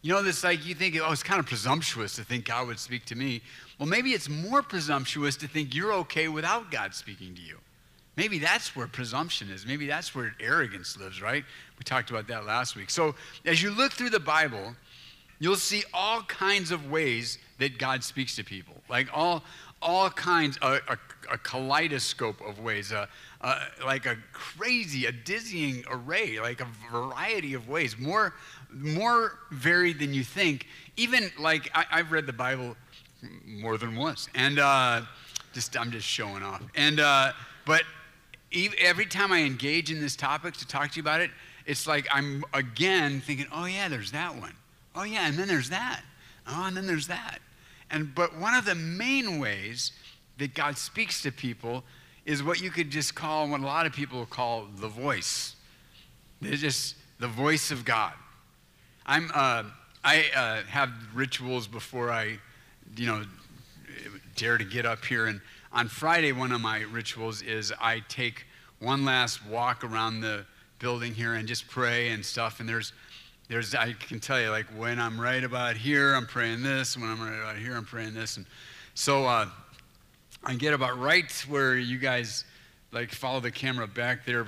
You 0.03 0.13
know, 0.13 0.23
this 0.23 0.45
like 0.45 0.67
you 0.67 0.75
think, 0.75 0.99
oh, 1.01 1.13
it's 1.13 1.23
kind 1.23 1.41
of 1.41 1.47
presumptuous 1.47 2.17
to 2.17 2.25
think 2.25 2.45
God 2.45 2.67
would 2.67 2.79
speak 2.79 3.07
to 3.07 3.15
me. 3.15 3.41
Well, 3.79 3.89
maybe 3.89 4.11
it's 4.11 4.29
more 4.29 4.63
presumptuous 4.63 5.37
to 5.37 5.49
think 5.49 5.75
you're 5.75 5.95
okay 5.95 6.29
without 6.29 6.71
God 6.71 6.95
speaking 6.95 7.35
to 7.35 7.41
you. 7.41 7.59
Maybe 8.17 8.39
that's 8.39 8.77
where 8.77 8.87
presumption 8.87 9.51
is. 9.51 9.67
Maybe 9.67 9.87
that's 9.87 10.15
where 10.15 10.35
arrogance 10.39 10.97
lives, 10.99 11.21
right? 11.21 11.45
We 11.79 11.85
talked 11.85 12.11
about 12.11 12.29
that 12.29 12.45
last 12.45 12.77
week. 12.77 12.91
So, 12.91 13.15
as 13.45 13.63
you 13.63 13.71
look 13.71 13.93
through 13.93 14.11
the 14.11 14.21
Bible, 14.21 14.77
you'll 15.41 15.57
see 15.57 15.83
all 15.93 16.23
kinds 16.23 16.71
of 16.71 16.91
ways 16.91 17.39
that 17.59 17.79
God 17.79 18.05
speaks 18.05 18.37
to 18.37 18.45
people. 18.45 18.75
Like 18.89 19.09
all, 19.13 19.43
all 19.83 20.11
kinds, 20.11 20.59
a, 20.63 20.81
a, 20.89 20.99
a 21.33 21.39
kaleidoscope 21.39 22.41
of 22.41 22.61
ways, 22.61 22.93
a, 22.93 23.09
like 23.85 24.07
a 24.07 24.17
crazy, 24.33 25.07
a 25.07 25.13
dizzying 25.13 25.85
array, 25.91 26.41
like 26.41 26.61
a 26.61 26.69
variety 26.91 27.55
of 27.55 27.69
ways, 27.69 27.99
more, 27.99 28.35
more 28.73 29.39
varied 29.51 29.99
than 29.99 30.15
you 30.15 30.25
think. 30.25 30.67
Even 30.97 31.31
like 31.39 31.71
I, 31.75 31.99
have 31.99 32.13
read 32.13 32.27
the 32.27 32.33
Bible 32.33 32.77
more 33.47 33.77
than 33.77 33.97
once, 33.97 34.29
and 34.35 34.59
uh, 34.59 35.03
just 35.53 35.77
I'm 35.77 35.91
just 35.91 36.07
showing 36.07 36.43
off. 36.43 36.63
And 36.75 37.01
uh, 37.01 37.33
but 37.67 37.83
every 38.81 39.07
time 39.07 39.33
I 39.33 39.43
engage 39.43 39.91
in 39.91 40.01
this 40.01 40.17
topic 40.17 40.55
to 40.55 40.67
talk 40.67 40.91
to 40.93 40.97
you 40.97 41.03
about 41.03 41.21
it, 41.21 41.31
it's 41.67 41.87
like 41.87 42.07
I'm 42.11 42.45
again 42.53 43.21
thinking, 43.21 43.47
oh 43.53 43.67
yeah, 43.67 43.89
there's 43.89 44.13
that 44.13 44.35
one. 44.37 44.55
Oh 44.95 45.05
yeah, 45.05 45.27
and 45.27 45.37
then 45.37 45.49
there's 45.49 45.71
that. 45.71 46.03
Oh, 46.47 46.65
and 46.67 46.77
then 46.77 46.87
there's 46.87 47.09
that. 47.09 47.39
And 47.91 48.15
but 48.15 48.39
one 48.39 48.55
of 48.55 48.65
the 48.65 48.75
main 48.75 49.39
ways 49.39 49.93
that 50.39 50.55
God 50.55 50.77
speaks 50.77 51.23
to 51.23 51.33
people 51.33 51.85
is 52.25 52.43
what 52.43 52.61
you 52.61 52.71
could 52.71 52.90
just 52.90 53.14
call 53.14 53.49
what 53.49 53.61
a 53.61 53.64
lot 53.64 53.87
of 53.87 53.93
people 53.93 54.25
call 54.26 54.66
the 54.76 54.88
voice. 54.88 55.57
It's 56.40 56.61
just 56.61 56.97
the 57.19 57.28
voice 57.28 57.71
of 57.71 57.85
God. 57.85 58.12
I'm 59.07 59.31
uh, 59.35 59.64
I 60.02 60.25
uh, 60.35 60.62
have 60.69 60.90
rituals 61.14 61.66
before 61.66 62.11
I, 62.11 62.38
you 62.97 63.07
know, 63.07 63.25
dare 64.37 64.59
to 64.59 64.64
get 64.64 64.85
up 64.85 65.04
here 65.04 65.26
and 65.26 65.40
on 65.75 65.88
Friday, 65.88 66.31
one 66.31 66.52
of 66.52 66.61
my 66.61 66.83
rituals 66.83 67.43
is 67.43 67.73
I 67.81 68.00
take 68.09 68.47
one 68.78 69.04
last 69.04 69.45
walk 69.45 69.83
around 69.83 70.21
the 70.21 70.47
building 70.78 71.12
here 71.12 71.35
and 71.35 71.49
just 71.49 71.66
pray 71.66 72.11
and 72.11 72.25
stuff. 72.25 72.61
And 72.61 72.69
there's, 72.69 72.93
there's, 73.49 73.75
I 73.75 73.93
can 73.95 74.21
tell 74.21 74.40
you, 74.40 74.50
like 74.50 74.66
when 74.76 75.00
I'm 75.00 75.21
right 75.21 75.43
about 75.43 75.76
here, 75.76 76.14
I'm 76.14 76.28
praying 76.28 76.62
this. 76.62 76.97
When 76.97 77.11
I'm 77.11 77.21
right 77.21 77.40
about 77.40 77.57
here, 77.57 77.75
I'm 77.75 77.85
praying 77.85 78.14
this. 78.14 78.37
And 78.37 78.47
so 78.95 79.26
uh, 79.26 79.49
I 80.47 80.55
get 80.55 80.75
about 80.75 80.99
right 80.99 81.31
where 81.49 81.77
you 81.77 81.99
guys 81.99 82.45
like 82.93 83.11
follow 83.11 83.41
the 83.41 83.51
camera 83.51 83.87
back 83.87 84.27
there, 84.27 84.47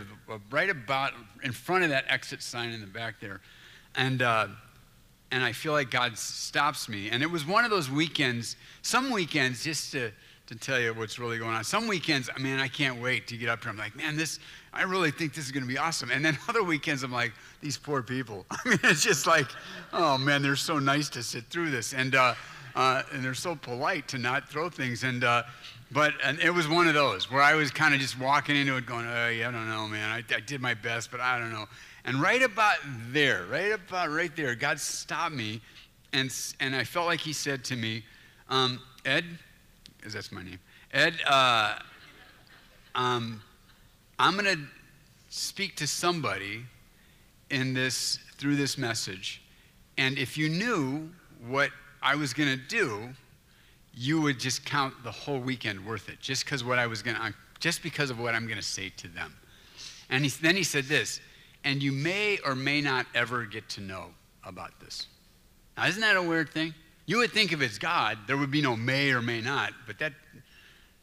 right 0.51 0.69
about 0.69 1.13
in 1.43 1.53
front 1.53 1.85
of 1.85 1.91
that 1.91 2.05
exit 2.09 2.43
sign 2.43 2.71
in 2.71 2.81
the 2.81 2.87
back 2.87 3.19
there. 3.21 3.41
And, 3.97 4.21
uh, 4.21 4.49
and 5.33 5.43
I 5.43 5.53
feel 5.53 5.73
like 5.73 5.91
God 5.91 6.17
stops 6.19 6.89
me. 6.89 7.09
And 7.11 7.23
it 7.23 7.31
was 7.31 7.47
one 7.47 7.65
of 7.65 7.71
those 7.71 7.91
weekends, 7.91 8.57
some 8.83 9.11
weekends, 9.11 9.65
just 9.65 9.91
to, 9.93 10.13
to 10.47 10.55
tell 10.55 10.79
you 10.79 10.93
what's 10.95 11.19
really 11.19 11.39
going 11.39 11.55
on. 11.55 11.65
Some 11.65 11.89
weekends, 11.89 12.31
I 12.35 12.39
mean, 12.39 12.61
I 12.61 12.69
can't 12.69 13.01
wait 13.03 13.27
to 13.29 13.37
get 13.37 13.49
up 13.49 13.63
here. 13.63 13.71
I'm 13.71 13.79
like, 13.79 13.97
man, 13.97 14.17
this, 14.17 14.39
I 14.73 14.83
really 14.83 15.11
think 15.11 15.35
this 15.35 15.47
is 15.47 15.51
going 15.51 15.65
to 15.65 15.69
be 15.69 15.79
awesome. 15.79 16.11
And 16.11 16.25
then 16.25 16.39
other 16.49 16.63
weekends, 16.63 17.03
I'm 17.03 17.13
like, 17.13 17.33
these 17.63 17.79
poor 17.79 18.03
people. 18.03 18.45
I 18.51 18.69
mean, 18.69 18.79
it's 18.85 19.03
just 19.03 19.27
like, 19.27 19.47
oh 19.93 20.19
man, 20.19 20.43
they're 20.43 20.57
so 20.57 20.79
nice 20.79 21.09
to 21.11 21.23
sit 21.23 21.45
through 21.45 21.71
this. 21.71 21.95
And, 21.95 22.15
uh, 22.15 22.35
uh, 22.77 23.03
and 23.13 23.25
they're 23.25 23.35
so 23.35 23.57
polite 23.57 24.07
to 24.09 24.19
not 24.19 24.49
throw 24.49 24.69
things. 24.69 25.03
And, 25.03 25.25
uh, 25.25 25.43
but 25.91 26.15
it 26.43 26.51
was 26.51 26.69
one 26.69 26.89
of 26.89 26.95
those 26.95 27.31
where 27.31 27.43
I 27.43 27.55
was 27.55 27.71
kind 27.71 27.95
of 27.95 28.01
just 28.01 28.19
walking 28.19 28.57
into 28.57 28.77
it 28.77 28.87
going, 28.87 29.07
oh, 29.07 29.29
yeah, 29.29 29.49
I 29.49 29.53
don't 29.53 29.69
know, 29.69 29.87
man. 29.87 30.11
I, 30.11 30.35
I 30.35 30.41
did 30.41 30.61
my 30.61 30.75
best, 30.75 31.11
but 31.11 31.21
I 31.21 31.39
don't 31.39 31.53
know. 31.53 31.67
And 32.05 32.21
right 32.21 32.43
about 32.43 32.77
there, 33.11 33.45
right 33.51 33.73
about 33.73 34.11
right 34.11 34.35
there, 34.35 34.55
God 34.55 34.81
stopped 34.81 35.35
me. 35.35 35.61
And, 36.13 36.35
and 36.61 36.75
I 36.75 36.85
felt 36.85 37.07
like 37.07 37.21
he 37.21 37.33
said 37.33 37.65
to 37.65 37.77
me, 37.77 38.05
um, 38.49 38.81
Ed, 39.05 39.25
because 39.97 40.13
that's 40.13 40.33
my 40.33 40.43
name. 40.43 40.59
Ed, 40.93 41.15
uh, 41.27 41.79
um, 42.95 43.43
I'm 44.19 44.33
going 44.37 44.45
to 44.45 44.63
speak 45.29 45.77
to 45.77 45.87
somebody 45.87 46.65
in 47.51 47.75
this 47.75 48.19
through 48.39 48.57
this 48.57 48.77
message, 48.77 49.43
and 49.99 50.19
if 50.19 50.37
you 50.37 50.49
knew 50.49 51.11
what 51.47 51.71
I 52.03 52.15
was 52.15 52.35
going 52.35 52.51
to 52.51 52.57
do, 52.57 53.11
you 53.97 54.21
would 54.21 54.39
just 54.39 54.65
count 54.65 54.95
the 55.03 55.11
whole 55.11 55.41
weekend 55.41 55.85
worth 55.85 56.09
it, 56.09 56.21
just 56.21 56.45
because 56.45 56.63
what 56.63 56.79
I 56.79 56.87
was 56.87 57.03
going 57.03 57.17
to, 57.17 57.35
just 57.59 57.83
because 57.83 58.11
of 58.11 58.21
what 58.21 58.35
I'm 58.35 58.47
going 58.47 58.59
to 58.59 58.63
say 58.63 58.91
to 58.99 59.09
them. 59.09 59.35
And 60.11 60.25
he, 60.25 60.31
then 60.31 60.55
he 60.55 60.63
said 60.63 60.85
this, 60.85 61.21
and 61.65 61.83
you 61.83 61.93
may 61.93 62.39
or 62.45 62.55
may 62.55 62.81
not 62.81 63.07
ever 63.15 63.45
get 63.45 63.69
to 63.71 63.81
know 63.81 64.07
about 64.45 64.79
this. 64.81 65.07
Now, 65.77 65.87
isn't 65.87 66.01
that 66.01 66.17
a 66.17 66.23
weird 66.23 66.51
thing? 66.51 66.75
You 67.07 67.19
would 67.19 67.31
think 67.31 67.53
if 67.53 67.61
it's 67.63 67.79
God, 67.79 68.19
there 68.27 68.37
would 68.37 68.51
be 68.51 68.61
no 68.61 68.77
may 68.77 69.13
or 69.13 69.23
may 69.23 69.41
not, 69.41 69.73
but 69.87 69.99
that 69.99 70.13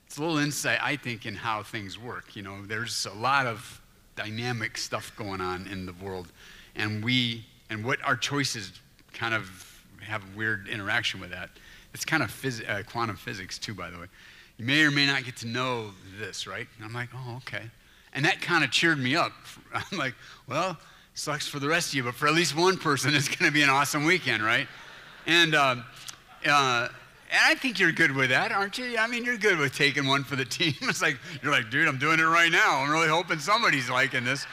it's 0.06 0.18
a 0.18 0.22
little 0.22 0.38
insight, 0.38 0.80
I 0.82 0.96
think, 0.96 1.26
in 1.26 1.34
how 1.34 1.64
things 1.64 1.98
work. 1.98 2.36
You 2.36 2.44
know, 2.44 2.64
there's 2.66 3.08
a 3.08 3.14
lot 3.14 3.48
of 3.48 3.82
dynamic 4.16 4.78
stuff 4.78 5.12
going 5.16 5.42
on 5.42 5.66
in 5.68 5.88
the 5.88 5.94
world, 5.94 6.32
and 6.76 7.04
we 7.04 7.46
and 7.70 7.84
what 7.84 8.00
our 8.04 8.16
choices 8.16 8.74
kind 9.14 9.34
of 9.34 9.50
have 10.02 10.22
a 10.24 10.38
weird 10.38 10.68
interaction 10.68 11.20
with 11.20 11.32
that. 11.32 11.50
It's 11.94 12.06
kind 12.06 12.24
of 12.24 12.30
phys- 12.30 12.68
uh, 12.68 12.84
quantum 12.84 13.16
physics 13.16 13.58
too, 13.58 13.74
by 13.74 13.90
the 13.90 14.00
way. 14.00 14.08
You 14.58 14.66
may 14.66 14.84
or 14.84 14.92
may 14.92 15.06
not 15.06 15.24
get 15.24 15.38
to 15.38 15.48
know 15.48 15.92
this, 16.20 16.48
right? 16.48 16.68
And 16.78 16.86
I'm 16.86 16.94
like, 16.94 17.10
oh, 17.16 17.38
okay. 17.38 17.64
And 18.14 18.26
that 18.26 18.42
kind 18.42 18.64
of 18.64 18.72
cheered 18.72 19.00
me 19.00 19.16
up. 19.16 19.32
I'm 19.74 19.98
like, 19.98 20.14
well, 20.48 20.78
sucks 21.16 21.48
for 21.48 21.60
the 21.60 21.68
rest 21.68 21.90
of 21.90 21.96
you, 21.96 22.04
but 22.04 22.16
for 22.16 22.28
at 22.28 22.34
least 22.34 22.56
one 22.56 22.78
person, 22.78 23.14
it's 23.16 23.28
going 23.28 23.50
to 23.50 23.52
be 23.52 23.62
an 23.62 23.70
awesome 23.70 24.06
weekend, 24.06 24.44
right? 24.44 24.68
And, 25.26 25.56
uh, 25.56 25.78
uh, 26.46 26.88
and 27.32 27.42
I 27.42 27.56
think 27.56 27.80
you're 27.80 27.92
good 27.92 28.12
with 28.12 28.30
that, 28.30 28.52
aren't 28.52 28.78
you? 28.78 28.98
I 28.98 29.08
mean, 29.08 29.26
you're 29.26 29.38
good 29.38 29.58
with 29.58 29.76
taking 29.76 30.06
one 30.06 30.24
for 30.24 30.36
the 30.36 30.46
team. 30.60 30.74
It's 30.82 31.02
like, 31.02 31.18
you're 31.42 31.52
like, 31.52 31.70
dude, 31.70 31.88
I'm 31.88 31.98
doing 31.98 32.20
it 32.20 32.24
right 32.24 32.52
now. 32.52 32.78
I'm 32.78 32.92
really 32.92 33.08
hoping 33.08 33.40
somebody's 33.40 33.90
liking 33.90 34.24
this. 34.24 34.46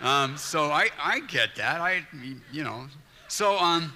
Um, 0.00 0.36
so 0.36 0.70
I, 0.70 0.90
I 1.02 1.20
get 1.20 1.56
that. 1.56 1.80
I, 1.80 2.06
you 2.52 2.62
know. 2.62 2.86
So, 3.26 3.58
um, 3.58 3.92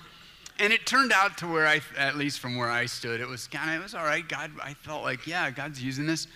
and 0.59 0.73
it 0.73 0.87
turned 0.87 1.12
out 1.12 1.38
to 1.38 1.47
where 1.47 1.67
I, 1.67 1.81
at 1.97 2.17
least 2.17 2.41
from 2.41 2.57
where 2.57 2.71
I 2.71 2.87
stood, 2.87 3.21
it 3.21 3.29
was 3.29 3.47
kind 3.49 3.71
of, 3.71 3.81
it 3.81 3.83
was 3.83 3.95
all 3.95 4.05
right. 4.05 4.27
God, 4.27 4.53
I 4.62 4.75
felt 4.75 5.03
like, 5.03 5.27
yeah, 5.27 5.51
God's 5.51 5.83
using 5.83 6.07
this. 6.07 6.27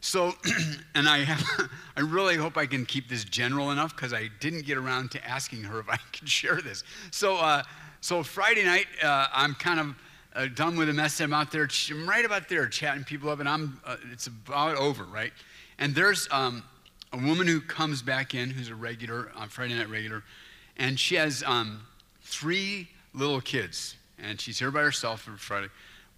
So, 0.00 0.32
and 0.94 1.08
I, 1.08 1.18
have, 1.18 1.70
I 1.96 2.00
really 2.00 2.36
hope 2.36 2.56
I 2.56 2.66
can 2.66 2.86
keep 2.86 3.08
this 3.08 3.24
general 3.24 3.70
enough 3.70 3.94
because 3.94 4.12
I 4.12 4.30
didn't 4.40 4.64
get 4.64 4.78
around 4.78 5.10
to 5.12 5.26
asking 5.26 5.62
her 5.64 5.78
if 5.80 5.88
I 5.88 5.96
could 6.12 6.28
share 6.28 6.60
this. 6.60 6.84
So, 7.10 7.36
uh, 7.36 7.62
so 8.00 8.22
Friday 8.22 8.64
night, 8.64 8.86
uh, 9.02 9.26
I'm 9.32 9.54
kind 9.54 9.80
of 9.80 9.94
uh, 10.34 10.46
done 10.54 10.76
with 10.76 10.88
the 10.88 10.94
message. 10.94 11.24
I'm 11.24 11.34
out 11.34 11.52
there, 11.52 11.68
I'm 11.90 12.08
right 12.08 12.24
about 12.24 12.48
there, 12.48 12.66
chatting 12.66 13.04
people 13.04 13.28
up, 13.28 13.40
and 13.40 13.48
I'm, 13.48 13.80
uh, 13.84 13.96
it's 14.12 14.26
about 14.26 14.76
over, 14.76 15.04
right? 15.04 15.32
And 15.78 15.94
there's 15.94 16.28
um, 16.30 16.62
a 17.12 17.16
woman 17.16 17.46
who 17.46 17.60
comes 17.60 18.00
back 18.00 18.34
in, 18.34 18.50
who's 18.50 18.68
a 18.68 18.74
regular, 18.74 19.32
uh, 19.36 19.46
Friday 19.46 19.74
night 19.74 19.90
regular, 19.90 20.22
and 20.76 20.98
she 20.98 21.16
has 21.16 21.42
um, 21.44 21.82
three 22.22 22.88
little 23.14 23.40
kids, 23.40 23.96
and 24.18 24.40
she's 24.40 24.58
here 24.58 24.70
by 24.70 24.82
herself 24.82 25.22
for 25.22 25.36
Friday. 25.36 25.68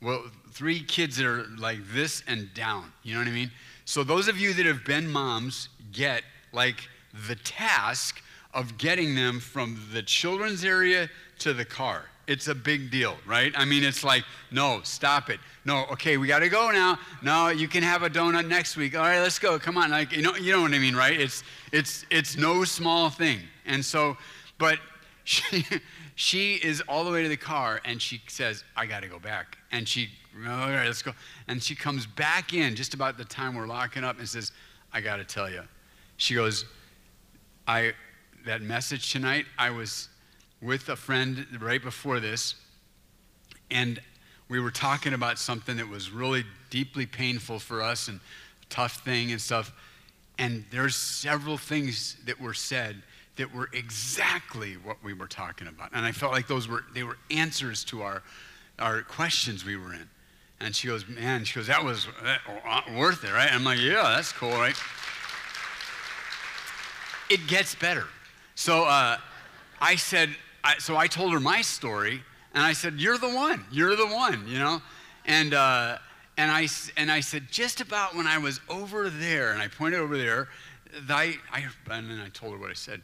Well, 0.01 0.25
three 0.51 0.81
kids 0.83 1.17
that 1.17 1.27
are 1.27 1.47
like 1.59 1.79
this 1.93 2.23
and 2.27 2.53
down. 2.55 2.93
You 3.03 3.15
know 3.15 3.21
what 3.21 3.29
I 3.29 3.33
mean? 3.33 3.51
So 3.85 4.03
those 4.03 4.29
of 4.29 4.39
you 4.39 4.53
that 4.55 4.67
have 4.67 4.85
been 4.85 5.11
moms 5.11 5.69
get 5.93 6.23
like 6.53 6.89
the 7.29 7.37
task 7.37 8.23
of 8.55 8.79
getting 8.79 9.15
them 9.15 9.41
from 9.41 9.81
the 9.93 10.03
children's 10.03 10.65
area 10.65 11.09
to 11.39 11.53
the 11.53 11.65
car. 11.65 12.05
It's 12.29 12.47
a 12.49 12.55
big 12.55 12.91
deal, 12.91 13.17
right? 13.27 13.53
I 13.57 13.65
mean, 13.65 13.83
it's 13.83 14.05
like, 14.05 14.25
no, 14.53 14.81
stop 14.85 15.29
it. 15.29 15.41
No, 15.65 15.87
okay, 15.93 16.17
we 16.17 16.29
got 16.29 16.39
to 16.39 16.49
go 16.49 16.71
now. 16.71 16.99
No, 17.21 17.49
you 17.49 17.67
can 17.67 17.83
have 17.83 18.05
a 18.05 18.11
donut 18.11 18.47
next 18.47 18.77
week. 18.77 18.97
All 18.97 19.03
right, 19.03 19.21
let's 19.21 19.39
go. 19.39 19.59
Come 19.59 19.77
on, 19.77 19.91
like 19.91 20.13
you 20.13 20.23
know, 20.23 20.37
you 20.37 20.53
know 20.53 20.63
what 20.63 20.73
I 20.73 20.79
mean, 20.79 20.95
right? 20.95 21.21
It's 21.21 21.43
it's 21.73 22.07
it's 22.11 22.37
no 22.37 22.65
small 22.65 23.11
thing. 23.11 23.41
And 23.67 23.85
so, 23.85 24.17
but 24.59 24.79
she 25.25 25.65
she 26.15 26.55
is 26.55 26.81
all 26.89 27.05
the 27.05 27.11
way 27.11 27.23
to 27.23 27.29
the 27.29 27.37
car, 27.37 27.81
and 27.85 28.01
she 28.01 28.21
says, 28.29 28.65
"I 28.77 28.87
got 28.87 29.01
to 29.01 29.09
go 29.09 29.19
back." 29.19 29.59
And 29.71 29.89
she, 29.89 30.09
all 30.37 30.71
right, 30.71 30.87
let's 30.87 31.03
go. 31.03 31.13
And 31.49 31.63
she 31.63 31.75
comes 31.75 32.07
back 32.07 32.53
in 32.53 32.75
just 32.75 32.95
about 32.95 33.17
the 33.17 33.25
time 33.25 33.55
we're 33.55 33.67
locking 33.67 34.05
up, 34.05 34.19
and 34.19 34.29
says, 34.29 34.53
"I 34.93 35.01
got 35.01 35.17
to 35.17 35.25
tell 35.25 35.51
you." 35.51 35.63
She 36.17 36.35
goes, 36.35 36.65
"I 37.67 37.93
that 38.47 38.63
message 38.63 39.13
tonight. 39.13 39.47
I 39.59 39.71
was." 39.71 40.09
with 40.63 40.89
a 40.89 40.97
friend 40.97 41.45
right 41.61 41.83
before 41.83 42.21
this, 42.21 42.55
and 43.71 44.01
we 44.49 44.61
were 44.61 44.71
talking 44.71 45.13
about 45.13 45.39
something 45.39 45.77
that 45.77 45.89
was 45.89 46.11
really 46.11 46.45
deeply 46.71 47.05
painful 47.05 47.59
for 47.59 47.83
us 47.83 48.07
and 48.07 48.21
tough 48.71 49.05
thing 49.05 49.33
and 49.33 49.41
stuff. 49.41 49.73
And 50.39 50.65
there's 50.71 50.95
several 50.95 51.59
things 51.59 52.17
that 52.27 52.41
were 52.41 52.55
said 52.55 53.03
that 53.37 53.55
were 53.55 53.69
exactly 53.73 54.75
what 54.75 55.03
we 55.03 55.13
were 55.13 55.27
talking 55.27 55.69
about. 55.69 55.91
And 55.93 56.05
I 56.05 56.13
felt 56.13 56.33
like 56.33 56.47
those 56.47 56.69
were 56.69 56.85
they 56.95 57.03
were 57.03 57.19
answers 57.31 57.85
to 57.85 58.03
our 58.03 58.23
our 58.79 59.03
questions 59.03 59.65
we 59.65 59.77
were 59.77 59.93
in. 59.93 60.09
And 60.61 60.77
she 60.77 60.87
goes, 60.87 61.09
man, 61.09 61.45
she 61.45 61.57
goes, 61.57 61.67
that 61.67 61.85
was 61.85 62.07
uh, 62.25 62.81
worth 62.97 63.25
it, 63.25 63.33
right? 63.33 63.53
I'm 63.53 63.65
like, 63.65 63.81
yeah, 63.81 64.15
that's 64.15 64.33
cool, 64.33 64.51
right? 64.51 64.77
It 67.29 67.49
gets 67.49 67.75
better. 67.75 68.05
So 68.55 68.85
uh, 68.85 69.17
I 69.81 69.97
said, 69.97 70.31
I, 70.63 70.79
so 70.79 70.97
I 70.97 71.09
told 71.09 71.33
her 71.33 71.41
my 71.41 71.63
story, 71.63 72.23
and 72.55 72.63
I 72.63 72.73
said, 72.75 73.01
"You're 73.01 73.19
the 73.19 73.31
one. 73.31 73.65
You're 73.73 73.97
the 73.97 74.07
one." 74.07 74.47
You 74.47 74.59
know, 74.59 74.83
and 75.25 75.55
uh, 75.55 75.99
and 76.37 76.51
I 76.51 76.69
and 76.97 77.11
I 77.11 77.21
said, 77.21 77.47
just 77.51 77.81
about 77.81 78.15
when 78.15 78.27
I 78.27 78.39
was 78.39 78.61
over 78.69 79.11
there, 79.11 79.53
and 79.53 79.61
I 79.61 79.69
pointed 79.69 80.01
over 80.01 80.17
there, 80.17 80.49
I, 81.09 81.37
I 81.53 81.65
and 81.91 82.11
then 82.11 82.21
I 82.21 82.29
told 82.29 82.53
her 82.53 82.59
what 82.59 82.71
I 82.71 82.75
said, 82.75 83.01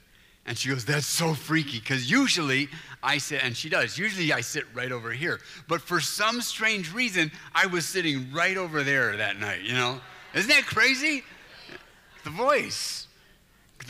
and 0.48 0.56
she 0.56 0.70
goes, 0.70 0.86
"That's 0.86 1.06
so 1.06 1.34
freaky," 1.34 1.78
because 1.78 2.10
usually 2.10 2.70
I 3.02 3.18
sit, 3.18 3.44
and 3.44 3.54
she 3.54 3.68
does. 3.68 3.98
Usually 3.98 4.32
I 4.32 4.40
sit 4.40 4.64
right 4.74 4.90
over 4.90 5.12
here, 5.12 5.40
but 5.68 5.82
for 5.82 6.00
some 6.00 6.40
strange 6.40 6.92
reason, 6.92 7.30
I 7.54 7.66
was 7.66 7.84
sitting 7.84 8.32
right 8.32 8.56
over 8.56 8.82
there 8.82 9.14
that 9.18 9.38
night. 9.38 9.60
You 9.62 9.74
know, 9.74 10.00
isn't 10.34 10.48
that 10.48 10.64
crazy? 10.64 11.22
The 12.24 12.30
voice. 12.30 13.06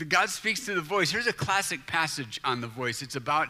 God 0.09 0.29
speaks 0.29 0.65
to 0.65 0.75
the 0.75 0.81
voice. 0.81 1.09
Here's 1.09 1.27
a 1.27 1.33
classic 1.33 1.85
passage 1.87 2.39
on 2.43 2.61
the 2.61 2.67
voice. 2.67 3.01
It's 3.01 3.15
about 3.15 3.47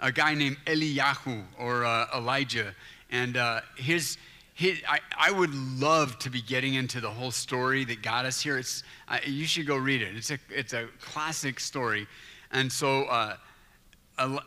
a 0.00 0.10
guy 0.10 0.34
named 0.34 0.56
Eliyahu 0.66 1.44
or 1.58 1.84
uh, 1.84 2.06
Elijah, 2.16 2.74
and 3.10 3.36
uh, 3.36 3.60
his. 3.76 4.18
I, 4.60 5.00
I, 5.18 5.32
would 5.32 5.52
love 5.52 6.20
to 6.20 6.30
be 6.30 6.40
getting 6.40 6.74
into 6.74 7.00
the 7.00 7.10
whole 7.10 7.32
story 7.32 7.84
that 7.86 8.00
got 8.00 8.26
us 8.26 8.40
here. 8.40 8.58
It's, 8.58 8.84
uh, 9.08 9.18
you 9.26 9.44
should 9.46 9.66
go 9.66 9.76
read 9.76 10.02
it. 10.02 10.14
It's 10.14 10.30
a, 10.30 10.38
it's 10.50 10.72
a 10.72 10.86
classic 11.00 11.58
story. 11.58 12.06
And 12.52 12.70
so 12.70 13.04
uh, 13.04 13.36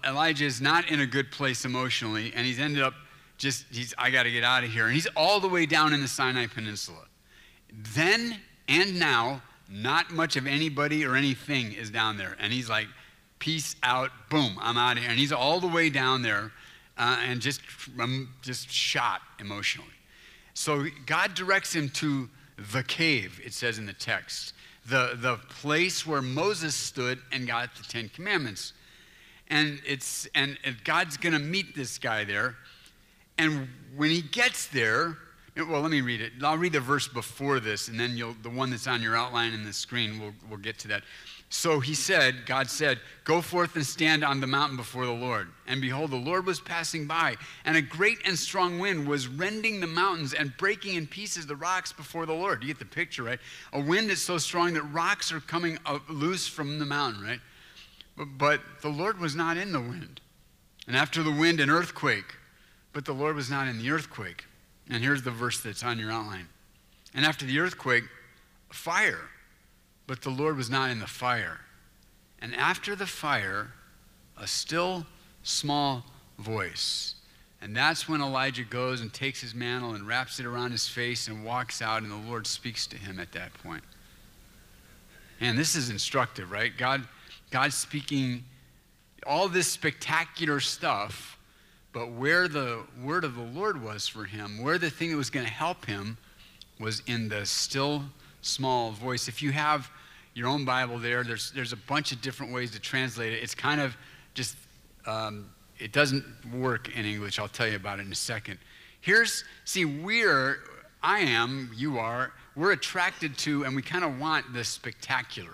Elijah 0.05 0.45
is 0.45 0.61
not 0.61 0.89
in 0.89 1.01
a 1.01 1.05
good 1.05 1.31
place 1.31 1.65
emotionally, 1.65 2.31
and 2.35 2.45
he's 2.45 2.59
ended 2.59 2.83
up 2.83 2.93
just, 3.37 3.65
he's, 3.71 3.93
I 3.97 4.11
got 4.11 4.23
to 4.23 4.31
get 4.31 4.43
out 4.43 4.63
of 4.63 4.71
here. 4.71 4.85
And 4.85 4.93
he's 4.93 5.07
all 5.15 5.39
the 5.39 5.49
way 5.49 5.65
down 5.65 5.93
in 5.93 6.01
the 6.01 6.07
Sinai 6.07 6.47
Peninsula. 6.47 7.05
Then 7.93 8.39
and 8.67 8.97
now, 8.99 9.41
not 9.69 10.11
much 10.11 10.35
of 10.35 10.47
anybody 10.47 11.05
or 11.05 11.15
anything 11.15 11.73
is 11.73 11.89
down 11.89 12.17
there. 12.17 12.37
And 12.39 12.53
he's 12.53 12.69
like, 12.69 12.87
peace 13.39 13.75
out, 13.83 14.11
boom, 14.29 14.57
I'm 14.61 14.77
out 14.77 14.97
of 14.97 15.03
here. 15.03 15.09
And 15.09 15.19
he's 15.19 15.31
all 15.31 15.59
the 15.59 15.67
way 15.67 15.89
down 15.89 16.21
there 16.21 16.51
uh, 16.97 17.19
and 17.27 17.41
just, 17.41 17.61
um, 17.99 18.29
just 18.41 18.69
shot 18.69 19.21
emotionally. 19.39 19.89
So 20.53 20.85
God 21.05 21.33
directs 21.33 21.75
him 21.75 21.89
to 21.89 22.29
the 22.71 22.83
cave, 22.83 23.41
it 23.43 23.53
says 23.53 23.77
in 23.77 23.85
the 23.85 23.93
text, 23.93 24.53
the, 24.87 25.17
the 25.19 25.37
place 25.49 26.05
where 26.05 26.21
Moses 26.21 26.75
stood 26.75 27.19
and 27.31 27.47
got 27.47 27.75
the 27.75 27.83
Ten 27.83 28.09
Commandments. 28.09 28.73
And, 29.49 29.79
it's, 29.85 30.27
and 30.35 30.57
God's 30.83 31.17
going 31.17 31.33
to 31.33 31.39
meet 31.39 31.75
this 31.75 31.97
guy 31.97 32.23
there. 32.23 32.55
And 33.37 33.67
when 33.95 34.09
he 34.09 34.21
gets 34.21 34.67
there, 34.67 35.17
well, 35.55 35.81
let 35.81 35.91
me 35.91 36.01
read 36.01 36.21
it. 36.21 36.33
I'll 36.41 36.57
read 36.57 36.73
the 36.73 36.79
verse 36.79 37.07
before 37.07 37.59
this, 37.59 37.87
and 37.87 37.99
then 37.99 38.17
you'll, 38.17 38.35
the 38.41 38.49
one 38.49 38.69
that's 38.69 38.87
on 38.87 39.01
your 39.01 39.15
outline 39.15 39.53
in 39.53 39.63
the 39.63 39.73
screen, 39.73 40.19
we'll, 40.19 40.33
we'll 40.49 40.59
get 40.59 40.77
to 40.79 40.87
that. 40.89 41.03
So 41.55 41.79
he 41.79 41.93
said, 41.93 42.45
God 42.45 42.69
said, 42.69 42.99
Go 43.23 43.41
forth 43.41 43.77
and 43.77 43.85
stand 43.85 44.25
on 44.25 44.41
the 44.41 44.45
mountain 44.45 44.75
before 44.75 45.05
the 45.05 45.13
Lord. 45.13 45.47
And 45.67 45.79
behold, 45.79 46.11
the 46.11 46.17
Lord 46.17 46.45
was 46.45 46.59
passing 46.59 47.07
by, 47.07 47.37
and 47.63 47.77
a 47.77 47.81
great 47.81 48.17
and 48.25 48.37
strong 48.37 48.77
wind 48.77 49.07
was 49.07 49.29
rending 49.29 49.79
the 49.79 49.87
mountains 49.87 50.33
and 50.33 50.55
breaking 50.57 50.95
in 50.95 51.07
pieces 51.07 51.47
the 51.47 51.55
rocks 51.55 51.93
before 51.93 52.25
the 52.25 52.33
Lord. 52.33 52.61
You 52.61 52.67
get 52.67 52.77
the 52.77 52.85
picture, 52.85 53.23
right? 53.23 53.39
A 53.71 53.79
wind 53.79 54.09
that's 54.09 54.21
so 54.21 54.37
strong 54.37 54.73
that 54.73 54.83
rocks 54.83 55.31
are 55.31 55.39
coming 55.39 55.79
loose 56.09 56.45
from 56.45 56.77
the 56.77 56.85
mountain, 56.85 57.23
right? 57.23 57.39
But, 58.37 58.59
the 58.81 58.89
Lord 58.89 59.17
was 59.17 59.33
not 59.33 59.55
in 59.55 59.71
the 59.71 59.79
wind. 59.79 60.19
And 60.87 60.95
after 60.95 61.23
the 61.23 61.31
wind, 61.31 61.61
an 61.61 61.69
earthquake. 61.69 62.35
But 62.91 63.05
the 63.05 63.13
Lord 63.13 63.37
was 63.37 63.49
not 63.49 63.69
in 63.69 63.77
the 63.77 63.91
earthquake. 63.91 64.43
And 64.89 65.01
here's 65.01 65.23
the 65.23 65.31
verse 65.31 65.61
that's 65.61 65.83
on 65.83 65.99
your 65.99 66.11
outline. 66.11 66.49
And 67.13 67.25
after 67.25 67.45
the 67.45 67.59
earthquake, 67.59 68.03
fire. 68.69 69.29
But 70.07 70.21
the 70.21 70.29
Lord 70.29 70.57
was 70.57 70.69
not 70.69 70.91
in 70.91 70.99
the 70.99 71.07
fire. 71.07 71.61
And 72.39 72.55
after 72.55 72.95
the 72.95 73.07
fire, 73.07 73.71
a 74.37 74.47
still 74.47 75.05
small 75.43 76.05
voice. 76.37 77.15
And 77.61 77.75
that's 77.75 78.07
when 78.07 78.21
Elijah 78.21 78.63
goes 78.63 79.01
and 79.01 79.11
takes 79.11 79.41
his 79.41 79.55
mantle 79.55 79.93
and 79.93 80.07
wraps 80.07 80.39
it 80.39 80.45
around 80.45 80.71
his 80.71 80.87
face 80.87 81.27
and 81.27 81.43
walks 81.43 81.81
out, 81.81 82.03
and 82.03 82.11
the 82.11 82.29
Lord 82.29 82.45
speaks 82.45 82.85
to 82.87 82.97
him 82.97 83.19
at 83.19 83.31
that 83.31 83.53
point. 83.63 83.83
And 85.41 85.57
this 85.57 85.75
is 85.75 85.89
instructive, 85.89 86.51
right? 86.51 86.71
God, 86.77 87.07
God 87.51 87.73
speaking 87.73 88.43
all 89.25 89.47
this 89.47 89.67
spectacular 89.67 90.59
stuff 90.59 91.35
but 91.95 92.11
where 92.11 92.49
the 92.49 92.83
word 93.01 93.23
of 93.23 93.35
the 93.35 93.41
Lord 93.41 93.81
was 93.81 94.05
for 94.05 94.25
him, 94.25 94.61
where 94.61 94.77
the 94.77 94.89
thing 94.89 95.11
that 95.11 95.15
was 95.15 95.29
going 95.29 95.45
to 95.45 95.51
help 95.51 95.85
him 95.85 96.17
was 96.77 97.01
in 97.07 97.29
the 97.29 97.45
still 97.45 98.03
small 98.45 98.91
voice. 98.91 99.27
If 99.27 99.41
you 99.41 99.51
have 99.51 99.89
your 100.33 100.47
own 100.47 100.65
Bible 100.65 100.99
there, 100.99 101.23
there's, 101.23 101.51
there's 101.51 101.73
a 101.73 101.77
bunch 101.77 102.11
of 102.11 102.21
different 102.21 102.53
ways 102.53 102.71
to 102.71 102.79
translate 102.79 103.33
it. 103.33 103.41
It's 103.41 103.55
kind 103.55 103.81
of 103.81 103.95
just, 104.33 104.55
um, 105.05 105.49
it 105.79 105.91
doesn't 105.91 106.25
work 106.53 106.95
in 106.95 107.05
English. 107.05 107.39
I'll 107.39 107.47
tell 107.47 107.67
you 107.67 107.75
about 107.75 107.99
it 107.99 108.05
in 108.05 108.11
a 108.11 108.15
second. 108.15 108.59
Here's, 109.01 109.43
see, 109.65 109.85
we're, 109.85 110.59
I 111.01 111.19
am, 111.19 111.71
you 111.75 111.99
are, 111.99 112.33
we're 112.55 112.71
attracted 112.71 113.37
to, 113.39 113.65
and 113.65 113.75
we 113.75 113.81
kind 113.81 114.03
of 114.03 114.19
want 114.19 114.53
the 114.53 114.63
spectacular. 114.63 115.53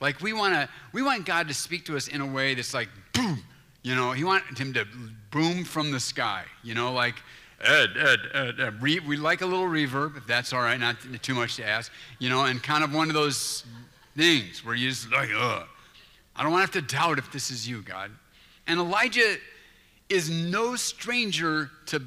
Like 0.00 0.20
we 0.20 0.32
want 0.32 0.54
to, 0.54 0.68
we 0.92 1.02
want 1.02 1.24
God 1.24 1.48
to 1.48 1.54
speak 1.54 1.84
to 1.86 1.96
us 1.96 2.08
in 2.08 2.20
a 2.20 2.26
way 2.26 2.54
that's 2.54 2.74
like, 2.74 2.88
boom, 3.12 3.42
you 3.82 3.94
know, 3.94 4.12
he 4.12 4.24
wanted 4.24 4.58
him 4.58 4.72
to 4.74 4.86
boom 5.30 5.64
from 5.64 5.90
the 5.90 6.00
sky, 6.00 6.44
you 6.62 6.74
know, 6.74 6.92
like, 6.92 7.14
Ed, 7.62 7.90
Ed, 7.96 8.18
Ed, 8.34 8.60
Ed. 8.60 8.82
we 8.82 9.16
like 9.16 9.40
a 9.40 9.46
little 9.46 9.66
reverb, 9.66 10.16
if 10.16 10.26
that's 10.26 10.52
all 10.52 10.60
right, 10.60 10.78
not 10.78 10.96
too 11.22 11.34
much 11.34 11.56
to 11.56 11.66
ask, 11.66 11.90
you 12.18 12.28
know, 12.28 12.44
and 12.44 12.62
kind 12.62 12.84
of 12.84 12.94
one 12.94 13.08
of 13.08 13.14
those 13.14 13.64
things 14.16 14.64
where 14.64 14.74
you 14.74 14.90
just 14.90 15.10
like, 15.10 15.30
ugh. 15.34 15.66
I 16.34 16.42
don't 16.42 16.52
want 16.52 16.70
to 16.70 16.78
have 16.78 16.84
to 16.84 16.94
doubt 16.94 17.18
if 17.18 17.32
this 17.32 17.50
is 17.50 17.66
you, 17.66 17.80
God. 17.80 18.10
And 18.66 18.78
Elijah 18.78 19.36
is 20.08 20.28
no 20.28 20.76
stranger 20.76 21.70
to, 21.86 22.02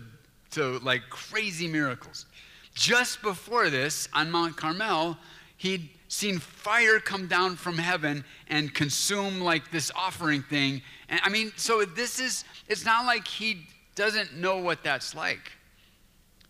to 0.52 0.78
like 0.80 1.02
crazy 1.10 1.68
miracles. 1.68 2.28
Just 2.76 3.22
before 3.22 3.70
this, 3.70 4.08
on 4.14 4.30
Mount 4.30 4.56
Carmel, 4.56 5.18
he'd 5.58 5.90
seen 6.08 6.40
fire 6.40 7.00
come 7.00 7.28
down 7.28 7.56
from 7.56 7.78
heaven 7.78 8.24
and 8.50 8.74
consume 8.74 9.42
like 9.42 9.72
this 9.72 9.92
offering 9.96 10.44
thing. 10.44 10.82
And 11.10 11.20
I 11.24 11.30
mean, 11.30 11.52
so 11.56 11.84
this 11.86 12.20
is, 12.20 12.46
it's 12.68 12.86
not 12.86 13.06
like 13.06 13.28
he 13.28 13.66
doesn't 14.00 14.34
know 14.34 14.56
what 14.56 14.82
that's 14.82 15.14
like. 15.14 15.52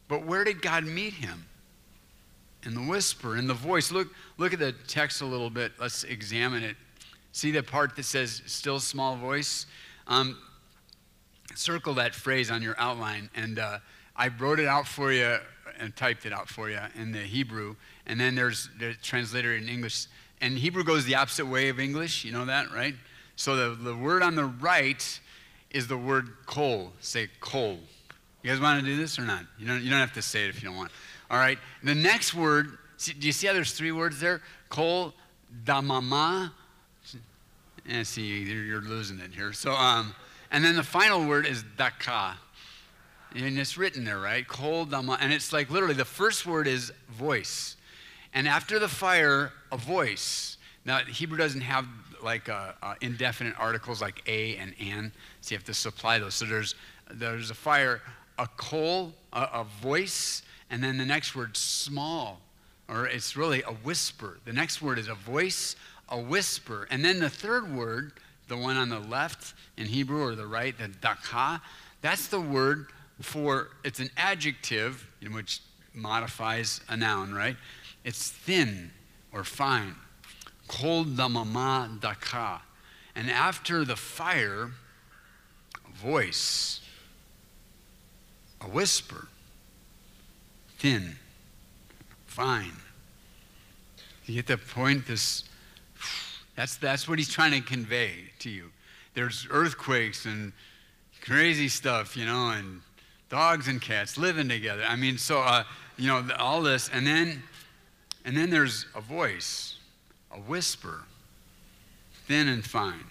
But 0.08 0.24
where 0.24 0.44
did 0.44 0.62
God 0.62 0.86
meet 0.86 1.14
him? 1.14 1.48
In 2.64 2.76
the 2.76 2.82
whisper, 2.82 3.38
in 3.38 3.48
the 3.48 3.56
voice. 3.56 3.92
Look, 3.92 4.10
look 4.38 4.54
at 4.54 4.60
the 4.60 4.72
text 4.88 5.22
a 5.22 5.26
little 5.26 5.50
bit. 5.50 5.72
Let's 5.80 6.04
examine 6.04 6.62
it. 6.62 6.76
See 7.32 7.50
the 7.50 7.64
part 7.64 7.96
that 7.96 8.04
says 8.04 8.44
still 8.46 8.80
small 8.80 9.16
voice? 9.16 9.66
Um, 10.06 10.38
circle 11.56 11.96
that 11.96 12.14
phrase 12.14 12.52
on 12.52 12.62
your 12.62 12.76
outline. 12.78 13.32
And 13.34 13.58
uh, 13.58 13.80
I 14.16 14.28
wrote 14.28 14.60
it 14.60 14.68
out 14.68 14.88
for 14.88 15.12
you 15.12 15.38
and 15.80 15.96
typed 15.96 16.28
it 16.28 16.34
out 16.34 16.50
for 16.50 16.70
you 16.70 16.80
in 16.94 17.12
the 17.12 17.18
Hebrew. 17.18 17.76
And 18.06 18.20
then 18.20 18.36
there's 18.36 18.70
the 18.78 18.94
translator 19.02 19.56
in 19.56 19.68
English. 19.68 20.06
And 20.40 20.56
Hebrew 20.56 20.84
goes 20.84 21.04
the 21.04 21.16
opposite 21.16 21.48
way 21.48 21.70
of 21.70 21.80
English. 21.80 22.24
You 22.24 22.32
know 22.32 22.46
that, 22.46 22.72
right? 22.72 22.94
So 23.36 23.56
the, 23.56 23.76
the 23.76 23.96
word 23.96 24.22
on 24.22 24.36
the 24.36 24.46
right 24.46 25.20
is 25.72 25.88
the 25.88 25.98
word 25.98 26.30
kol. 26.46 26.92
Say 27.00 27.30
kol. 27.40 27.78
You 28.42 28.50
guys 28.50 28.60
want 28.60 28.80
to 28.80 28.86
do 28.86 28.96
this 28.98 29.20
or 29.20 29.24
not? 29.24 29.44
You 29.58 29.68
don't, 29.68 29.82
you 29.82 29.90
don't 29.90 30.00
have 30.00 30.14
to 30.14 30.22
say 30.22 30.46
it 30.46 30.50
if 30.50 30.62
you 30.62 30.70
don't 30.70 30.78
want. 30.78 30.92
All 31.30 31.38
right. 31.38 31.60
The 31.84 31.96
next 31.96 32.34
word, 32.34 32.78
see, 32.98 33.14
do 33.14 33.28
you 33.28 33.34
see 33.34 33.48
how 33.48 33.54
there's 33.54 33.74
three 33.74 33.92
words 33.92 34.20
there? 34.20 34.42
Kol, 34.70 35.14
damama. 35.66 36.52
And 37.88 38.06
see, 38.06 38.22
you're, 38.22 38.64
you're 38.64 38.82
losing 38.82 39.20
it 39.20 39.34
here. 39.34 39.52
So, 39.52 39.74
um, 39.74 40.16
and 40.52 40.64
then 40.64 40.76
the 40.76 40.84
final 40.84 41.26
word 41.26 41.46
is 41.46 41.64
daka. 41.78 42.38
And 43.36 43.60
it's 43.60 43.78
written 43.78 44.06
there, 44.06 44.20
right? 44.20 44.48
Kol 44.48 44.86
dama. 44.86 45.18
And 45.22 45.34
it's 45.34 45.54
like 45.54 45.70
literally 45.70 45.94
the 45.94 46.06
first 46.06 46.46
word 46.46 46.68
is 46.68 46.92
voice. 47.10 47.76
And 48.34 48.48
after 48.48 48.80
the 48.80 48.88
fire, 48.88 49.52
a 49.72 49.78
voice. 49.78 50.58
Now, 50.86 51.00
Hebrew 51.00 51.38
doesn't 51.38 51.62
have 51.62 51.86
like 52.24 52.50
uh, 52.50 52.74
uh, 52.82 52.96
indefinite 53.02 53.56
articles 53.60 54.02
like 54.02 54.22
a 54.28 54.56
and 54.58 54.74
an, 54.80 55.12
so 55.42 55.54
you 55.54 55.58
have 55.58 55.66
to 55.66 55.74
supply 55.74 56.20
those. 56.20 56.36
So 56.36 56.46
there's, 56.46 56.76
there's 57.12 57.52
a 57.52 57.56
fire, 57.56 58.02
a 58.38 58.48
kol, 58.58 59.14
a, 59.34 59.42
a 59.54 59.66
voice, 59.82 60.44
and 60.70 60.84
then 60.84 60.98
the 60.98 61.06
next 61.06 61.36
word, 61.36 61.58
small, 61.58 62.42
or 62.88 63.08
it's 63.08 63.36
really 63.36 63.62
a 63.64 63.72
whisper. 63.72 64.38
The 64.46 64.54
next 64.54 64.82
word 64.82 65.00
is 65.00 65.08
a 65.08 65.16
voice, 65.16 65.76
a 66.10 66.20
whisper. 66.20 66.88
And 66.90 67.04
then 67.04 67.20
the 67.20 67.30
third 67.30 67.76
word, 67.76 68.14
the 68.48 68.58
one 68.58 68.78
on 68.78 68.90
the 68.90 69.00
left 69.00 69.54
in 69.78 69.88
Hebrew 69.88 70.24
or 70.24 70.36
the 70.36 70.48
right, 70.48 70.78
the 70.78 70.88
daka, 70.88 71.62
that's 72.02 72.28
the 72.28 72.42
word 72.42 72.88
for, 73.22 73.70
it's 73.84 74.00
an 74.00 74.10
adjective 74.18 75.08
in 75.22 75.34
which 75.34 75.62
modifies 75.94 76.82
a 76.90 76.96
noun, 76.96 77.34
right? 77.34 77.58
It's 78.04 78.30
thin 78.30 78.92
or 79.32 79.44
fine. 79.44 79.96
Kol 80.70 81.04
damama 81.04 82.00
daka. 82.00 82.62
And 83.16 83.30
after 83.30 83.84
the 83.84 83.98
fire, 83.98 84.72
a 85.86 85.98
voice, 85.98 86.80
a 88.62 88.66
whisper, 88.66 89.28
thin, 90.78 91.18
fine. 92.28 92.72
You 94.26 94.36
get 94.36 94.48
the 94.48 94.58
point? 94.58 95.08
This, 95.08 95.44
That's, 96.56 96.78
that's 96.78 97.08
what 97.08 97.18
he's 97.18 97.30
trying 97.30 97.52
to 97.52 97.62
convey 97.62 98.12
to 98.40 98.50
you. 98.50 98.70
There's 99.16 99.48
earthquakes 99.50 100.26
and 100.26 100.54
crazy 101.20 101.68
stuff, 101.68 102.16
you 102.16 102.26
know, 102.26 102.52
and 102.52 102.82
dogs 103.30 103.68
and 103.68 103.82
cats 103.82 104.20
living 104.20 104.48
together. 104.48 104.84
I 104.88 104.96
mean, 104.96 105.18
so, 105.18 105.40
uh, 105.40 105.64
you 105.98 106.08
know, 106.08 106.24
all 106.38 106.62
this. 106.62 106.90
And 106.94 107.08
then, 107.08 107.42
and 108.24 108.38
then 108.38 108.52
there's 108.52 108.86
a 108.96 109.02
voice, 109.02 109.79
a 110.32 110.38
whisper, 110.38 111.04
thin 112.28 112.48
and 112.48 112.66
fine. 112.66 113.06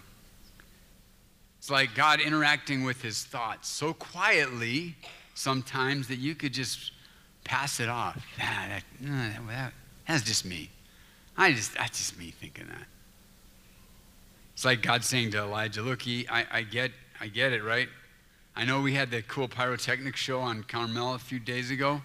It's 1.58 1.70
like 1.70 1.94
God 1.94 2.20
interacting 2.20 2.84
with 2.84 3.02
his 3.02 3.24
thoughts 3.24 3.68
so 3.68 3.92
quietly 3.92 4.96
sometimes 5.34 6.08
that 6.08 6.18
you 6.18 6.34
could 6.34 6.52
just 6.52 6.92
pass 7.44 7.80
it 7.80 7.88
off. 7.88 8.24
Ah, 8.40 8.66
that, 8.68 8.82
that, 9.48 9.72
that's 10.06 10.22
just 10.22 10.44
me. 10.44 10.70
I 11.36 11.52
just, 11.52 11.74
that's 11.74 11.98
just 11.98 12.18
me 12.18 12.30
thinking 12.30 12.66
that. 12.66 12.86
It's 14.54 14.64
like 14.64 14.82
God 14.82 15.04
saying 15.04 15.30
to 15.32 15.38
Elijah, 15.38 15.82
look, 15.82 16.02
he, 16.02 16.26
I, 16.28 16.44
I, 16.50 16.62
get, 16.62 16.90
I 17.20 17.28
get 17.28 17.52
it, 17.52 17.62
right? 17.62 17.88
I 18.56 18.64
know 18.64 18.80
we 18.80 18.94
had 18.94 19.10
that 19.12 19.28
cool 19.28 19.46
pyrotechnic 19.46 20.16
show 20.16 20.40
on 20.40 20.64
Carmel 20.64 21.14
a 21.14 21.18
few 21.18 21.38
days 21.38 21.70
ago, 21.70 22.02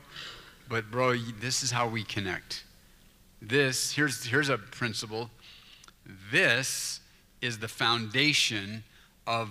but 0.69 0.91
bro, 0.91 1.15
this 1.15 1.63
is 1.63 1.71
how 1.71 1.87
we 1.87 2.03
connect. 2.03 2.63
This, 3.45 3.91
here's, 3.91 4.23
here's 4.23 4.47
a 4.47 4.57
principle. 4.57 5.29
This 6.31 7.01
is 7.41 7.59
the 7.59 7.67
foundation 7.67 8.85
of 9.27 9.49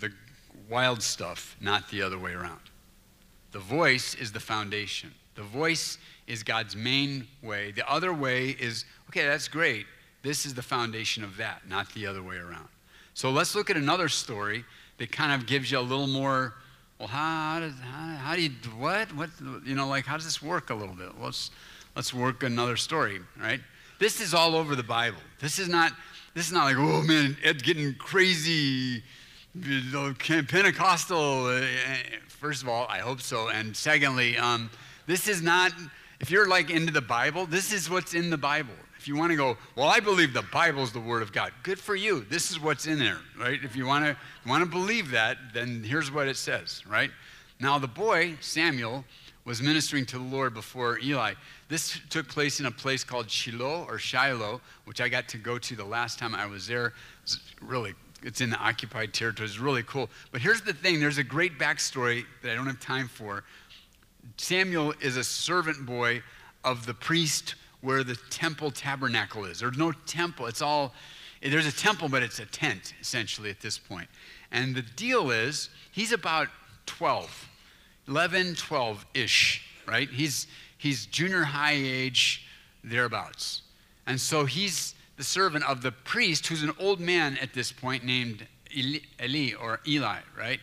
the 0.00 0.12
wild 0.68 1.02
stuff, 1.02 1.56
not 1.58 1.88
the 1.90 2.02
other 2.02 2.18
way 2.18 2.32
around. 2.32 2.60
The 3.52 3.58
voice 3.58 4.14
is 4.14 4.30
the 4.30 4.40
foundation. 4.40 5.12
The 5.36 5.42
voice 5.42 5.96
is 6.26 6.42
God's 6.42 6.76
main 6.76 7.26
way. 7.42 7.70
The 7.70 7.90
other 7.90 8.12
way 8.12 8.50
is, 8.50 8.84
okay, 9.08 9.26
that's 9.26 9.48
great. 9.48 9.86
This 10.22 10.44
is 10.44 10.52
the 10.52 10.62
foundation 10.62 11.24
of 11.24 11.38
that, 11.38 11.62
not 11.66 11.92
the 11.94 12.06
other 12.06 12.22
way 12.22 12.36
around. 12.36 12.68
So 13.14 13.30
let's 13.30 13.54
look 13.54 13.70
at 13.70 13.76
another 13.76 14.10
story 14.10 14.66
that 14.98 15.10
kind 15.10 15.32
of 15.32 15.46
gives 15.46 15.70
you 15.72 15.78
a 15.78 15.80
little 15.80 16.06
more, 16.06 16.54
well, 16.98 17.08
how, 17.08 17.60
does, 17.60 17.72
how, 17.80 18.16
how 18.16 18.36
do 18.36 18.42
you, 18.42 18.50
what? 18.76 19.14
What, 19.16 19.30
you 19.64 19.74
know, 19.74 19.88
like, 19.88 20.04
how 20.04 20.16
does 20.16 20.26
this 20.26 20.42
work 20.42 20.68
a 20.68 20.74
little 20.74 20.94
bit? 20.94 21.18
Let's, 21.18 21.50
let's 21.94 22.14
work 22.14 22.42
another 22.42 22.76
story, 22.76 23.20
right? 23.40 23.60
This 23.98 24.20
is 24.20 24.34
all 24.34 24.56
over 24.56 24.74
the 24.76 24.82
Bible. 24.82 25.18
This 25.40 25.58
is 25.58 25.68
not, 25.68 25.92
this 26.34 26.46
is 26.46 26.52
not 26.52 26.64
like, 26.64 26.76
oh 26.78 27.02
man, 27.02 27.36
Ed's 27.44 27.62
getting 27.62 27.94
crazy, 27.94 29.02
Pentecostal. 29.62 31.46
Uh, 31.46 31.62
first 32.28 32.62
of 32.62 32.68
all, 32.68 32.86
I 32.88 32.98
hope 32.98 33.20
so. 33.20 33.48
And 33.48 33.76
secondly, 33.76 34.38
um, 34.38 34.70
this 35.06 35.28
is 35.28 35.42
not, 35.42 35.72
if 36.20 36.30
you're 36.30 36.48
like 36.48 36.70
into 36.70 36.92
the 36.92 37.02
Bible, 37.02 37.46
this 37.46 37.72
is 37.72 37.90
what's 37.90 38.14
in 38.14 38.30
the 38.30 38.38
Bible. 38.38 38.74
If 38.96 39.08
you 39.08 39.16
want 39.16 39.30
to 39.30 39.36
go, 39.36 39.56
well, 39.76 39.88
I 39.88 39.98
believe 40.00 40.34
the 40.34 40.44
Bible 40.52 40.82
is 40.82 40.92
the 40.92 41.00
Word 41.00 41.22
of 41.22 41.32
God. 41.32 41.52
Good 41.62 41.78
for 41.78 41.94
you. 41.94 42.26
This 42.28 42.50
is 42.50 42.60
what's 42.60 42.86
in 42.86 42.98
there, 42.98 43.18
right? 43.38 43.58
If 43.62 43.74
you 43.74 43.86
want 43.86 44.04
to 44.04 44.16
want 44.46 44.62
to 44.62 44.68
believe 44.68 45.10
that, 45.12 45.38
then 45.54 45.82
here's 45.82 46.12
what 46.12 46.28
it 46.28 46.36
says, 46.36 46.82
right? 46.86 47.10
Now 47.58 47.78
the 47.78 47.88
boy 47.88 48.36
Samuel 48.40 49.04
was 49.46 49.62
ministering 49.62 50.04
to 50.06 50.18
the 50.18 50.24
Lord 50.24 50.52
before 50.52 50.98
Eli. 50.98 51.32
This 51.70 52.00
took 52.10 52.28
place 52.28 52.58
in 52.58 52.66
a 52.66 52.70
place 52.70 53.04
called 53.04 53.30
Shiloh 53.30 53.86
or 53.88 53.96
Shiloh, 53.96 54.60
which 54.86 55.00
I 55.00 55.08
got 55.08 55.28
to 55.28 55.38
go 55.38 55.56
to 55.56 55.76
the 55.76 55.84
last 55.84 56.18
time 56.18 56.34
I 56.34 56.44
was 56.44 56.66
there. 56.66 56.92
It's 57.22 57.38
really, 57.62 57.94
it's 58.24 58.40
in 58.40 58.50
the 58.50 58.58
occupied 58.58 59.14
territory. 59.14 59.48
It's 59.48 59.60
really 59.60 59.84
cool. 59.84 60.10
But 60.32 60.40
here's 60.40 60.62
the 60.62 60.72
thing: 60.72 60.98
there's 60.98 61.18
a 61.18 61.24
great 61.24 61.60
backstory 61.60 62.24
that 62.42 62.50
I 62.50 62.54
don't 62.56 62.66
have 62.66 62.80
time 62.80 63.06
for. 63.06 63.44
Samuel 64.36 64.94
is 65.00 65.16
a 65.16 65.22
servant 65.22 65.86
boy 65.86 66.22
of 66.64 66.86
the 66.86 66.94
priest 66.94 67.54
where 67.82 68.02
the 68.02 68.16
temple 68.30 68.72
tabernacle 68.72 69.44
is. 69.44 69.60
There's 69.60 69.78
no 69.78 69.92
temple. 70.06 70.46
It's 70.46 70.60
all, 70.60 70.92
there's 71.40 71.66
a 71.66 71.72
temple, 71.72 72.08
but 72.08 72.22
it's 72.24 72.40
a 72.40 72.46
tent, 72.46 72.94
essentially, 73.00 73.48
at 73.48 73.60
this 73.60 73.78
point. 73.78 74.08
And 74.50 74.74
the 74.74 74.82
deal 74.82 75.30
is, 75.30 75.70
he's 75.92 76.12
about 76.12 76.48
12, 76.86 77.48
11, 78.08 78.56
12 78.56 79.06
ish, 79.14 79.64
right? 79.86 80.10
He's, 80.10 80.46
he's 80.80 81.04
junior 81.06 81.42
high 81.42 81.76
age, 81.76 82.46
thereabouts. 82.82 83.62
And 84.06 84.18
so 84.18 84.46
he's 84.46 84.94
the 85.18 85.22
servant 85.22 85.68
of 85.68 85.82
the 85.82 85.92
priest, 85.92 86.46
who's 86.46 86.62
an 86.62 86.72
old 86.78 86.98
man 86.98 87.36
at 87.42 87.52
this 87.52 87.70
point 87.70 88.02
named 88.02 88.46
Eli 88.74 89.54
or 89.54 89.80
Eli, 89.86 90.20
right? 90.36 90.58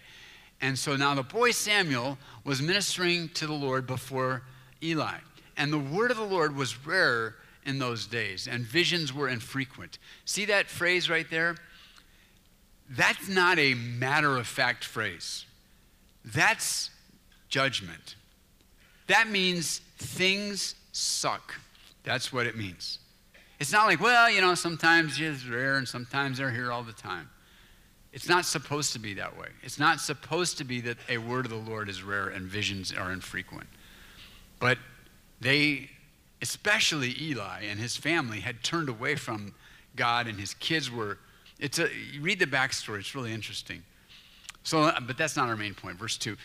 And 0.59 0.77
so 0.77 0.95
now 0.95 1.13
the 1.13 1.21
boy 1.21 1.51
Samuel 1.51 2.17
was 2.43 2.63
ministering 2.63 3.29
to 3.35 3.45
the 3.45 3.53
Lord 3.53 3.85
before 3.85 4.41
Eli. 4.81 5.17
And 5.55 5.71
the 5.71 5.77
word 5.77 6.09
of 6.09 6.17
the 6.17 6.23
Lord 6.23 6.55
was 6.55 6.85
rare 6.85 7.35
in 7.63 7.77
those 7.77 8.07
days, 8.07 8.47
and 8.47 8.63
visions 8.63 9.13
were 9.13 9.29
infrequent. 9.29 9.99
See 10.25 10.45
that 10.45 10.67
phrase 10.67 11.09
right 11.11 11.29
there? 11.29 11.57
That's 12.89 13.29
not 13.29 13.59
a 13.59 13.75
matter 13.75 14.35
of 14.37 14.47
fact 14.47 14.83
phrase. 14.83 15.45
That's 16.25 16.89
judgment. 17.49 18.15
That 19.07 19.29
means 19.29 19.79
things 19.97 20.75
suck. 20.91 21.55
That's 22.03 22.31
what 22.31 22.45
it 22.45 22.55
means. 22.55 22.99
It's 23.59 23.71
not 23.71 23.87
like, 23.87 23.99
well, 23.99 24.29
you 24.29 24.41
know, 24.41 24.53
sometimes 24.55 25.19
it's 25.19 25.45
rare 25.45 25.77
and 25.77 25.87
sometimes 25.87 26.37
they're 26.37 26.51
here 26.51 26.71
all 26.71 26.83
the 26.83 26.93
time. 26.93 27.29
It's 28.13 28.29
not 28.29 28.45
supposed 28.45 28.93
to 28.93 28.99
be 28.99 29.13
that 29.15 29.37
way. 29.37 29.49
It's 29.63 29.79
not 29.79 29.99
supposed 29.99 30.57
to 30.59 30.63
be 30.63 30.81
that 30.81 30.97
a 31.09 31.17
word 31.17 31.45
of 31.45 31.51
the 31.51 31.71
Lord 31.71 31.89
is 31.89 32.03
rare 32.03 32.29
and 32.29 32.45
visions 32.45 32.93
are 32.93 33.11
infrequent. 33.11 33.67
But 34.59 34.77
they, 35.41 35.89
especially 36.41 37.15
Eli 37.19 37.63
and 37.63 37.79
his 37.79 37.97
family, 37.97 38.39
had 38.39 38.63
turned 38.63 38.89
away 38.89 39.15
from 39.15 39.53
God, 39.95 40.27
and 40.27 40.39
his 40.39 40.53
kids 40.55 40.89
were. 40.89 41.17
It's 41.59 41.79
a, 41.79 41.89
read 42.19 42.39
the 42.39 42.45
backstory, 42.45 42.99
it's 42.99 43.15
really 43.15 43.33
interesting. 43.33 43.83
So, 44.63 44.91
but 45.05 45.17
that's 45.17 45.35
not 45.35 45.49
our 45.49 45.55
main 45.55 45.73
point. 45.73 45.97
Verse 45.97 46.17
2. 46.17 46.37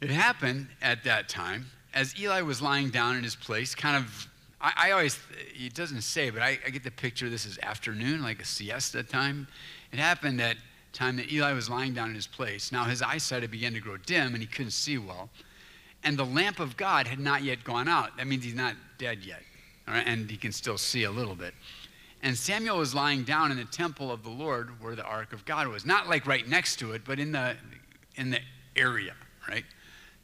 It 0.00 0.10
happened 0.10 0.68
at 0.82 1.04
that 1.04 1.28
time, 1.28 1.66
as 1.94 2.18
Eli 2.20 2.42
was 2.42 2.60
lying 2.60 2.90
down 2.90 3.16
in 3.16 3.24
his 3.24 3.36
place, 3.36 3.74
kind 3.74 3.96
of, 3.96 4.28
I, 4.60 4.72
I 4.76 4.90
always, 4.90 5.18
it 5.54 5.74
doesn't 5.74 6.02
say, 6.02 6.30
but 6.30 6.42
I, 6.42 6.58
I, 6.66 6.70
get 6.70 6.84
the 6.84 6.90
picture 6.90 7.30
this 7.30 7.46
is 7.46 7.58
afternoon, 7.62 8.22
like 8.22 8.42
a 8.42 8.44
siesta 8.44 9.02
time. 9.02 9.46
It 9.92 9.98
happened 9.98 10.40
at 10.40 10.56
time 10.92 11.16
that 11.16 11.32
Eli 11.32 11.52
was 11.52 11.70
lying 11.70 11.94
down 11.94 12.08
in 12.08 12.14
his 12.14 12.26
place. 12.26 12.70
Now 12.70 12.84
his 12.84 13.00
eyesight 13.00 13.42
had 13.42 13.50
begun 13.50 13.72
to 13.72 13.80
grow 13.80 13.96
dim 13.96 14.34
and 14.34 14.38
he 14.38 14.46
couldn't 14.46 14.72
see 14.72 14.98
well 14.98 15.30
and 16.04 16.18
the 16.18 16.24
lamp 16.24 16.60
of 16.60 16.76
God 16.76 17.06
had 17.06 17.18
not 17.18 17.42
yet 17.42 17.64
gone 17.64 17.88
out. 17.88 18.16
That 18.18 18.26
means 18.26 18.44
he's 18.44 18.54
not 18.54 18.76
dead 18.98 19.24
yet, 19.24 19.42
and 19.86 20.30
he 20.30 20.36
can 20.36 20.52
still 20.52 20.78
see 20.78 21.04
a 21.04 21.10
little 21.10 21.34
bit. 21.34 21.54
And 22.22 22.36
Samuel 22.36 22.78
was 22.78 22.94
lying 22.94 23.24
down 23.24 23.50
in 23.50 23.56
the 23.56 23.64
temple 23.64 24.12
of 24.12 24.22
the 24.22 24.30
Lord 24.30 24.80
where 24.80 24.94
the 24.94 25.04
ark 25.04 25.32
of 25.32 25.44
God 25.44 25.66
was. 25.68 25.84
Not 25.84 26.08
like 26.08 26.26
right 26.26 26.46
next 26.46 26.76
to 26.76 26.92
it, 26.92 27.02
but 27.04 27.18
in 27.18 27.32
the, 27.32 27.56
in 28.16 28.30
the 28.30 28.40
area, 28.76 29.14
right? 29.48 29.64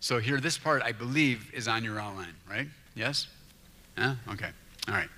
So 0.00 0.18
here, 0.18 0.40
this 0.40 0.56
part, 0.56 0.82
I 0.82 0.92
believe, 0.92 1.50
is 1.52 1.68
on 1.68 1.84
your 1.84 2.00
outline, 2.00 2.34
right? 2.48 2.66
Yes? 2.94 3.28
Yeah? 3.98 4.16
Okay. 4.32 4.48
All 4.88 4.94
right. 4.94 5.08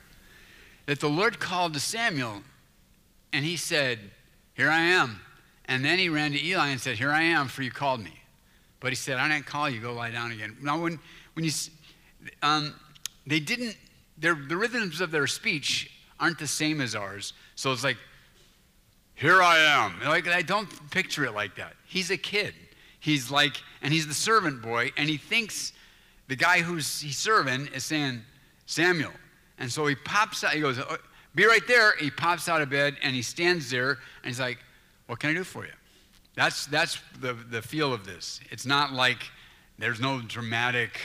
That 0.86 0.98
the 0.98 1.08
Lord 1.08 1.38
called 1.38 1.74
to 1.74 1.80
Samuel, 1.80 2.42
and 3.32 3.44
he 3.44 3.56
said, 3.56 4.00
Here 4.54 4.68
I 4.68 4.80
am. 4.80 5.20
And 5.66 5.84
then 5.84 5.98
he 5.98 6.08
ran 6.08 6.32
to 6.32 6.44
Eli 6.44 6.68
and 6.68 6.80
said, 6.80 6.98
Here 6.98 7.12
I 7.12 7.22
am, 7.22 7.46
for 7.46 7.62
you 7.62 7.70
called 7.70 8.00
me. 8.00 8.12
But 8.80 8.90
he 8.90 8.96
said, 8.96 9.18
I 9.18 9.28
didn't 9.28 9.46
call 9.46 9.70
you, 9.70 9.80
go 9.80 9.94
lie 9.94 10.10
down 10.10 10.32
again. 10.32 10.56
Now, 10.60 10.82
when, 10.82 10.98
when 11.34 11.44
you, 11.44 11.52
um, 12.42 12.74
they 13.24 13.38
didn't, 13.38 13.76
their, 14.18 14.34
the 14.34 14.56
rhythms 14.56 15.00
of 15.00 15.12
their 15.12 15.28
speech 15.28 15.92
aren't 16.18 16.40
the 16.40 16.48
same 16.48 16.80
as 16.80 16.96
ours. 16.96 17.32
So 17.54 17.70
it's 17.70 17.84
like, 17.84 17.96
here 19.14 19.40
I 19.40 19.58
am. 19.58 20.00
Like, 20.04 20.26
I 20.26 20.42
don't 20.42 20.68
picture 20.90 21.24
it 21.24 21.32
like 21.32 21.54
that. 21.54 21.74
He's 21.86 22.10
a 22.10 22.16
kid. 22.16 22.54
He's 23.02 23.30
like, 23.30 23.60
and 23.82 23.92
he's 23.92 24.06
the 24.06 24.14
servant 24.14 24.62
boy, 24.62 24.92
and 24.96 25.10
he 25.10 25.16
thinks 25.16 25.72
the 26.28 26.36
guy 26.36 26.60
who's 26.60 27.00
he's 27.00 27.18
serving 27.18 27.66
is 27.74 27.84
saying, 27.84 28.22
Samuel. 28.66 29.12
And 29.58 29.70
so 29.70 29.86
he 29.86 29.94
pops 29.94 30.44
out, 30.44 30.52
he 30.52 30.60
goes, 30.60 30.78
oh, 30.78 30.96
be 31.34 31.44
right 31.46 31.66
there. 31.66 31.94
He 31.98 32.10
pops 32.10 32.48
out 32.48 32.62
of 32.62 32.70
bed 32.70 32.96
and 33.02 33.14
he 33.14 33.22
stands 33.22 33.70
there 33.70 33.90
and 33.90 34.26
he's 34.26 34.40
like, 34.40 34.58
what 35.06 35.18
can 35.18 35.30
I 35.30 35.34
do 35.34 35.44
for 35.44 35.64
you? 35.64 35.72
That's, 36.34 36.66
that's 36.66 36.98
the, 37.20 37.34
the 37.34 37.60
feel 37.60 37.92
of 37.92 38.06
this. 38.06 38.40
It's 38.50 38.64
not 38.64 38.92
like 38.92 39.18
there's 39.78 40.00
no 40.00 40.20
dramatic, 40.20 40.98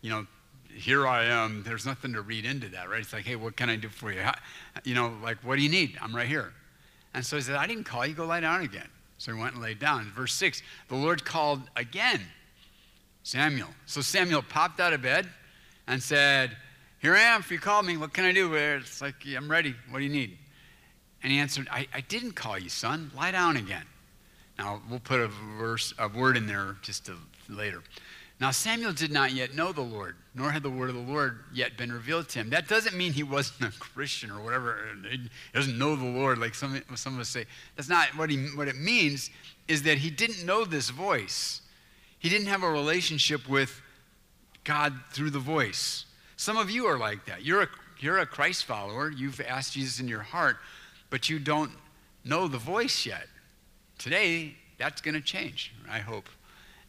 you 0.00 0.10
know, 0.10 0.26
here 0.74 1.06
I 1.06 1.24
am. 1.26 1.62
There's 1.62 1.86
nothing 1.86 2.14
to 2.14 2.22
read 2.22 2.44
into 2.44 2.68
that, 2.70 2.88
right? 2.88 3.00
It's 3.00 3.12
like, 3.12 3.24
hey, 3.24 3.36
what 3.36 3.56
can 3.56 3.68
I 3.68 3.76
do 3.76 3.88
for 3.88 4.10
you? 4.10 4.20
How, 4.20 4.34
you 4.84 4.94
know, 4.94 5.14
like, 5.22 5.38
what 5.44 5.56
do 5.56 5.62
you 5.62 5.68
need? 5.68 5.98
I'm 6.00 6.16
right 6.16 6.26
here. 6.26 6.52
And 7.14 7.24
so 7.24 7.36
he 7.36 7.42
said, 7.42 7.56
I 7.56 7.66
didn't 7.66 7.84
call 7.84 8.06
you. 8.06 8.14
Go 8.14 8.26
lie 8.26 8.40
down 8.40 8.62
again. 8.62 8.88
So 9.22 9.32
he 9.32 9.38
went 9.38 9.54
and 9.54 9.62
laid 9.62 9.78
down. 9.78 10.10
Verse 10.16 10.34
6 10.34 10.64
the 10.88 10.96
Lord 10.96 11.24
called 11.24 11.62
again 11.76 12.20
Samuel. 13.22 13.68
So 13.86 14.00
Samuel 14.00 14.42
popped 14.42 14.80
out 14.80 14.92
of 14.92 15.00
bed 15.00 15.28
and 15.86 16.02
said, 16.02 16.56
Here 17.00 17.14
I 17.14 17.20
am. 17.20 17.38
If 17.38 17.48
you 17.52 17.60
called 17.60 17.86
me, 17.86 17.96
what 17.96 18.12
can 18.12 18.24
I 18.24 18.32
do? 18.32 18.52
It's 18.54 19.00
like, 19.00 19.14
I'm 19.24 19.48
ready. 19.48 19.76
What 19.90 20.00
do 20.00 20.04
you 20.04 20.10
need? 20.10 20.38
And 21.22 21.30
he 21.30 21.38
answered, 21.38 21.68
I, 21.70 21.86
I 21.94 22.00
didn't 22.00 22.32
call 22.32 22.58
you, 22.58 22.68
son. 22.68 23.12
Lie 23.14 23.30
down 23.30 23.56
again. 23.56 23.84
Now, 24.58 24.82
we'll 24.90 24.98
put 24.98 25.20
a 25.20 25.28
verse, 25.56 25.94
a 26.00 26.08
word 26.08 26.36
in 26.36 26.48
there 26.48 26.78
just 26.82 27.06
to, 27.06 27.16
later. 27.48 27.84
Now, 28.40 28.50
Samuel 28.50 28.92
did 28.92 29.12
not 29.12 29.32
yet 29.32 29.54
know 29.54 29.72
the 29.72 29.82
Lord, 29.82 30.16
nor 30.34 30.50
had 30.50 30.64
the 30.64 30.70
word 30.70 30.90
of 30.90 30.96
the 30.96 31.12
Lord 31.12 31.44
yet 31.52 31.76
been 31.76 31.92
revealed 31.92 32.28
to 32.30 32.40
him. 32.40 32.50
That 32.50 32.66
doesn't 32.66 32.96
mean 32.96 33.12
he 33.12 33.22
wasn't 33.22 33.72
a 33.72 33.78
Christian 33.78 34.30
or 34.30 34.42
whatever. 34.42 34.78
He 35.08 35.30
doesn't 35.54 35.78
know 35.78 35.94
the 35.94 36.04
Lord, 36.04 36.38
like 36.38 36.54
some, 36.54 36.82
some 36.96 37.14
of 37.14 37.20
us 37.20 37.28
say. 37.28 37.46
That's 37.76 37.88
not 37.88 38.08
what, 38.16 38.30
he, 38.30 38.46
what 38.56 38.66
it 38.66 38.76
means, 38.76 39.30
is 39.68 39.84
that 39.84 39.98
he 39.98 40.10
didn't 40.10 40.44
know 40.44 40.64
this 40.64 40.90
voice. 40.90 41.60
He 42.18 42.28
didn't 42.28 42.48
have 42.48 42.62
a 42.62 42.70
relationship 42.70 43.48
with 43.48 43.80
God 44.64 44.94
through 45.12 45.30
the 45.30 45.38
voice. 45.38 46.06
Some 46.36 46.56
of 46.56 46.70
you 46.70 46.86
are 46.86 46.98
like 46.98 47.26
that. 47.26 47.44
You're 47.44 47.62
a, 47.62 47.68
you're 48.00 48.18
a 48.18 48.26
Christ 48.26 48.64
follower. 48.64 49.10
You've 49.10 49.40
asked 49.40 49.74
Jesus 49.74 50.00
in 50.00 50.08
your 50.08 50.22
heart, 50.22 50.56
but 51.10 51.28
you 51.28 51.38
don't 51.38 51.70
know 52.24 52.48
the 52.48 52.58
voice 52.58 53.06
yet. 53.06 53.28
Today, 53.98 54.56
that's 54.78 55.00
going 55.00 55.14
to 55.14 55.20
change, 55.20 55.72
I 55.88 55.98
hope. 55.98 56.28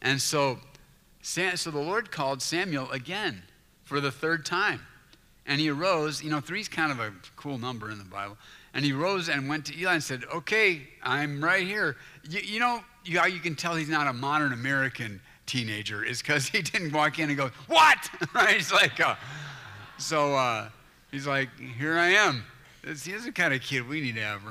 And 0.02 0.20
so, 0.20 0.58
so 1.24 1.70
the 1.70 1.78
Lord 1.78 2.10
called 2.10 2.42
Samuel 2.42 2.90
again 2.90 3.42
for 3.82 3.98
the 3.98 4.10
third 4.10 4.44
time. 4.44 4.80
And 5.46 5.58
he 5.58 5.70
arose, 5.70 6.22
you 6.22 6.30
know, 6.30 6.40
three's 6.40 6.68
kind 6.68 6.92
of 6.92 7.00
a 7.00 7.12
cool 7.36 7.56
number 7.56 7.90
in 7.90 7.98
the 7.98 8.04
Bible. 8.04 8.36
And 8.74 8.84
he 8.84 8.92
rose 8.92 9.28
and 9.30 9.48
went 9.48 9.64
to 9.66 9.78
Eli 9.78 9.94
and 9.94 10.02
said, 10.02 10.24
Okay, 10.34 10.82
I'm 11.02 11.42
right 11.42 11.66
here. 11.66 11.96
You, 12.28 12.40
you 12.40 12.60
know 12.60 12.80
you, 13.04 13.18
how 13.18 13.26
you 13.26 13.40
can 13.40 13.54
tell 13.54 13.74
he's 13.74 13.88
not 13.88 14.06
a 14.06 14.12
modern 14.12 14.52
American 14.52 15.20
teenager 15.46 16.04
is 16.04 16.20
because 16.20 16.46
he 16.48 16.60
didn't 16.60 16.92
walk 16.92 17.18
in 17.18 17.30
and 17.30 17.38
go, 17.38 17.50
What? 17.68 18.10
right? 18.34 18.56
He's 18.56 18.72
like, 18.72 19.00
uh, 19.00 19.14
So 19.96 20.34
uh, 20.34 20.68
he's 21.10 21.26
like, 21.26 21.48
Here 21.58 21.96
I 21.96 22.08
am. 22.08 22.44
This, 22.82 23.04
he's 23.04 23.24
the 23.24 23.32
kind 23.32 23.54
of 23.54 23.62
kid 23.62 23.88
we 23.88 24.02
need 24.02 24.16
to 24.16 24.22
have. 24.22 24.42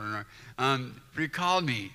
Um, 0.58 1.02
he 1.16 1.28
called 1.28 1.66
me. 1.66 1.92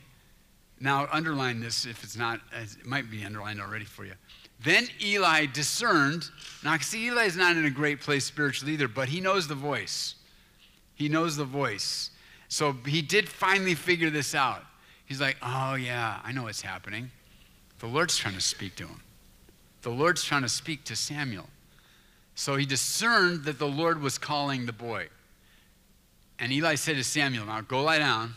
Now, 0.81 1.09
underline 1.11 1.59
this 1.59 1.85
if 1.85 2.05
it's 2.05 2.17
not, 2.17 2.41
it 2.53 2.87
might 2.87 3.11
be 3.11 3.25
underlined 3.25 3.61
already 3.61 3.85
for 3.85 4.05
you. 4.05 4.13
Then 4.61 4.89
Eli 5.03 5.47
discerned. 5.47 6.31
Now, 6.65 6.77
see, 6.79 7.07
Eli 7.07 7.25
is 7.25 7.37
not 7.37 7.57
in 7.57 7.65
a 7.65 7.71
great 7.71 8.01
place 8.01 8.25
spiritually 8.25 8.75
either, 8.75 8.89
but 8.89 9.09
he 9.09 9.21
knows 9.21 9.47
the 9.47 9.55
voice. 9.55 10.17
He 10.95 11.09
knows 11.09 11.37
the 11.37 11.45
voice. 11.45 12.11
So 12.49 12.73
he 12.87 13.03
did 13.03 13.29
finally 13.29 13.75
figure 13.75 14.11
this 14.11 14.35
out. 14.35 14.65
He's 15.07 15.21
like, 15.21 15.37
oh, 15.43 15.75
yeah, 15.75 16.21
I 16.25 16.33
know 16.33 16.45
what's 16.45 16.61
happening. 16.61 17.11
The 17.79 17.87
Lord's 17.87 18.17
trying 18.17 18.35
to 18.35 18.41
speak 18.41 18.75
to 18.77 18.87
him. 18.87 19.01
The 19.83 19.91
Lord's 19.91 20.25
trying 20.25 20.43
to 20.43 20.49
speak 20.49 20.85
to 20.85 20.97
Samuel. 20.97 21.49
So 22.35 22.57
he 22.57 22.67
discerned 22.67 23.45
that 23.45 23.59
the 23.59 23.69
Lord 23.69 24.03
was 24.03 24.19
calling 24.19 24.67
the 24.67 24.73
boy. 24.73 25.09
And 26.39 26.53
Eli 26.53 26.75
said 26.75 26.97
to 26.97 27.05
Samuel, 27.05 27.47
Now 27.47 27.61
go 27.61 27.83
lie 27.83 27.99
down, 27.99 28.35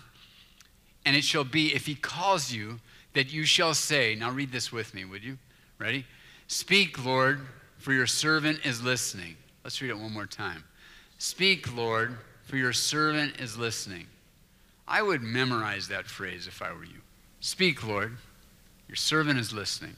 and 1.06 1.16
it 1.16 1.24
shall 1.24 1.44
be, 1.44 1.74
if 1.74 1.86
he 1.86 1.96
calls 1.96 2.52
you, 2.52 2.80
that 3.14 3.32
you 3.32 3.44
shall 3.44 3.74
say, 3.74 4.16
Now 4.16 4.32
read 4.32 4.52
this 4.52 4.72
with 4.72 4.94
me, 4.94 5.06
would 5.06 5.24
you? 5.24 5.38
Ready? 5.82 6.06
Speak, 6.46 7.04
Lord, 7.04 7.42
for 7.80 7.92
your 7.92 8.06
servant 8.06 8.64
is 8.64 8.84
listening. 8.84 9.36
Let's 9.64 9.82
read 9.82 9.90
it 9.90 9.98
one 9.98 10.14
more 10.14 10.28
time. 10.28 10.64
Speak, 11.18 11.76
Lord, 11.76 12.18
for 12.44 12.56
your 12.56 12.72
servant 12.72 13.40
is 13.40 13.58
listening. 13.58 14.06
I 14.88 15.02
would 15.02 15.24
memorize 15.24 15.88
that 15.88 16.06
phrase 16.06 16.46
if 16.46 16.62
I 16.62 16.72
were 16.72 16.84
you. 16.84 17.02
Speak, 17.40 17.84
Lord, 17.88 18.16
your 18.88 18.96
servant 18.96 19.40
is 19.40 19.54
listening. 19.54 19.96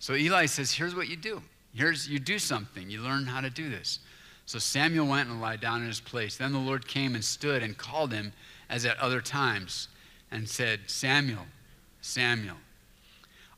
So 0.00 0.14
Eli 0.14 0.46
says, 0.46 0.72
Here's 0.72 0.94
what 0.94 1.08
you 1.08 1.16
do. 1.16 1.40
Here's 1.72 2.08
you 2.08 2.18
do 2.18 2.40
something. 2.40 2.90
You 2.90 3.02
learn 3.02 3.26
how 3.26 3.40
to 3.40 3.50
do 3.50 3.70
this. 3.70 4.00
So 4.46 4.58
Samuel 4.58 5.06
went 5.06 5.28
and 5.28 5.40
lied 5.40 5.60
down 5.60 5.82
in 5.82 5.86
his 5.86 6.00
place. 6.00 6.36
Then 6.36 6.52
the 6.52 6.58
Lord 6.58 6.88
came 6.88 7.14
and 7.14 7.24
stood 7.24 7.62
and 7.62 7.76
called 7.76 8.12
him 8.12 8.32
as 8.68 8.84
at 8.84 8.98
other 8.98 9.20
times 9.20 9.86
and 10.32 10.48
said, 10.48 10.80
Samuel, 10.86 11.46
Samuel. 12.00 12.56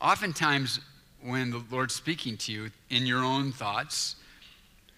Oftentimes, 0.01 0.81
when 1.23 1.51
the 1.51 1.63
Lord's 1.71 1.95
speaking 1.95 2.37
to 2.39 2.53
you 2.53 2.71
in 2.89 3.07
your 3.07 3.23
own 3.23 3.53
thoughts, 3.53 4.17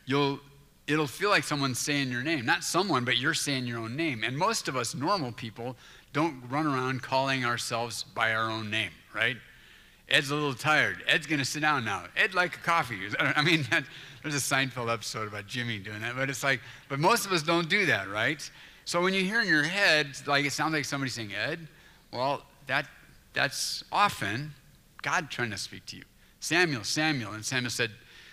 you'll 0.07 0.41
it'll 0.87 1.07
feel 1.07 1.31
like 1.31 1.45
someone's 1.45 1.79
saying 1.79 2.11
your 2.11 2.23
name. 2.23 2.45
Not 2.45 2.65
someone, 2.65 3.05
but 3.05 3.17
you're 3.17 3.35
saying 3.35 3.67
your 3.67 3.79
own 3.79 3.97
name. 3.97 4.25
And 4.25 4.37
most 4.37 4.69
of 4.69 4.77
us 4.77 4.95
normal 4.95 5.33
people 5.33 5.77
don't 6.13 6.43
run 6.51 6.67
around 6.67 7.03
calling 7.03 7.45
ourselves 7.45 8.03
by 8.03 8.35
our 8.35 8.51
own 8.51 8.71
name, 8.71 8.91
right? 9.15 9.37
Ed's 10.09 10.31
a 10.31 10.35
little 10.35 10.55
tired. 10.55 11.03
Ed's 11.07 11.27
going 11.27 11.39
to 11.39 11.45
sit 11.45 11.63
down 11.63 11.85
now. 11.85 12.05
Ed 12.17 12.35
like 12.35 12.57
a 12.57 12.61
coffee. 12.61 12.99
I 13.19 13.43
mean, 13.43 13.67
there's 14.23 14.35
a 14.35 14.39
Seinfeld 14.39 14.93
episode 14.93 15.29
about 15.29 15.47
Jimmy 15.47 15.79
doing 15.79 16.01
that, 16.01 16.17
but 16.17 16.29
it's 16.29 16.45
like, 16.45 16.61
but 16.89 16.99
most 16.99 17.25
of 17.25 17.33
us 17.33 17.43
don't 17.43 17.69
do 17.69 17.87
that, 17.87 18.11
right? 18.11 18.49
So 18.85 19.01
when 19.01 19.15
you 19.15 19.25
hear 19.25 19.41
in 19.41 19.49
your 19.49 19.63
head, 19.63 20.09
like 20.27 20.45
it 20.45 20.53
sounds 20.53 20.75
like 20.75 20.85
somebody 20.85 21.11
saying 21.11 21.33
Ed, 21.35 21.67
well, 22.13 22.43
that 22.67 22.87
that's 23.33 23.85
often 23.91 24.53
God 25.01 25.31
trying 25.31 25.51
to 25.51 25.57
speak 25.57 25.87
to 25.87 25.97
you. 25.97 26.05
Samuel, 26.43 26.83
Samuel. 26.83 27.35
And 27.35 27.45
Samuel 27.45 27.71
said, 27.71 27.93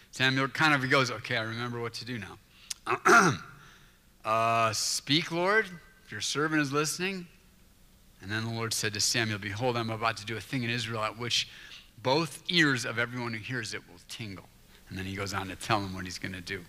Samuel 0.10 0.48
kind 0.48 0.74
of 0.74 0.90
goes, 0.90 1.12
okay, 1.12 1.38
I 1.38 1.44
remember 1.44 1.80
what 1.80 1.94
to 1.94 2.06
do 2.06 2.18
now. 2.18 3.38
uh, 4.26 4.74
speak, 4.74 5.32
Lord, 5.32 5.68
if 6.04 6.12
your 6.12 6.20
servant 6.20 6.60
is 6.60 6.72
listening. 6.72 7.28
And 8.24 8.32
then 8.32 8.46
the 8.46 8.52
Lord 8.52 8.74
said 8.74 8.96
to 8.96 9.00
Samuel, 9.00 9.38
Behold, 9.38 9.78
I'm 9.78 9.92
about 9.92 10.18
to 10.18 10.26
do 10.26 10.36
a 10.36 10.42
thing 10.42 10.64
in 10.64 10.72
Israel 10.72 11.04
at 11.04 11.20
which 11.20 11.50
both 12.02 12.42
ears 12.50 12.84
of 12.84 12.98
everyone 12.98 13.32
who 13.32 13.40
hears 13.40 13.76
it 13.76 13.88
will 13.88 14.00
tingle. 14.10 14.46
And 14.90 14.98
then 14.98 15.06
he 15.06 15.16
goes 15.16 15.32
on 15.32 15.48
to 15.50 15.56
tell 15.56 15.80
him 15.80 15.94
what 15.94 16.06
he's 16.06 16.18
going 16.18 16.34
to 16.34 16.42
do. 16.42 16.66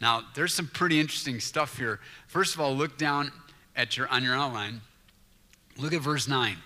Now, 0.00 0.22
there's 0.34 0.52
some 0.52 0.66
pretty 0.66 0.98
interesting 0.98 1.38
stuff 1.38 1.78
here. 1.78 2.00
First 2.26 2.56
of 2.56 2.60
all, 2.60 2.74
look 2.74 2.98
down 2.98 3.30
at 3.76 3.96
your, 3.96 4.08
on 4.08 4.24
your 4.24 4.34
outline. 4.34 4.80
Look 5.78 5.92
at 5.92 6.00
verse 6.00 6.26
9. 6.26 6.56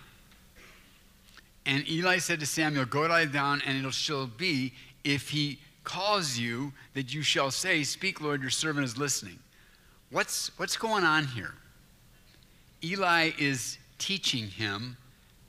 And 1.66 1.88
Eli 1.88 2.18
said 2.18 2.40
to 2.40 2.46
Samuel, 2.46 2.84
Go 2.84 3.02
lie 3.02 3.24
down, 3.24 3.62
and 3.66 3.84
it 3.84 3.94
shall 3.94 4.26
be, 4.26 4.72
if 5.02 5.30
he 5.30 5.58
calls 5.82 6.36
you, 6.38 6.72
that 6.94 7.14
you 7.14 7.22
shall 7.22 7.50
say, 7.50 7.82
Speak, 7.82 8.20
Lord, 8.20 8.42
your 8.42 8.50
servant 8.50 8.84
is 8.84 8.98
listening. 8.98 9.38
What's, 10.10 10.56
what's 10.58 10.76
going 10.76 11.04
on 11.04 11.26
here? 11.26 11.54
Eli 12.82 13.30
is 13.38 13.78
teaching 13.98 14.48
him 14.48 14.96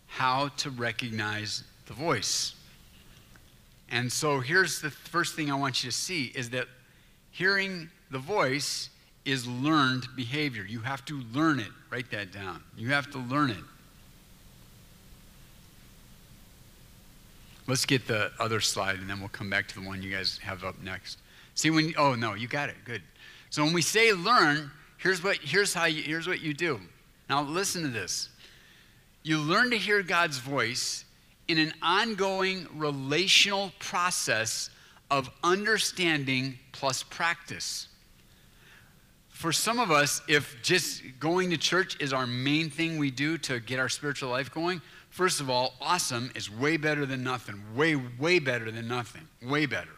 how 0.08 0.48
to 0.58 0.70
recognize 0.70 1.64
the 1.88 1.94
voice. 1.94 2.56
And 3.90 4.12
so 4.12 4.40
here's 4.40 4.82
the 4.82 4.90
first 4.90 5.36
thing 5.36 5.52
I 5.52 5.56
want 5.56 5.84
you 5.84 5.92
to 5.92 5.96
see 5.96 6.32
is 6.36 6.50
that 6.52 6.68
hearing 7.32 7.90
the 8.12 8.20
voice 8.20 8.90
is 9.26 9.46
learned 9.46 10.08
behavior. 10.16 10.64
You 10.64 10.80
have 10.80 11.04
to 11.06 11.20
learn 11.34 11.60
it. 11.60 11.72
Write 11.90 12.10
that 12.12 12.32
down. 12.32 12.64
You 12.78 12.90
have 12.92 13.12
to 13.12 13.18
learn 13.18 13.50
it. 13.50 13.64
Let's 17.68 17.86
get 17.86 18.08
the 18.08 18.32
other 18.40 18.62
slide 18.62 19.00
and 19.00 19.10
then 19.10 19.20
we'll 19.20 19.30
come 19.30 19.50
back 19.50 19.68
to 19.70 19.76
the 19.76 19.86
one 19.86 20.04
you 20.04 20.12
guys 20.12 20.38
have 20.40 20.64
up 20.64 20.82
next. 20.84 21.20
See 21.56 21.70
when 21.70 21.94
oh 21.98 22.16
no, 22.16 22.34
you 22.34 22.48
got 22.48 22.70
it. 22.70 22.76
Good. 22.86 23.02
So 23.50 23.64
when 23.64 23.74
we 23.74 23.82
say 23.82 24.14
learn, 24.14 24.72
here's 24.98 25.24
what 25.24 25.38
here's 25.38 25.74
how 25.74 25.86
you 25.86 26.04
here's 26.04 26.28
what 26.28 26.42
you 26.42 26.54
do. 26.54 26.80
Now 27.30 27.42
listen 27.42 27.82
to 27.82 27.88
this. 27.88 28.30
You 29.24 29.40
learn 29.40 29.72
to 29.72 29.78
hear 29.78 30.04
God's 30.04 30.38
voice 30.38 31.06
in 31.48 31.58
an 31.58 31.74
ongoing 31.82 32.68
relational 32.76 33.72
process 33.80 34.70
of 35.10 35.30
understanding 35.44 36.60
plus 36.72 37.04
practice. 37.04 37.88
For 39.30 39.52
some 39.52 39.80
of 39.80 39.92
us, 39.92 40.22
if 40.28 40.58
just 40.64 41.04
going 41.20 41.50
to 41.50 41.58
church 41.58 42.00
is 42.00 42.14
our 42.14 42.26
main 42.26 42.70
thing 42.70 42.98
we 42.98 43.12
do 43.12 43.38
to 43.40 43.60
get 43.60 43.80
our 43.80 43.90
spiritual 43.90 44.30
life 44.30 44.52
going, 44.52 44.82
First 45.16 45.40
of 45.40 45.50
all, 45.50 45.76
awesome 45.80 46.30
is 46.36 46.52
way 46.52 46.76
better 46.76 47.06
than 47.06 47.24
nothing. 47.24 47.64
Way, 47.74 47.96
way 47.96 48.38
better 48.38 48.70
than 48.70 48.90
nothing. 48.90 49.22
Way 49.42 49.66
better. 49.66 49.94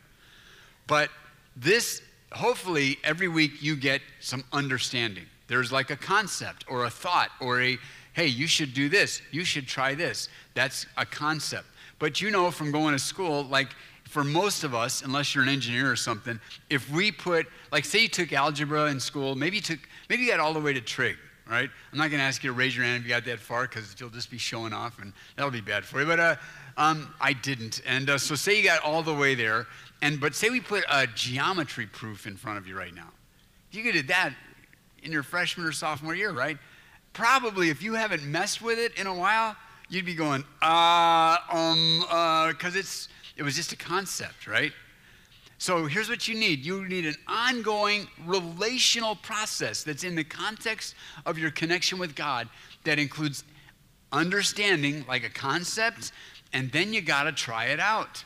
But 0.85 1.09
this, 1.55 2.03
hopefully, 2.31 2.99
every 3.03 3.27
week 3.27 3.63
you 3.63 3.75
get 3.75 4.01
some 4.19 4.43
understanding. 4.53 5.25
There's 5.47 5.71
like 5.71 5.89
a 5.89 5.95
concept 5.95 6.65
or 6.67 6.85
a 6.85 6.91
thought 6.91 7.31
or 7.41 7.63
a, 7.63 7.79
hey, 8.13 8.27
you 8.27 8.45
should 8.45 8.75
do 8.75 8.89
this. 8.89 9.23
You 9.31 9.43
should 9.43 9.67
try 9.67 9.95
this. 9.95 10.29
That's 10.53 10.85
a 10.97 11.05
concept. 11.05 11.65
But 11.97 12.21
you 12.21 12.29
know 12.29 12.51
from 12.51 12.71
going 12.71 12.93
to 12.93 12.99
school, 12.99 13.43
like 13.45 13.69
for 14.03 14.23
most 14.23 14.63
of 14.63 14.75
us, 14.75 15.01
unless 15.01 15.33
you're 15.33 15.43
an 15.43 15.49
engineer 15.49 15.91
or 15.91 15.95
something, 15.95 16.39
if 16.69 16.91
we 16.91 17.11
put, 17.11 17.47
like, 17.71 17.85
say 17.85 18.03
you 18.03 18.07
took 18.07 18.33
algebra 18.33 18.85
in 18.91 18.99
school, 18.99 19.33
maybe 19.33 19.55
you 19.55 19.63
took, 19.63 19.79
maybe 20.11 20.21
you 20.21 20.29
got 20.29 20.39
all 20.39 20.53
the 20.53 20.59
way 20.59 20.73
to 20.73 20.81
trig 20.81 21.17
right? 21.49 21.69
I'm 21.91 21.97
not 21.97 22.09
going 22.09 22.19
to 22.19 22.25
ask 22.25 22.43
you 22.43 22.51
to 22.51 22.55
raise 22.55 22.75
your 22.75 22.85
hand 22.85 23.01
if 23.01 23.03
you 23.03 23.09
got 23.09 23.25
that 23.25 23.39
far 23.39 23.63
because 23.63 23.95
you'll 23.99 24.09
just 24.09 24.29
be 24.29 24.37
showing 24.37 24.73
off 24.73 24.99
and 24.99 25.13
that'll 25.35 25.51
be 25.51 25.61
bad 25.61 25.85
for 25.85 25.99
you. 25.99 26.05
But 26.05 26.19
uh, 26.19 26.35
um, 26.77 27.13
I 27.19 27.33
didn't. 27.33 27.81
And 27.85 28.09
uh, 28.09 28.17
so 28.17 28.35
say 28.35 28.57
you 28.57 28.63
got 28.63 28.83
all 28.83 29.03
the 29.03 29.13
way 29.13 29.35
there, 29.35 29.67
and 30.01 30.19
but 30.19 30.35
say 30.35 30.49
we 30.49 30.61
put 30.61 30.83
a 30.89 31.07
geometry 31.07 31.87
proof 31.87 32.27
in 32.27 32.37
front 32.37 32.57
of 32.57 32.67
you 32.67 32.77
right 32.77 32.93
now. 32.93 33.09
You 33.71 33.83
could 33.83 33.93
do 33.93 34.03
that 34.03 34.33
in 35.03 35.11
your 35.11 35.23
freshman 35.23 35.65
or 35.65 35.71
sophomore 35.71 36.15
year, 36.15 36.31
right? 36.31 36.57
Probably 37.13 37.69
if 37.69 37.81
you 37.81 37.93
haven't 37.93 38.23
messed 38.23 38.61
with 38.61 38.77
it 38.79 38.97
in 38.99 39.07
a 39.07 39.13
while, 39.13 39.55
you'd 39.89 40.05
be 40.05 40.15
going, 40.15 40.43
uh, 40.61 41.37
um, 41.51 42.03
uh, 42.09 42.49
because 42.49 42.75
it's 42.75 43.09
it 43.35 43.43
was 43.43 43.55
just 43.55 43.71
a 43.71 43.77
concept, 43.77 44.47
right? 44.47 44.71
So 45.59 45.85
here's 45.85 46.09
what 46.09 46.27
you 46.27 46.35
need 46.35 46.65
you 46.65 46.87
need 46.87 47.05
an 47.05 47.15
ongoing 47.27 48.07
relational 48.25 49.15
process 49.15 49.83
that's 49.83 50.03
in 50.03 50.15
the 50.15 50.23
context 50.23 50.95
of 51.25 51.37
your 51.37 51.51
connection 51.51 51.97
with 51.97 52.15
God 52.15 52.47
that 52.83 52.99
includes 52.99 53.43
understanding 54.11 55.03
like 55.07 55.23
a 55.23 55.29
concept, 55.29 56.11
and 56.53 56.71
then 56.71 56.93
you 56.93 57.01
got 57.01 57.23
to 57.23 57.31
try 57.31 57.65
it 57.65 57.79
out. 57.79 58.23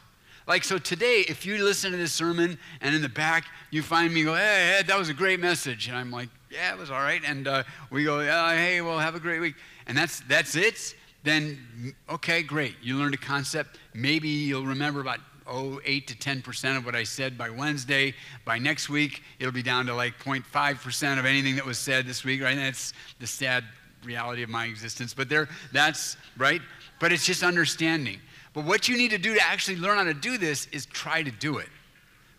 Like, 0.48 0.64
so 0.64 0.78
today, 0.78 1.24
if 1.28 1.46
you 1.46 1.64
listen 1.64 1.92
to 1.92 1.98
this 1.98 2.12
sermon 2.12 2.58
and 2.82 2.96
in 2.96 3.02
the 3.02 3.10
back 3.10 3.46
you 3.70 3.82
find 3.82 4.14
me 4.14 4.24
go, 4.24 4.36
hey, 4.36 4.78
Ed, 4.80 4.88
that 4.88 5.00
was 5.00 5.08
a 5.10 5.14
great 5.14 5.40
message. 5.40 5.88
And 5.88 5.96
I'm 5.96 6.12
like, 6.12 6.30
yeah, 6.50 6.74
it 6.74 6.78
was 6.78 6.92
all 6.92 7.00
right. 7.00 7.22
And 7.26 7.48
uh, 7.48 7.64
we 7.90 8.04
go, 8.04 8.20
uh, 8.20 8.50
hey, 8.50 8.82
well, 8.82 9.00
have 9.00 9.16
a 9.16 9.20
great 9.20 9.40
week. 9.40 9.56
And 9.88 9.98
that's, 9.98 10.20
that's 10.22 10.56
it. 10.56 10.96
Then, 11.24 11.96
okay, 12.10 12.44
great. 12.44 12.76
You 12.82 12.98
learned 12.98 13.14
a 13.14 13.18
concept. 13.18 13.78
Maybe 13.94 14.28
you'll 14.28 14.66
remember 14.66 15.00
about 15.00 15.20
oh, 15.52 15.80
8 15.86 16.08
to 16.08 16.16
10% 16.16 16.78
of 16.78 16.86
what 16.86 16.96
I 16.96 17.04
said 17.04 17.38
by 17.38 17.50
Wednesday. 17.50 18.14
By 18.46 18.58
next 18.58 18.90
week, 18.90 19.22
it'll 19.40 19.52
be 19.52 19.62
down 19.62 19.86
to 19.88 19.94
like 19.94 20.18
0.5% 20.20 21.20
of 21.20 21.26
anything 21.26 21.56
that 21.58 21.66
was 21.66 21.78
said 21.78 22.08
this 22.08 22.24
week, 22.24 22.42
right? 22.42 22.52
And 22.52 22.62
that's 22.62 22.94
the 23.20 23.28
sad 23.28 23.66
reality 24.04 24.44
of 24.44 24.50
my 24.50 24.66
existence. 24.66 25.14
But 25.14 25.30
there, 25.30 25.50
that's, 25.72 26.18
right? 26.38 26.62
But 27.00 27.12
it's 27.12 27.26
just 27.26 27.44
understanding. 27.44 28.20
But 28.54 28.66
what 28.66 28.88
you 28.90 28.98
need 28.98 29.12
to 29.12 29.18
do 29.18 29.34
to 29.34 29.42
actually 29.42 29.78
learn 29.78 29.98
how 29.98 30.04
to 30.06 30.14
do 30.14 30.38
this 30.38 30.68
is 30.68 30.86
try 30.88 31.22
to 31.22 31.32
do 31.32 31.58
it, 31.58 31.70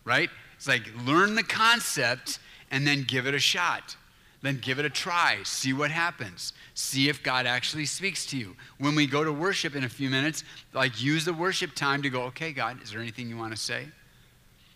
right? 0.04 0.30
It's 0.56 0.68
like 0.68 0.82
learn 1.04 1.34
the 1.34 1.42
concept 1.42 2.38
and 2.70 2.86
then 2.86 3.04
give 3.04 3.26
it 3.26 3.34
a 3.34 3.38
shot. 3.38 3.96
Then 4.42 4.58
give 4.60 4.80
it 4.80 4.84
a 4.84 4.90
try. 4.90 5.38
See 5.44 5.72
what 5.72 5.92
happens. 5.92 6.52
See 6.74 7.08
if 7.08 7.22
God 7.22 7.46
actually 7.46 7.86
speaks 7.86 8.26
to 8.26 8.36
you. 8.36 8.56
When 8.78 8.96
we 8.96 9.06
go 9.06 9.22
to 9.22 9.32
worship 9.32 9.76
in 9.76 9.84
a 9.84 9.88
few 9.88 10.10
minutes, 10.10 10.42
like 10.72 11.00
use 11.00 11.24
the 11.24 11.32
worship 11.32 11.74
time 11.74 12.02
to 12.02 12.10
go, 12.10 12.22
okay, 12.24 12.52
God, 12.52 12.82
is 12.82 12.90
there 12.90 13.00
anything 13.00 13.28
you 13.28 13.36
want 13.36 13.52
to 13.52 13.60
say? 13.60 13.86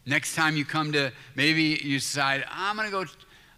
Next 0.06 0.36
time 0.36 0.56
you 0.56 0.64
come 0.64 0.92
to, 0.92 1.12
maybe 1.34 1.80
you 1.82 1.98
decide, 1.98 2.44
I'm 2.48 2.76
going 2.76 2.88
to 2.88 2.92
go, 2.92 3.04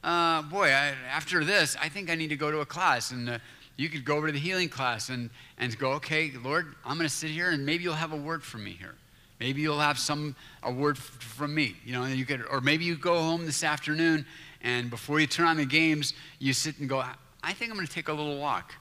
uh, 0.03 0.43
boy, 0.43 0.69
I, 0.69 0.95
after 1.11 1.45
this, 1.45 1.77
I 1.79 1.91
think 1.91 2.09
I 2.09 2.15
need 2.15 2.29
to 2.29 2.37
go 2.37 2.51
to 2.51 2.61
a 2.61 2.67
class. 2.67 3.11
And 3.11 3.29
uh, 3.29 3.39
you 3.77 3.91
could 3.91 4.07
go 4.07 4.17
over 4.17 4.29
to 4.29 4.33
the 4.33 4.39
healing 4.39 4.71
class 4.71 5.11
and, 5.11 5.29
and 5.59 5.77
go, 5.79 5.93
okay, 5.93 6.33
Lord, 6.43 6.75
I'm 6.87 6.97
going 6.97 7.09
to 7.09 7.15
sit 7.15 7.31
here 7.31 7.51
and 7.51 7.67
maybe 7.67 7.85
you'll 7.85 7.93
have 7.93 8.15
a 8.15 8.17
word 8.17 8.43
for 8.43 8.57
me 8.57 8.71
here. 8.71 8.95
Maybe 9.41 9.61
you'll 9.61 9.79
have 9.79 9.99
some 9.99 10.35
a 10.63 10.73
word 10.73 10.97
f- 10.97 11.03
from 11.03 11.55
me, 11.55 11.77
you 11.85 11.93
know, 11.93 12.07
you 12.07 12.25
could, 12.25 12.45
or 12.51 12.61
maybe 12.61 12.85
you 12.85 12.97
go 12.97 13.21
home 13.21 13.47
this 13.47 13.63
afternoon 13.63 14.27
and 14.69 14.91
before 14.91 15.19
you 15.19 15.27
turn 15.27 15.47
on 15.47 15.57
the 15.57 15.65
games, 15.65 16.13
you 16.39 16.53
sit 16.53 16.79
and 16.79 16.89
go, 16.89 17.03
I 17.43 17.53
think 17.55 17.71
I'm 17.71 17.77
going 17.77 17.87
to 17.87 17.93
take 17.93 18.09
a 18.09 18.13
little 18.13 18.39
walk 18.39 18.75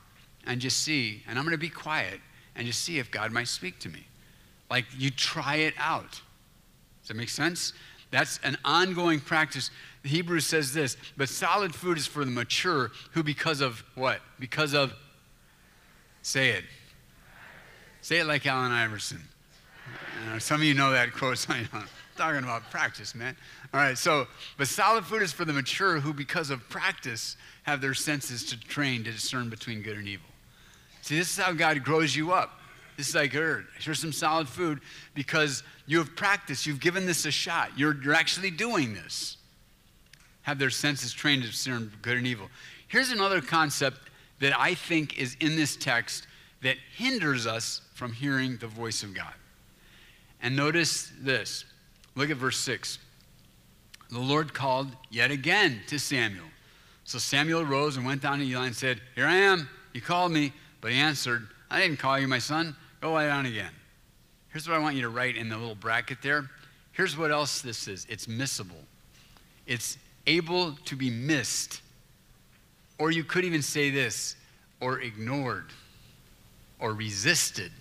and 0.45 0.59
just 0.59 0.83
see, 0.83 1.23
and 1.27 1.39
I'm 1.39 1.45
going 1.45 1.53
to 1.53 1.57
be 1.57 1.69
quiet 1.69 2.19
and 2.57 2.67
just 2.67 2.83
see 2.83 2.99
if 2.99 3.09
God 3.09 3.31
might 3.31 3.47
speak 3.47 3.79
to 3.79 3.89
me. 3.89 4.05
Like 4.69 4.85
you 4.97 5.09
try 5.09 5.55
it 5.55 5.73
out. 5.77 6.11
Does 6.11 7.07
that 7.07 7.15
make 7.15 7.29
sense? 7.29 7.71
That's 8.11 8.37
an 8.43 8.57
ongoing 8.65 9.21
practice. 9.21 9.71
The 10.03 10.09
Hebrews 10.09 10.45
says 10.45 10.73
this, 10.73 10.97
but 11.15 11.29
solid 11.29 11.73
food 11.73 11.97
is 11.97 12.05
for 12.05 12.25
the 12.25 12.31
mature 12.31 12.91
who 13.11 13.23
because 13.23 13.61
of 13.61 13.81
what? 13.95 14.19
Because 14.39 14.73
of 14.73 14.93
say 16.21 16.49
it. 16.49 16.65
Say 18.01 18.19
it 18.19 18.25
like 18.25 18.45
Allen 18.45 18.73
Iverson. 18.73 19.21
Some 20.39 20.59
of 20.59 20.63
you 20.65 20.73
know 20.73 20.91
that 20.91 21.13
quote. 21.13 21.45
Talking 22.17 22.43
about 22.43 22.71
practice, 22.71 23.13
man. 23.13 23.37
All 23.73 23.79
right, 23.79 23.97
so, 23.97 24.27
but 24.57 24.67
solid 24.67 25.05
food 25.05 25.21
is 25.21 25.31
for 25.31 25.45
the 25.45 25.53
mature 25.53 25.99
who, 25.99 26.13
because 26.13 26.49
of 26.49 26.67
practice, 26.67 27.37
have 27.63 27.79
their 27.79 27.93
senses 27.93 28.43
to 28.45 28.59
train 28.59 29.03
to 29.03 29.11
discern 29.11 29.49
between 29.49 29.83
good 29.83 29.97
and 29.97 30.07
evil. 30.07 30.25
See, 31.01 31.17
this 31.17 31.29
is 31.29 31.37
how 31.37 31.53
God 31.53 31.83
grows 31.83 32.15
you 32.15 32.31
up. 32.31 32.59
This 32.97 33.09
is 33.09 33.15
like, 33.15 33.31
here, 33.31 33.65
here's 33.79 33.99
some 33.99 34.11
solid 34.11 34.49
food 34.49 34.79
because 35.13 35.61
you 35.85 35.99
have 35.99 36.15
practiced. 36.15 36.65
You've 36.65 36.79
given 36.79 37.05
this 37.05 37.25
a 37.25 37.31
shot. 37.31 37.69
You're, 37.77 37.95
you're 38.01 38.15
actually 38.15 38.49
doing 38.49 38.95
this. 38.95 39.37
Have 40.41 40.57
their 40.57 40.71
senses 40.71 41.13
trained 41.13 41.43
to 41.43 41.49
discern 41.49 41.91
good 42.01 42.17
and 42.17 42.25
evil. 42.25 42.49
Here's 42.87 43.11
another 43.11 43.41
concept 43.41 43.99
that 44.39 44.59
I 44.59 44.73
think 44.73 45.19
is 45.19 45.37
in 45.39 45.55
this 45.55 45.75
text 45.75 46.25
that 46.63 46.77
hinders 46.95 47.45
us 47.45 47.81
from 47.93 48.11
hearing 48.11 48.57
the 48.57 48.67
voice 48.67 49.03
of 49.03 49.13
God. 49.13 49.33
And 50.41 50.55
notice 50.55 51.11
this. 51.19 51.65
Look 52.17 52.31
at 52.31 52.37
verse 52.37 52.57
6. 52.57 52.97
The 54.09 54.19
Lord 54.19 54.53
called 54.53 54.87
yet 55.11 55.29
again 55.29 55.81
to 55.87 55.99
Samuel. 55.99 56.45
So 57.03 57.19
Samuel 57.19 57.63
rose 57.63 57.95
and 57.95 58.05
went 58.05 58.23
down 58.23 58.39
to 58.39 58.45
Eli 58.45 58.65
and 58.65 58.75
said, 58.75 58.99
Here 59.15 59.27
I 59.27 59.35
am. 59.35 59.69
You 59.93 60.01
called 60.01 60.31
me. 60.31 60.51
But 60.81 60.91
he 60.91 60.97
answered, 60.97 61.47
I 61.69 61.79
didn't 61.79 61.99
call 61.99 62.17
you, 62.17 62.27
my 62.27 62.39
son. 62.39 62.75
Go 63.01 63.13
lie 63.13 63.27
down 63.27 63.45
again. 63.45 63.71
Here's 64.49 64.67
what 64.67 64.75
I 64.75 64.79
want 64.79 64.95
you 64.95 65.03
to 65.03 65.09
write 65.09 65.37
in 65.37 65.47
the 65.47 65.57
little 65.57 65.75
bracket 65.75 66.17
there. 66.23 66.49
Here's 66.91 67.15
what 67.15 67.29
else 67.29 67.61
this 67.61 67.87
is 67.87 68.07
it's 68.09 68.25
missable, 68.25 68.83
it's 69.67 69.97
able 70.25 70.73
to 70.85 70.95
be 70.95 71.11
missed. 71.11 71.81
Or 72.99 73.11
you 73.11 73.23
could 73.23 73.45
even 73.45 73.61
say 73.61 73.91
this, 73.91 74.35
or 74.81 75.01
ignored, 75.01 75.65
or 76.79 76.93
resisted. 76.93 77.71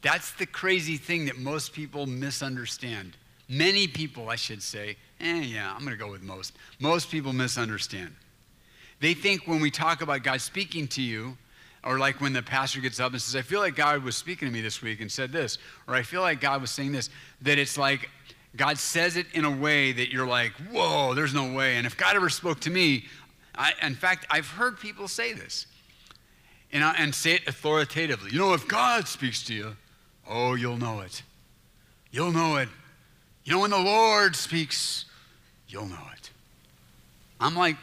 That's 0.00 0.32
the 0.32 0.46
crazy 0.46 0.96
thing 0.96 1.26
that 1.26 1.36
most 1.36 1.74
people 1.74 2.06
misunderstand. 2.06 3.14
Many 3.48 3.86
people, 3.86 4.28
I 4.28 4.36
should 4.36 4.62
say, 4.62 4.96
eh, 5.20 5.40
yeah, 5.40 5.72
I'm 5.72 5.80
going 5.80 5.92
to 5.92 5.96
go 5.96 6.10
with 6.10 6.22
most. 6.22 6.54
Most 6.80 7.10
people 7.10 7.32
misunderstand. 7.32 8.14
They 9.00 9.14
think 9.14 9.46
when 9.46 9.60
we 9.60 9.70
talk 9.70 10.02
about 10.02 10.22
God 10.22 10.40
speaking 10.40 10.88
to 10.88 11.02
you, 11.02 11.36
or 11.84 11.98
like 11.98 12.20
when 12.20 12.32
the 12.32 12.42
pastor 12.42 12.80
gets 12.80 12.98
up 12.98 13.12
and 13.12 13.22
says, 13.22 13.36
I 13.36 13.42
feel 13.42 13.60
like 13.60 13.76
God 13.76 14.02
was 14.02 14.16
speaking 14.16 14.48
to 14.48 14.52
me 14.52 14.60
this 14.60 14.82
week 14.82 15.00
and 15.00 15.10
said 15.10 15.30
this, 15.30 15.58
or 15.86 15.94
I 15.94 16.02
feel 16.02 16.20
like 16.20 16.40
God 16.40 16.60
was 16.60 16.70
saying 16.70 16.92
this, 16.92 17.10
that 17.42 17.58
it's 17.58 17.78
like 17.78 18.10
God 18.56 18.78
says 18.78 19.16
it 19.16 19.26
in 19.34 19.44
a 19.44 19.50
way 19.50 19.92
that 19.92 20.10
you're 20.10 20.26
like, 20.26 20.52
whoa, 20.72 21.14
there's 21.14 21.34
no 21.34 21.52
way. 21.52 21.76
And 21.76 21.86
if 21.86 21.96
God 21.96 22.16
ever 22.16 22.28
spoke 22.28 22.58
to 22.60 22.70
me, 22.70 23.04
I, 23.54 23.72
in 23.82 23.94
fact, 23.94 24.26
I've 24.30 24.48
heard 24.48 24.80
people 24.80 25.06
say 25.06 25.32
this 25.32 25.66
and, 26.72 26.82
I, 26.82 26.94
and 26.98 27.14
say 27.14 27.34
it 27.34 27.46
authoritatively. 27.46 28.32
You 28.32 28.38
know, 28.38 28.54
if 28.54 28.66
God 28.66 29.06
speaks 29.06 29.44
to 29.44 29.54
you, 29.54 29.76
oh, 30.28 30.54
you'll 30.54 30.78
know 30.78 31.00
it. 31.00 31.22
You'll 32.10 32.32
know 32.32 32.56
it. 32.56 32.68
You 33.46 33.52
know, 33.52 33.60
when 33.60 33.70
the 33.70 33.78
Lord 33.78 34.34
speaks, 34.34 35.04
you'll 35.68 35.86
know 35.86 36.08
it. 36.12 36.30
I'm 37.38 37.54
like, 37.54 37.76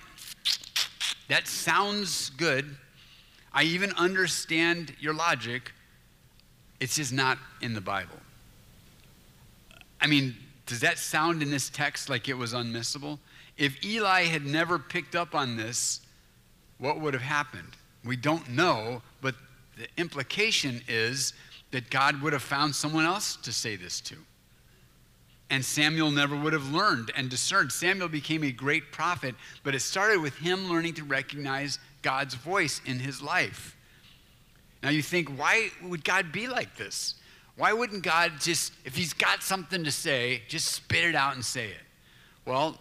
that 1.30 1.47
sounds 1.47 2.32
good. 2.32 2.76
I 3.53 3.64
even 3.64 3.93
understand 3.93 4.93
your 4.99 5.14
logic. 5.14 5.72
It's 6.82 6.97
just 6.97 7.14
not 7.14 7.38
in 7.61 7.74
the 7.74 7.80
Bible. 7.80 8.20
I 10.01 10.07
mean, 10.07 10.36
does 10.66 10.82
that 10.82 10.99
sound 10.99 11.41
in 11.41 11.49
this 11.49 11.70
text 11.70 12.09
like 12.09 12.28
it 12.28 12.34
was 12.34 12.53
unmissable? 12.53 13.20
If 13.57 13.86
Eli 13.86 14.24
had 14.24 14.45
never 14.45 14.78
picked 14.78 15.16
up 15.16 15.34
on 15.34 15.55
this, 15.55 16.01
what 16.78 16.99
would 16.99 17.14
have 17.14 17.24
happened? 17.24 17.78
We 18.03 18.18
don't 18.18 18.49
know, 18.49 19.01
but 19.22 19.36
the 19.78 19.88
implication 19.95 20.82
is 20.89 21.32
that 21.72 21.89
God 21.89 22.22
would 22.22 22.34
have 22.34 22.43
found 22.43 22.76
someone 22.76 23.05
else 23.05 23.38
to 23.38 23.53
say 23.53 23.78
this 23.78 24.01
to. 24.01 24.18
And 25.54 25.64
Samuel 25.64 26.10
never 26.10 26.36
would 26.36 26.54
have 26.54 26.74
learned 26.74 27.12
and 27.16 27.30
discerned. 27.30 27.72
Samuel 27.72 28.08
became 28.08 28.43
a 28.43 28.51
great 28.51 28.91
prophet, 28.91 29.36
but 29.62 29.76
it 29.76 29.82
started 29.82 30.20
with 30.20 30.36
him 30.38 30.68
learning 30.68 30.95
to 30.95 31.04
recognize 31.04 31.78
God's 32.01 32.34
voice 32.34 32.82
in 32.88 32.97
his 32.97 33.22
life. 33.22 33.78
Now 34.82 34.89
you 34.89 35.04
think, 35.04 35.30
why 35.30 35.70
would 35.84 36.04
God 36.04 36.32
be 36.32 36.47
like 36.47 36.76
this? 36.76 37.14
Why 37.56 37.72
wouldn't 37.72 38.01
God 38.01 38.32
just, 38.39 38.74
if 38.84 38.95
he's 38.95 39.14
got 39.14 39.43
something 39.43 39.84
to 39.84 39.91
say, 39.91 40.41
just 40.47 40.70
spit 40.70 41.06
it 41.06 41.14
out 41.14 41.36
and 41.36 41.45
say 41.45 41.68
it? 41.68 41.84
Well, 42.47 42.80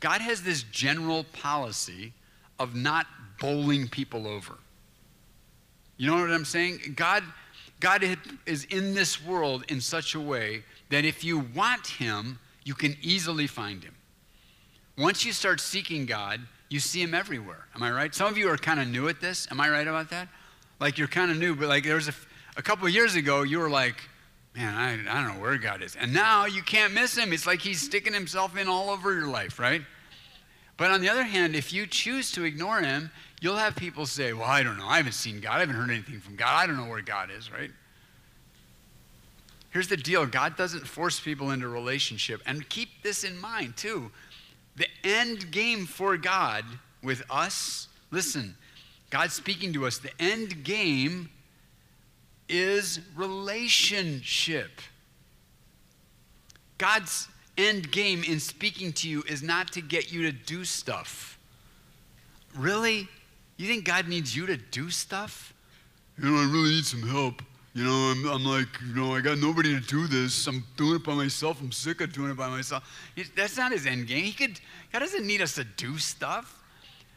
God 0.00 0.20
has 0.20 0.42
this 0.42 0.62
general 0.64 1.24
policy 1.24 2.12
of 2.58 2.74
not 2.74 3.06
bowling 3.40 3.88
people 3.88 4.28
over. 4.28 4.58
You 5.96 6.08
know 6.08 6.20
what 6.20 6.30
I'm 6.30 6.44
saying? 6.44 6.96
God, 6.96 7.24
God 7.80 8.04
is 8.44 8.64
in 8.64 8.92
this 8.92 9.24
world 9.24 9.64
in 9.70 9.80
such 9.80 10.14
a 10.14 10.20
way 10.20 10.64
that 10.90 11.04
if 11.04 11.24
you 11.24 11.38
want 11.54 11.86
Him, 11.86 12.38
you 12.64 12.74
can 12.74 12.96
easily 13.00 13.46
find 13.46 13.82
Him. 13.82 13.94
Once 14.98 15.24
you 15.24 15.32
start 15.32 15.60
seeking 15.60 16.04
God, 16.04 16.40
you 16.68 16.78
see 16.78 17.02
Him 17.02 17.14
everywhere. 17.14 17.66
Am 17.74 17.82
I 17.82 17.90
right? 17.90 18.14
Some 18.14 18.28
of 18.28 18.36
you 18.36 18.48
are 18.50 18.56
kind 18.56 18.78
of 18.78 18.88
new 18.88 19.08
at 19.08 19.20
this. 19.20 19.48
Am 19.50 19.60
I 19.60 19.70
right 19.70 19.86
about 19.86 20.10
that? 20.10 20.28
Like 20.78 20.98
you're 20.98 21.08
kind 21.08 21.30
of 21.30 21.38
new, 21.38 21.54
but 21.54 21.68
like 21.68 21.84
there 21.84 21.94
was 21.94 22.08
a, 22.08 22.14
a 22.56 22.62
couple 22.62 22.86
of 22.86 22.92
years 22.92 23.14
ago, 23.14 23.42
you 23.42 23.58
were 23.58 23.70
like, 23.70 23.96
man, 24.54 24.74
I, 24.74 24.92
I 24.92 25.22
don't 25.22 25.34
know 25.34 25.40
where 25.40 25.56
God 25.58 25.82
is. 25.82 25.96
And 25.96 26.12
now 26.12 26.46
you 26.46 26.62
can't 26.62 26.92
miss 26.92 27.16
Him. 27.16 27.32
It's 27.32 27.46
like 27.46 27.60
He's 27.60 27.80
sticking 27.80 28.12
Himself 28.12 28.56
in 28.56 28.68
all 28.68 28.90
over 28.90 29.14
your 29.14 29.28
life, 29.28 29.58
right? 29.58 29.82
But 30.76 30.90
on 30.90 31.00
the 31.00 31.08
other 31.08 31.24
hand, 31.24 31.54
if 31.54 31.72
you 31.72 31.86
choose 31.86 32.32
to 32.32 32.44
ignore 32.44 32.80
Him, 32.80 33.10
you'll 33.40 33.56
have 33.56 33.76
people 33.76 34.06
say, 34.06 34.32
well, 34.32 34.48
I 34.48 34.62
don't 34.62 34.78
know. 34.78 34.86
I 34.86 34.96
haven't 34.96 35.12
seen 35.12 35.40
God. 35.40 35.56
I 35.56 35.60
haven't 35.60 35.76
heard 35.76 35.90
anything 35.90 36.20
from 36.20 36.36
God. 36.36 36.62
I 36.62 36.66
don't 36.66 36.76
know 36.76 36.88
where 36.88 37.02
God 37.02 37.30
is, 37.30 37.52
right? 37.52 37.70
Here's 39.70 39.88
the 39.88 39.96
deal 39.96 40.26
God 40.26 40.56
doesn't 40.56 40.86
force 40.86 41.20
people 41.20 41.50
into 41.52 41.68
relationship. 41.68 42.42
And 42.46 42.68
keep 42.68 43.02
this 43.02 43.24
in 43.24 43.40
mind, 43.40 43.76
too. 43.76 44.10
The 44.76 44.88
end 45.04 45.50
game 45.50 45.86
for 45.86 46.16
God 46.16 46.64
with 47.02 47.22
us, 47.30 47.88
listen, 48.10 48.56
God's 49.10 49.34
speaking 49.34 49.72
to 49.74 49.86
us, 49.86 49.98
the 49.98 50.10
end 50.20 50.64
game 50.64 51.30
is 52.48 53.00
relationship. 53.16 54.70
God's 56.78 57.28
end 57.58 57.90
game 57.90 58.24
in 58.24 58.40
speaking 58.40 58.92
to 58.94 59.08
you 59.08 59.22
is 59.28 59.42
not 59.42 59.72
to 59.72 59.80
get 59.80 60.12
you 60.12 60.22
to 60.22 60.32
do 60.32 60.64
stuff. 60.64 61.38
Really? 62.56 63.08
You 63.56 63.66
think 63.66 63.84
God 63.84 64.08
needs 64.08 64.34
you 64.34 64.46
to 64.46 64.56
do 64.56 64.90
stuff? 64.90 65.52
You 66.18 66.30
know, 66.30 66.36
I 66.36 66.44
really 66.50 66.70
need 66.70 66.86
some 66.86 67.02
help. 67.02 67.42
You 67.72 67.84
know, 67.84 68.12
I'm, 68.12 68.26
I'm 68.26 68.44
like, 68.44 68.68
you 68.84 68.94
know, 68.94 69.14
I 69.14 69.20
got 69.20 69.38
nobody 69.38 69.78
to 69.78 69.86
do 69.86 70.08
this. 70.08 70.46
I'm 70.48 70.64
doing 70.76 70.96
it 70.96 71.04
by 71.04 71.14
myself. 71.14 71.60
I'm 71.60 71.70
sick 71.70 72.00
of 72.00 72.12
doing 72.12 72.30
it 72.30 72.36
by 72.36 72.48
myself. 72.48 72.82
He, 73.14 73.22
that's 73.36 73.56
not 73.56 73.70
his 73.70 73.86
end 73.86 74.08
game. 74.08 74.24
He 74.24 74.32
could, 74.32 74.60
God 74.92 74.98
doesn't 74.98 75.24
need 75.24 75.40
us 75.40 75.54
to 75.54 75.64
do 75.64 75.96
stuff. 75.98 76.60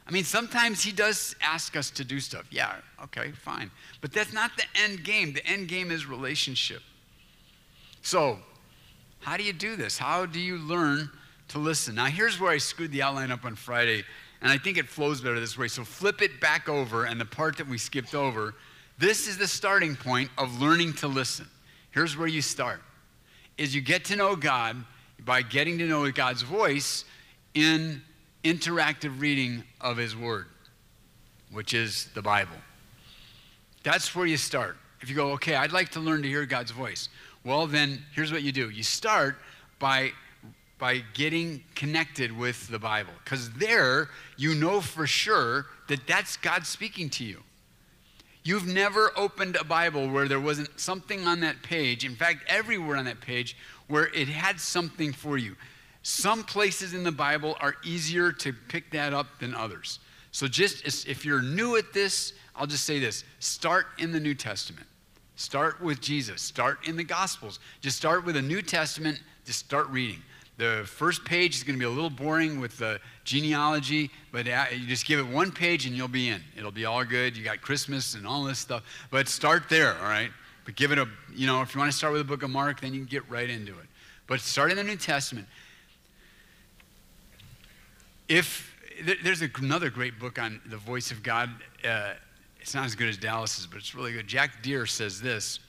I 0.06 0.12
mean, 0.12 0.24
sometimes 0.24 0.84
he 0.84 0.92
does 0.92 1.36
ask 1.42 1.76
us 1.76 1.90
to 1.92 2.04
do 2.04 2.20
stuff. 2.20 2.46
Yeah, 2.52 2.76
okay, 3.04 3.32
fine. 3.32 3.72
But 4.02 4.12
that's 4.12 4.34
not 4.34 4.52
the 4.58 4.64
end 4.84 5.04
game. 5.04 5.34
The 5.34 5.46
end 5.48 5.70
game 5.70 5.90
is 5.90 6.06
relationship. 6.06 6.82
So, 8.02 8.38
how 9.22 9.38
do 9.38 9.44
you 9.44 9.54
do 9.54 9.76
this? 9.76 9.98
How 9.98 10.26
do 10.26 10.40
you 10.40 10.58
learn 10.58 11.10
to 11.48 11.58
listen? 11.58 11.96
Now, 11.96 12.06
here's 12.06 12.40
where 12.40 12.52
I 12.52 12.58
screwed 12.58 12.92
the 12.92 13.02
outline 13.02 13.32
up 13.32 13.46
on 13.46 13.56
Friday, 13.56 14.04
and 14.42 14.52
I 14.52 14.58
think 14.58 14.78
it 14.78 14.88
flows 14.88 15.22
better 15.22 15.40
this 15.40 15.58
way. 15.58 15.70
So, 15.70 15.86
flip 15.86 16.22
it 16.22 16.42
back 16.42 16.68
over, 16.68 17.06
and 17.06 17.20
the 17.20 17.26
part 17.26 17.58
that 17.58 17.68
we 17.68 17.78
skipped 17.78 18.14
over, 18.14 18.54
this 18.98 19.28
is 19.28 19.38
the 19.38 19.48
starting 19.48 19.96
point 19.96 20.30
of 20.38 20.62
learning 20.62 20.94
to 20.94 21.08
listen. 21.08 21.48
Here's 21.92 22.18
where 22.18 22.28
you 22.28 22.42
start. 22.42 22.82
Is 23.58 23.76
you 23.76 23.82
get 23.82 24.06
to 24.06 24.16
know 24.16 24.36
God 24.36 24.78
by 25.20 25.42
getting 25.42 25.78
to 25.78 25.86
know 25.88 26.10
God's 26.12 26.42
voice 26.42 27.06
in 27.54 28.02
interactive 28.44 29.20
reading 29.20 29.64
of 29.80 29.98
his 29.98 30.16
word, 30.16 30.48
which 31.52 31.74
is 31.74 32.10
the 32.14 32.22
Bible. 32.22 32.58
That's 33.84 34.16
where 34.16 34.26
you 34.26 34.38
start. 34.38 34.78
If 35.02 35.10
you 35.10 35.16
go, 35.16 35.32
okay, 35.32 35.56
I'd 35.56 35.72
like 35.72 35.90
to 35.90 36.00
learn 36.00 36.22
to 36.24 36.28
hear 36.28 36.46
God's 36.46 36.72
voice. 36.72 37.10
Well, 37.44 37.68
then 37.68 38.04
here's 38.14 38.32
what 38.32 38.42
you 38.42 38.52
do. 38.52 38.70
You 38.70 38.84
start 38.84 39.38
by 39.80 40.12
by 40.80 41.02
getting 41.14 41.64
connected 41.76 42.38
with 42.38 42.68
the 42.68 42.80
Bible 42.80 43.14
cuz 43.24 43.52
there 43.52 44.10
you 44.36 44.54
know 44.54 44.82
for 44.82 45.08
sure 45.08 45.68
that 45.88 46.06
that's 46.08 46.36
God 46.38 46.66
speaking 46.66 47.10
to 47.12 47.24
you. 47.24 47.44
You've 48.44 48.68
never 48.68 49.12
opened 49.16 49.56
a 49.56 49.64
Bible 49.64 50.10
where 50.10 50.28
there 50.28 50.40
wasn't 50.40 50.80
something 50.80 51.26
on 51.28 51.40
that 51.42 51.62
page, 51.64 52.04
in 52.04 52.16
fact, 52.16 52.44
everywhere 52.48 52.98
on 52.98 53.06
that 53.06 53.22
page, 53.22 53.56
where 53.88 54.08
it 54.08 54.28
had 54.28 54.60
something 54.60 55.14
for 55.14 55.38
you. 55.38 55.56
Some 56.02 56.44
places 56.44 56.94
in 56.94 57.04
the 57.04 57.12
Bible 57.12 57.56
are 57.62 57.76
easier 57.86 58.34
to 58.34 58.52
pick 58.52 58.92
that 58.92 59.14
up 59.14 59.40
than 59.40 59.56
others. 59.56 60.00
So, 60.32 60.48
just 60.48 61.08
if 61.08 61.26
you're 61.26 61.42
new 61.42 61.78
at 61.78 61.94
this, 61.94 62.34
I'll 62.56 62.68
just 62.68 62.86
say 62.86 63.00
this 63.00 63.24
start 63.40 63.88
in 63.98 64.12
the 64.12 64.20
New 64.20 64.36
Testament. 64.36 64.88
Start 65.36 65.82
with 65.82 66.02
Jesus. 66.02 66.42
Start 66.42 66.88
in 66.88 66.96
the 66.98 67.04
Gospels. 67.04 67.60
Just 67.82 67.98
start 67.98 68.26
with 68.26 68.36
a 68.36 68.42
New 68.42 68.62
Testament. 68.62 69.22
Just 69.46 69.60
start 69.60 69.88
reading. 69.90 70.22
The 70.64 70.86
first 70.86 71.26
page 71.26 71.58
is 71.58 71.64
going 71.64 71.78
to 71.78 71.80
be 71.80 71.86
a 71.86 71.90
little 71.90 72.10
boring 72.10 72.58
with 72.58 72.78
the 72.78 73.02
genealogy, 73.26 74.10
but 74.32 74.46
you 74.46 74.88
just 74.88 75.06
give 75.06 75.20
it 75.20 75.28
one 75.28 75.52
page 75.52 75.86
and 75.86 75.94
you'll 75.94 76.08
be 76.08 76.30
in. 76.30 76.42
It'll 76.56 76.72
be 76.72 76.86
all 76.86 77.04
good. 77.04 77.36
You 77.36 77.44
got 77.44 77.60
Christmas 77.60 78.16
and 78.16 78.26
all 78.26 78.46
this 78.46 78.60
stuff. 78.60 78.82
But 79.12 79.28
start 79.28 79.68
there, 79.68 79.98
all 79.98 80.06
right? 80.06 80.32
But 80.64 80.78
give 80.78 80.94
it 80.94 80.98
a, 80.98 81.10
you 81.36 81.48
know, 81.48 81.62
if 81.62 81.76
you 81.76 81.80
want 81.80 81.92
to 81.92 81.98
start 81.98 82.14
with 82.14 82.22
the 82.22 82.28
book 82.28 82.44
of 82.44 82.50
Mark, 82.50 82.80
then 82.80 82.94
you 82.94 83.02
can 83.02 83.10
get 83.10 83.30
right 83.30 83.50
into 83.50 83.74
it. 83.74 83.88
But 84.26 84.40
start 84.40 84.72
in 84.72 84.78
the 84.78 84.86
New 84.86 84.96
Testament. 84.96 85.50
If 88.30 88.74
there's 89.22 89.42
another 89.42 89.90
great 89.90 90.18
book 90.18 90.40
on 90.40 90.62
the 90.66 90.78
voice 90.78 91.12
of 91.12 91.24
God, 91.24 91.50
uh, 91.86 92.14
it's 92.62 92.74
not 92.74 92.86
as 92.86 92.96
good 92.96 93.10
as 93.10 93.18
Dallas's, 93.18 93.68
but 93.68 93.80
it's 93.80 93.94
really 93.96 94.14
good. 94.14 94.28
Jack 94.28 94.64
Deere 94.64 94.86
says 94.86 95.20
this 95.20 95.60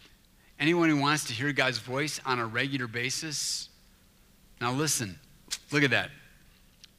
Anyone 0.60 0.88
who 0.88 1.00
wants 1.00 1.24
to 1.24 1.32
hear 1.32 1.52
God's 1.52 1.78
voice 1.78 2.20
on 2.24 2.38
a 2.38 2.46
regular 2.46 2.86
basis, 2.86 3.70
now 4.64 4.72
listen, 4.72 5.18
look 5.70 5.82
at 5.82 5.90
that. 5.90 6.08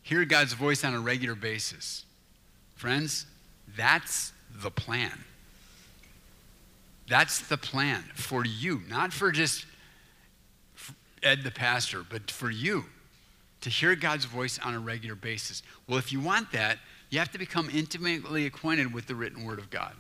Hear 0.04 0.24
God's 0.24 0.54
voice 0.54 0.84
on 0.84 0.94
a 0.94 1.00
regular 1.00 1.34
basis. 1.34 2.06
Friends, 2.76 3.26
that's 3.76 4.34
the 4.62 4.70
plan. 4.70 5.24
That's 7.08 7.40
the 7.40 7.58
plan 7.58 8.04
for 8.14 8.46
you, 8.46 8.84
not 8.88 9.12
for 9.12 9.32
just 9.32 9.66
Ed 11.24 11.42
the 11.42 11.50
pastor, 11.50 12.06
but 12.08 12.30
for 12.30 12.52
you 12.52 12.86
to 13.62 13.72
hear 13.72 13.96
God's 13.96 14.26
voice 14.26 14.60
on 14.64 14.76
a 14.76 14.80
regular 14.80 15.16
basis. 15.16 15.64
Well, 15.90 15.98
if 15.98 16.14
you 16.14 16.20
want 16.20 16.52
that, 16.52 16.78
you 17.10 17.18
have 17.18 17.32
to 17.32 17.40
become 17.40 17.72
intimately 17.74 18.46
acquainted 18.46 18.94
with 18.94 19.08
the 19.08 19.16
written 19.16 19.44
word 19.44 19.58
of 19.58 19.72
God. 19.72 19.94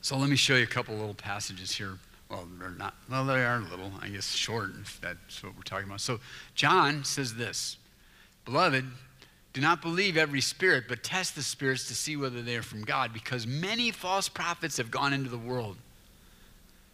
So 0.00 0.16
let 0.16 0.30
me 0.30 0.36
show 0.36 0.54
you 0.54 0.62
a 0.62 0.66
couple 0.68 0.94
little 0.94 1.12
passages 1.12 1.72
here. 1.72 1.98
Well, 2.30 2.46
they're 2.58 2.70
not, 2.70 2.94
well, 3.10 3.24
they 3.24 3.44
are 3.44 3.60
little, 3.60 3.90
I 4.02 4.08
guess, 4.08 4.34
short, 4.34 4.72
if 4.80 5.00
that's 5.00 5.42
what 5.42 5.56
we're 5.56 5.62
talking 5.62 5.86
about. 5.86 6.00
So 6.00 6.20
John 6.54 7.04
says 7.04 7.34
this 7.34 7.78
Beloved, 8.44 8.84
do 9.52 9.60
not 9.60 9.80
believe 9.80 10.16
every 10.16 10.40
spirit, 10.40 10.84
but 10.88 11.02
test 11.02 11.34
the 11.34 11.42
spirits 11.42 11.88
to 11.88 11.94
see 11.94 12.16
whether 12.16 12.42
they 12.42 12.56
are 12.56 12.62
from 12.62 12.84
God, 12.84 13.12
because 13.12 13.46
many 13.46 13.90
false 13.90 14.28
prophets 14.28 14.76
have 14.76 14.90
gone 14.90 15.12
into 15.12 15.30
the 15.30 15.38
world. 15.38 15.76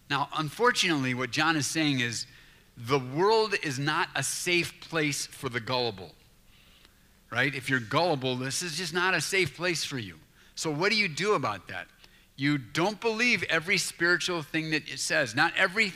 Now, 0.09 0.29
unfortunately, 0.37 1.15
what 1.15 1.31
John 1.31 1.57
is 1.57 1.67
saying 1.67 2.01
is 2.01 2.27
the 2.77 2.99
world 2.99 3.55
is 3.63 3.79
not 3.79 4.09
a 4.15 4.23
safe 4.23 4.81
place 4.81 5.27
for 5.27 5.49
the 5.49 5.61
gullible. 5.61 6.13
Right? 7.31 7.53
If 7.53 7.69
you're 7.69 7.81
gullible, 7.81 8.37
this 8.37 8.63
is 8.63 8.77
just 8.77 8.95
not 8.95 9.15
a 9.15 9.21
safe 9.21 9.57
place 9.57 9.85
for 9.85 9.99
you. 9.99 10.19
So, 10.55 10.71
what 10.71 10.91
do 10.91 10.97
you 10.97 11.09
do 11.09 11.35
about 11.35 11.67
that? 11.69 11.89
You 12.37 12.59
don't 12.59 13.01
believe 13.01 13.45
every 13.45 13.79
spiritual 13.79 14.43
thing 14.43 14.71
that 14.71 14.89
it 14.89 14.99
says. 14.99 15.35
Not 15.35 15.53
every, 15.57 15.93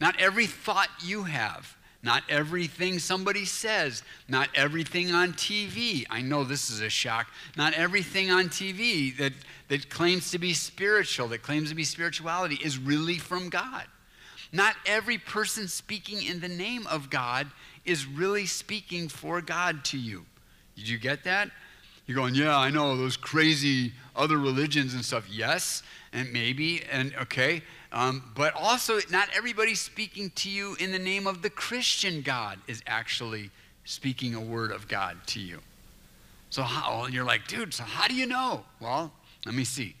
not 0.00 0.18
every 0.20 0.46
thought 0.46 0.88
you 1.02 1.24
have. 1.24 1.76
Not 2.02 2.22
everything 2.28 2.98
somebody 2.98 3.44
says. 3.44 4.02
Not 4.26 4.48
everything 4.54 5.12
on 5.12 5.34
TV. 5.34 6.06
I 6.08 6.22
know 6.22 6.44
this 6.44 6.70
is 6.70 6.80
a 6.80 6.88
shock. 6.88 7.28
Not 7.56 7.74
everything 7.74 8.30
on 8.30 8.48
TV 8.48 9.16
that, 9.18 9.32
that 9.68 9.90
claims 9.90 10.30
to 10.30 10.38
be 10.38 10.54
spiritual, 10.54 11.28
that 11.28 11.42
claims 11.42 11.68
to 11.68 11.74
be 11.74 11.84
spirituality, 11.84 12.58
is 12.64 12.78
really 12.78 13.18
from 13.18 13.50
God. 13.50 13.84
Not 14.52 14.74
every 14.86 15.18
person 15.18 15.68
speaking 15.68 16.24
in 16.26 16.40
the 16.40 16.48
name 16.48 16.86
of 16.86 17.10
God 17.10 17.46
is 17.84 18.06
really 18.06 18.46
speaking 18.46 19.08
for 19.08 19.40
God 19.40 19.84
to 19.86 19.98
you. 19.98 20.24
Did 20.74 20.88
you 20.88 20.98
get 20.98 21.24
that? 21.24 21.50
You're 22.10 22.16
going, 22.16 22.34
yeah, 22.34 22.58
I 22.58 22.70
know 22.70 22.96
those 22.96 23.16
crazy 23.16 23.92
other 24.16 24.36
religions 24.36 24.94
and 24.94 25.04
stuff. 25.04 25.28
Yes, 25.30 25.84
and 26.12 26.32
maybe, 26.32 26.82
and 26.90 27.14
okay. 27.22 27.62
Um, 27.92 28.32
but 28.34 28.52
also, 28.56 28.98
not 29.12 29.28
everybody 29.32 29.76
speaking 29.76 30.30
to 30.34 30.50
you 30.50 30.74
in 30.80 30.90
the 30.90 30.98
name 30.98 31.28
of 31.28 31.40
the 31.40 31.50
Christian 31.50 32.20
God 32.22 32.58
is 32.66 32.82
actually 32.88 33.52
speaking 33.84 34.34
a 34.34 34.40
word 34.40 34.72
of 34.72 34.88
God 34.88 35.18
to 35.28 35.38
you. 35.38 35.60
So, 36.50 36.64
how? 36.64 37.06
You're 37.06 37.22
like, 37.22 37.46
dude, 37.46 37.72
so 37.72 37.84
how 37.84 38.08
do 38.08 38.14
you 38.16 38.26
know? 38.26 38.64
Well, 38.80 39.12
let 39.46 39.54
me 39.54 39.62
see. 39.62 39.94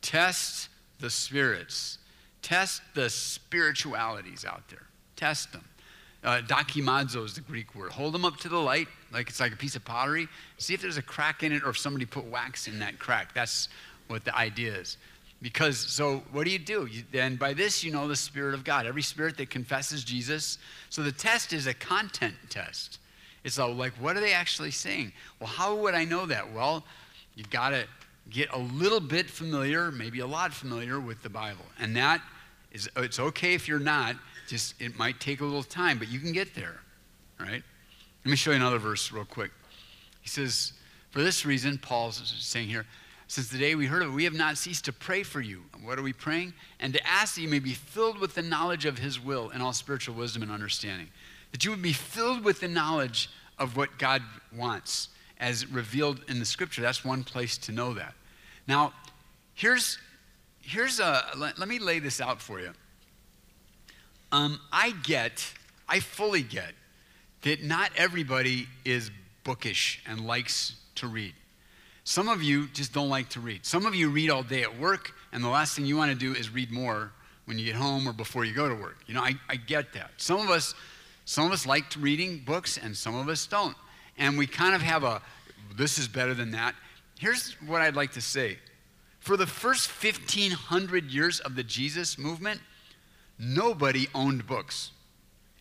Test 0.00 0.70
the 1.00 1.10
spirits 1.10 1.98
Test 2.40 2.80
the 2.94 3.10
spiritualities 3.10 4.46
out 4.46 4.68
there. 4.68 4.86
Test 5.16 5.52
them. 5.52 5.64
Uh, 6.24 6.40
dokimazo 6.42 7.24
is 7.24 7.34
the 7.34 7.40
Greek 7.40 7.74
word. 7.74 7.90
Hold 7.90 8.14
them 8.14 8.24
up 8.24 8.36
to 8.38 8.48
the 8.48 8.58
light, 8.58 8.86
like 9.12 9.28
it's 9.28 9.40
like 9.40 9.52
a 9.52 9.56
piece 9.56 9.74
of 9.74 9.84
pottery. 9.84 10.28
See 10.58 10.72
if 10.72 10.80
there's 10.80 10.96
a 10.96 11.02
crack 11.02 11.42
in 11.42 11.52
it 11.52 11.64
or 11.64 11.70
if 11.70 11.78
somebody 11.78 12.06
put 12.06 12.24
wax 12.24 12.68
in 12.68 12.78
that 12.78 12.98
crack. 12.98 13.34
That's 13.34 13.68
what 14.06 14.24
the 14.24 14.36
idea 14.36 14.74
is. 14.74 14.98
Because, 15.40 15.76
so 15.76 16.22
what 16.30 16.44
do 16.44 16.50
you 16.50 16.58
do? 16.60 16.86
You, 16.86 17.02
and 17.14 17.36
by 17.36 17.52
this, 17.52 17.82
you 17.82 17.90
know 17.90 18.06
the 18.06 18.14
Spirit 18.14 18.54
of 18.54 18.62
God. 18.62 18.86
Every 18.86 19.02
spirit 19.02 19.36
that 19.38 19.50
confesses 19.50 20.04
Jesus. 20.04 20.58
So 20.88 21.02
the 21.02 21.10
test 21.10 21.52
is 21.52 21.66
a 21.66 21.74
content 21.74 22.36
test. 22.48 23.00
It's 23.42 23.58
all 23.58 23.72
like, 23.72 23.92
what 23.94 24.16
are 24.16 24.20
they 24.20 24.32
actually 24.32 24.70
saying? 24.70 25.12
Well, 25.40 25.48
how 25.48 25.74
would 25.74 25.94
I 25.94 26.04
know 26.04 26.26
that? 26.26 26.52
Well, 26.52 26.84
you've 27.34 27.50
got 27.50 27.70
to 27.70 27.86
get 28.30 28.52
a 28.52 28.58
little 28.58 29.00
bit 29.00 29.28
familiar, 29.28 29.90
maybe 29.90 30.20
a 30.20 30.26
lot 30.26 30.54
familiar 30.54 31.00
with 31.00 31.22
the 31.24 31.28
Bible. 31.28 31.64
And 31.80 31.96
that 31.96 32.22
is, 32.70 32.88
it's 32.96 33.18
okay 33.18 33.54
if 33.54 33.66
you're 33.66 33.80
not, 33.80 34.14
just 34.52 34.74
it 34.82 34.98
might 34.98 35.18
take 35.18 35.40
a 35.40 35.44
little 35.44 35.62
time, 35.62 35.98
but 35.98 36.10
you 36.10 36.20
can 36.20 36.30
get 36.30 36.54
there, 36.54 36.78
right? 37.40 37.62
Let 38.22 38.30
me 38.30 38.36
show 38.36 38.50
you 38.50 38.56
another 38.56 38.76
verse 38.76 39.10
real 39.10 39.24
quick. 39.24 39.50
He 40.20 40.28
says, 40.28 40.74
For 41.10 41.22
this 41.22 41.46
reason, 41.46 41.78
Paul's 41.78 42.34
saying 42.38 42.68
here, 42.68 42.84
since 43.28 43.48
the 43.48 43.56
day 43.56 43.74
we 43.74 43.86
heard 43.86 44.02
of 44.02 44.10
it, 44.10 44.12
we 44.12 44.24
have 44.24 44.34
not 44.34 44.58
ceased 44.58 44.84
to 44.84 44.92
pray 44.92 45.22
for 45.22 45.40
you. 45.40 45.62
What 45.82 45.98
are 45.98 46.02
we 46.02 46.12
praying? 46.12 46.52
And 46.80 46.92
to 46.92 47.06
ask 47.06 47.36
that 47.36 47.40
you 47.40 47.48
may 47.48 47.60
be 47.60 47.72
filled 47.72 48.18
with 48.18 48.34
the 48.34 48.42
knowledge 48.42 48.84
of 48.84 48.98
his 48.98 49.18
will 49.18 49.48
and 49.48 49.62
all 49.62 49.72
spiritual 49.72 50.16
wisdom 50.16 50.42
and 50.42 50.52
understanding. 50.52 51.08
That 51.52 51.64
you 51.64 51.70
would 51.70 51.80
be 51.80 51.94
filled 51.94 52.44
with 52.44 52.60
the 52.60 52.68
knowledge 52.68 53.30
of 53.58 53.74
what 53.74 53.98
God 53.98 54.20
wants 54.54 55.08
as 55.40 55.66
revealed 55.66 56.20
in 56.28 56.40
the 56.40 56.44
scripture. 56.44 56.82
That's 56.82 57.06
one 57.06 57.24
place 57.24 57.56
to 57.58 57.72
know 57.72 57.94
that. 57.94 58.12
Now, 58.68 58.92
here's, 59.54 59.96
here's 60.60 61.00
a, 61.00 61.24
let, 61.38 61.58
let 61.58 61.68
me 61.68 61.78
lay 61.78 62.00
this 62.00 62.20
out 62.20 62.38
for 62.38 62.60
you. 62.60 62.72
Um, 64.32 64.58
I 64.72 64.92
get, 65.02 65.52
I 65.86 66.00
fully 66.00 66.42
get 66.42 66.72
that 67.42 67.62
not 67.62 67.90
everybody 67.96 68.66
is 68.84 69.10
bookish 69.44 70.02
and 70.06 70.26
likes 70.26 70.76
to 70.96 71.06
read. 71.06 71.34
Some 72.04 72.28
of 72.28 72.42
you 72.42 72.66
just 72.68 72.92
don't 72.92 73.10
like 73.10 73.28
to 73.30 73.40
read. 73.40 73.64
Some 73.64 73.86
of 73.86 73.94
you 73.94 74.08
read 74.08 74.30
all 74.30 74.42
day 74.42 74.62
at 74.62 74.78
work, 74.78 75.12
and 75.32 75.44
the 75.44 75.48
last 75.48 75.76
thing 75.76 75.84
you 75.84 75.96
want 75.96 76.10
to 76.10 76.18
do 76.18 76.32
is 76.32 76.50
read 76.50 76.70
more 76.72 77.12
when 77.44 77.58
you 77.58 77.64
get 77.64 77.74
home 77.74 78.08
or 78.08 78.12
before 78.12 78.44
you 78.44 78.54
go 78.54 78.68
to 78.68 78.74
work. 78.74 78.96
You 79.06 79.14
know, 79.14 79.22
I, 79.22 79.34
I 79.48 79.56
get 79.56 79.92
that. 79.92 80.10
Some 80.16 80.40
of 80.40 80.50
us, 80.50 80.74
some 81.26 81.46
of 81.46 81.52
us 81.52 81.66
like 81.66 81.84
reading 81.98 82.42
books, 82.44 82.78
and 82.78 82.96
some 82.96 83.14
of 83.14 83.28
us 83.28 83.46
don't. 83.46 83.76
And 84.18 84.38
we 84.38 84.46
kind 84.46 84.74
of 84.74 84.82
have 84.82 85.04
a, 85.04 85.20
this 85.76 85.98
is 85.98 86.08
better 86.08 86.34
than 86.34 86.52
that. 86.52 86.74
Here's 87.18 87.52
what 87.66 87.82
I'd 87.82 87.96
like 87.96 88.12
to 88.12 88.20
say 88.20 88.58
For 89.20 89.36
the 89.36 89.46
first 89.46 89.90
1500 89.90 91.10
years 91.10 91.38
of 91.40 91.54
the 91.54 91.62
Jesus 91.62 92.18
movement, 92.18 92.60
nobody 93.42 94.08
owned 94.14 94.46
books 94.46 94.92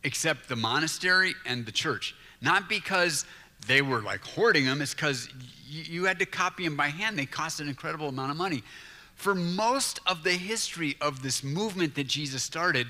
except 0.03 0.47
the 0.47 0.55
monastery 0.55 1.33
and 1.45 1.65
the 1.65 1.71
church. 1.71 2.15
Not 2.41 2.69
because 2.69 3.25
they 3.67 3.81
were 3.81 4.01
like 4.01 4.21
hoarding 4.21 4.65
them, 4.65 4.81
it's 4.81 4.93
because 4.93 5.29
you, 5.67 6.05
had 6.05 6.19
to 6.19 6.25
copy 6.25 6.63
them 6.65 6.75
by 6.75 6.87
hand. 6.87 7.17
They 7.17 7.25
cost 7.25 7.59
an 7.59 7.67
incredible 7.67 8.09
amount 8.09 8.31
of 8.31 8.37
money. 8.37 8.63
For 9.15 9.35
most 9.35 9.99
of 10.07 10.23
the 10.23 10.31
history 10.31 10.97
of 10.99 11.21
this 11.21 11.43
movement 11.43 11.95
that 11.95 12.07
Jesus 12.07 12.43
started, 12.43 12.87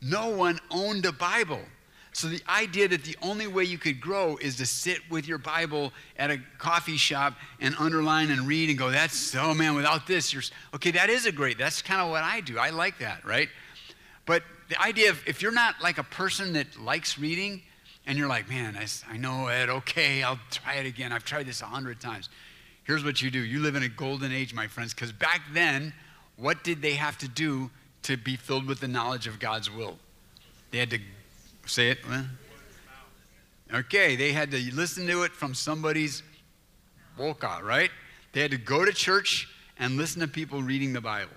no 0.00 0.28
one 0.28 0.58
owned 0.70 1.04
a 1.04 1.12
Bible. 1.12 1.60
So 2.12 2.26
the 2.26 2.42
idea 2.48 2.88
that 2.88 3.04
the 3.04 3.16
only 3.22 3.46
way 3.46 3.64
you 3.64 3.78
could 3.78 4.00
grow 4.00 4.38
is 4.38 4.56
to 4.56 4.66
sit 4.66 4.98
with 5.10 5.28
your 5.28 5.38
Bible 5.38 5.92
at 6.16 6.30
a 6.30 6.38
coffee 6.58 6.96
shop 6.96 7.34
and 7.60 7.74
underline 7.78 8.30
and 8.30 8.46
read 8.48 8.70
and 8.70 8.78
go, 8.78 8.90
that's, 8.90 9.36
oh 9.36 9.54
man, 9.54 9.74
without 9.74 10.06
this, 10.06 10.32
you're, 10.32 10.42
okay, 10.74 10.90
that 10.92 11.10
is 11.10 11.26
a 11.26 11.32
great, 11.32 11.58
that's 11.58 11.82
kind 11.82 12.00
of 12.00 12.08
what 12.08 12.24
I 12.24 12.40
do. 12.40 12.58
I 12.58 12.70
like 12.70 12.98
that, 12.98 13.24
right? 13.24 13.48
But 14.28 14.42
the 14.68 14.78
idea 14.80 15.08
of 15.08 15.26
if 15.26 15.40
you're 15.40 15.50
not 15.50 15.76
like 15.82 15.96
a 15.96 16.02
person 16.02 16.52
that 16.52 16.78
likes 16.78 17.18
reading 17.18 17.62
and 18.06 18.18
you're 18.18 18.28
like, 18.28 18.46
man, 18.46 18.76
I, 18.76 18.86
I 19.10 19.16
know 19.16 19.48
it, 19.48 19.70
okay, 19.70 20.22
I'll 20.22 20.38
try 20.50 20.74
it 20.74 20.84
again. 20.84 21.12
I've 21.12 21.24
tried 21.24 21.46
this 21.46 21.62
a 21.62 21.64
hundred 21.64 21.98
times. 21.98 22.28
Here's 22.84 23.02
what 23.02 23.22
you 23.22 23.30
do 23.30 23.38
you 23.38 23.60
live 23.60 23.74
in 23.74 23.82
a 23.82 23.88
golden 23.88 24.30
age, 24.30 24.52
my 24.52 24.66
friends, 24.66 24.92
because 24.92 25.12
back 25.12 25.40
then, 25.54 25.94
what 26.36 26.62
did 26.62 26.82
they 26.82 26.92
have 26.92 27.16
to 27.18 27.28
do 27.28 27.70
to 28.02 28.18
be 28.18 28.36
filled 28.36 28.66
with 28.66 28.80
the 28.80 28.86
knowledge 28.86 29.26
of 29.26 29.40
God's 29.40 29.70
will? 29.70 29.98
They 30.72 30.78
had 30.78 30.90
to 30.90 30.98
say 31.64 31.88
it. 31.88 31.98
Okay, 33.72 34.14
they 34.14 34.32
had 34.32 34.50
to 34.50 34.74
listen 34.74 35.06
to 35.06 35.22
it 35.22 35.32
from 35.32 35.54
somebody's 35.54 36.22
boca, 37.16 37.60
right? 37.62 37.90
They 38.34 38.42
had 38.42 38.50
to 38.50 38.58
go 38.58 38.84
to 38.84 38.92
church 38.92 39.48
and 39.78 39.96
listen 39.96 40.20
to 40.20 40.28
people 40.28 40.62
reading 40.62 40.92
the 40.92 41.00
Bible. 41.00 41.32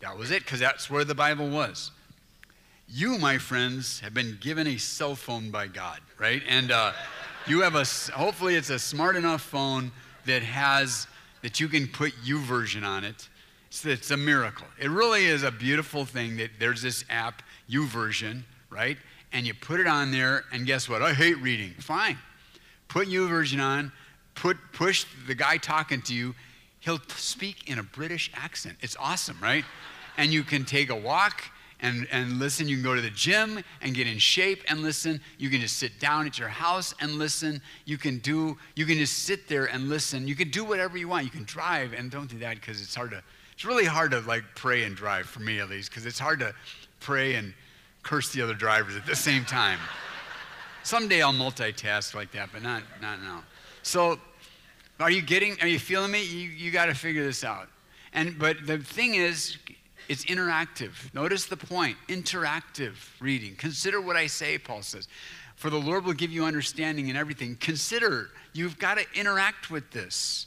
That 0.00 0.18
was 0.18 0.30
it, 0.30 0.44
because 0.44 0.60
that's 0.60 0.90
where 0.90 1.04
the 1.04 1.14
Bible 1.14 1.48
was. 1.48 1.90
You, 2.86 3.18
my 3.18 3.38
friends, 3.38 4.00
have 4.00 4.14
been 4.14 4.38
given 4.40 4.66
a 4.66 4.76
cell 4.76 5.14
phone 5.14 5.50
by 5.50 5.66
God, 5.68 6.00
right? 6.18 6.42
And 6.48 6.70
uh, 6.70 6.92
you 7.46 7.62
have 7.62 7.74
a, 7.74 7.84
hopefully, 8.12 8.56
it's 8.56 8.70
a 8.70 8.78
smart 8.78 9.16
enough 9.16 9.42
phone 9.42 9.90
that 10.26 10.42
has, 10.42 11.06
that 11.42 11.60
you 11.60 11.68
can 11.68 11.88
put 11.88 12.12
YouVersion 12.24 12.84
on 12.84 13.04
it. 13.04 13.28
It's, 13.68 13.84
it's 13.84 14.10
a 14.10 14.16
miracle. 14.16 14.66
It 14.78 14.90
really 14.90 15.24
is 15.24 15.42
a 15.42 15.50
beautiful 15.50 16.04
thing 16.04 16.36
that 16.36 16.50
there's 16.58 16.82
this 16.82 17.04
app, 17.08 17.42
YouVersion, 17.70 18.42
right? 18.70 18.98
And 19.32 19.46
you 19.46 19.54
put 19.54 19.80
it 19.80 19.86
on 19.86 20.12
there, 20.12 20.44
and 20.52 20.66
guess 20.66 20.88
what? 20.88 21.02
I 21.02 21.14
hate 21.14 21.38
reading. 21.38 21.72
Fine. 21.80 22.18
Put 22.88 23.08
YouVersion 23.08 23.62
on, 23.62 23.92
put, 24.34 24.58
push 24.72 25.06
the 25.26 25.34
guy 25.34 25.56
talking 25.56 26.02
to 26.02 26.14
you. 26.14 26.34
He'll 26.80 27.00
speak 27.16 27.68
in 27.68 27.78
a 27.78 27.82
British 27.82 28.30
accent. 28.34 28.76
It's 28.82 28.96
awesome, 29.00 29.38
right? 29.42 29.64
And 30.18 30.32
you 30.32 30.42
can 30.42 30.64
take 30.64 30.90
a 30.90 30.96
walk 30.96 31.42
and, 31.80 32.06
and 32.10 32.38
listen. 32.38 32.68
You 32.68 32.76
can 32.76 32.84
go 32.84 32.94
to 32.94 33.00
the 33.00 33.10
gym 33.10 33.62
and 33.82 33.94
get 33.94 34.06
in 34.06 34.18
shape 34.18 34.62
and 34.68 34.82
listen. 34.82 35.20
You 35.38 35.50
can 35.50 35.60
just 35.60 35.78
sit 35.78 35.98
down 36.00 36.26
at 36.26 36.38
your 36.38 36.48
house 36.48 36.94
and 37.00 37.14
listen. 37.14 37.60
You 37.84 37.98
can 37.98 38.18
do, 38.18 38.56
you 38.74 38.86
can 38.86 38.98
just 38.98 39.24
sit 39.24 39.48
there 39.48 39.66
and 39.66 39.88
listen. 39.88 40.26
You 40.26 40.34
can 40.34 40.50
do 40.50 40.64
whatever 40.64 40.96
you 40.96 41.08
want. 41.08 41.24
You 41.24 41.30
can 41.30 41.44
drive 41.44 41.92
and 41.92 42.10
don't 42.10 42.28
do 42.28 42.38
that 42.38 42.56
because 42.56 42.80
it's 42.80 42.94
hard 42.94 43.10
to, 43.10 43.22
it's 43.52 43.64
really 43.64 43.84
hard 43.84 44.10
to 44.12 44.20
like 44.20 44.44
pray 44.54 44.84
and 44.84 44.96
drive 44.96 45.26
for 45.26 45.40
me 45.40 45.60
at 45.60 45.68
least 45.68 45.90
because 45.90 46.06
it's 46.06 46.18
hard 46.18 46.40
to 46.40 46.54
pray 47.00 47.34
and 47.34 47.54
curse 48.02 48.32
the 48.32 48.42
other 48.42 48.54
drivers 48.54 48.96
at 48.96 49.06
the 49.06 49.16
same 49.16 49.44
time. 49.44 49.78
Someday 50.82 51.22
I'll 51.22 51.32
multitask 51.32 52.14
like 52.14 52.30
that, 52.32 52.50
but 52.52 52.62
not, 52.62 52.82
not 53.00 53.22
now. 53.22 53.42
So 53.82 54.18
are 55.00 55.10
you 55.10 55.22
getting, 55.22 55.56
are 55.60 55.66
you 55.66 55.78
feeling 55.78 56.10
me? 56.10 56.22
You, 56.22 56.48
you 56.48 56.70
got 56.70 56.86
to 56.86 56.94
figure 56.94 57.24
this 57.24 57.42
out. 57.42 57.68
And, 58.12 58.38
but 58.38 58.66
the 58.66 58.78
thing 58.78 59.14
is, 59.14 59.58
it's 60.08 60.24
interactive. 60.26 61.12
Notice 61.14 61.46
the 61.46 61.56
point 61.56 61.96
interactive 62.08 62.94
reading. 63.20 63.56
Consider 63.56 64.00
what 64.00 64.16
I 64.16 64.26
say, 64.26 64.58
Paul 64.58 64.82
says. 64.82 65.08
For 65.56 65.70
the 65.70 65.78
Lord 65.78 66.04
will 66.04 66.14
give 66.14 66.30
you 66.30 66.44
understanding 66.44 67.08
in 67.08 67.16
everything. 67.16 67.56
Consider, 67.56 68.30
you've 68.52 68.78
got 68.78 68.98
to 68.98 69.04
interact 69.14 69.70
with 69.70 69.90
this. 69.92 70.46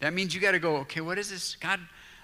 That 0.00 0.14
means 0.14 0.34
you 0.34 0.40
got 0.40 0.52
to 0.52 0.58
go, 0.58 0.76
okay, 0.78 1.00
what 1.00 1.18
is 1.18 1.30
this? 1.30 1.56
God, 1.56 1.80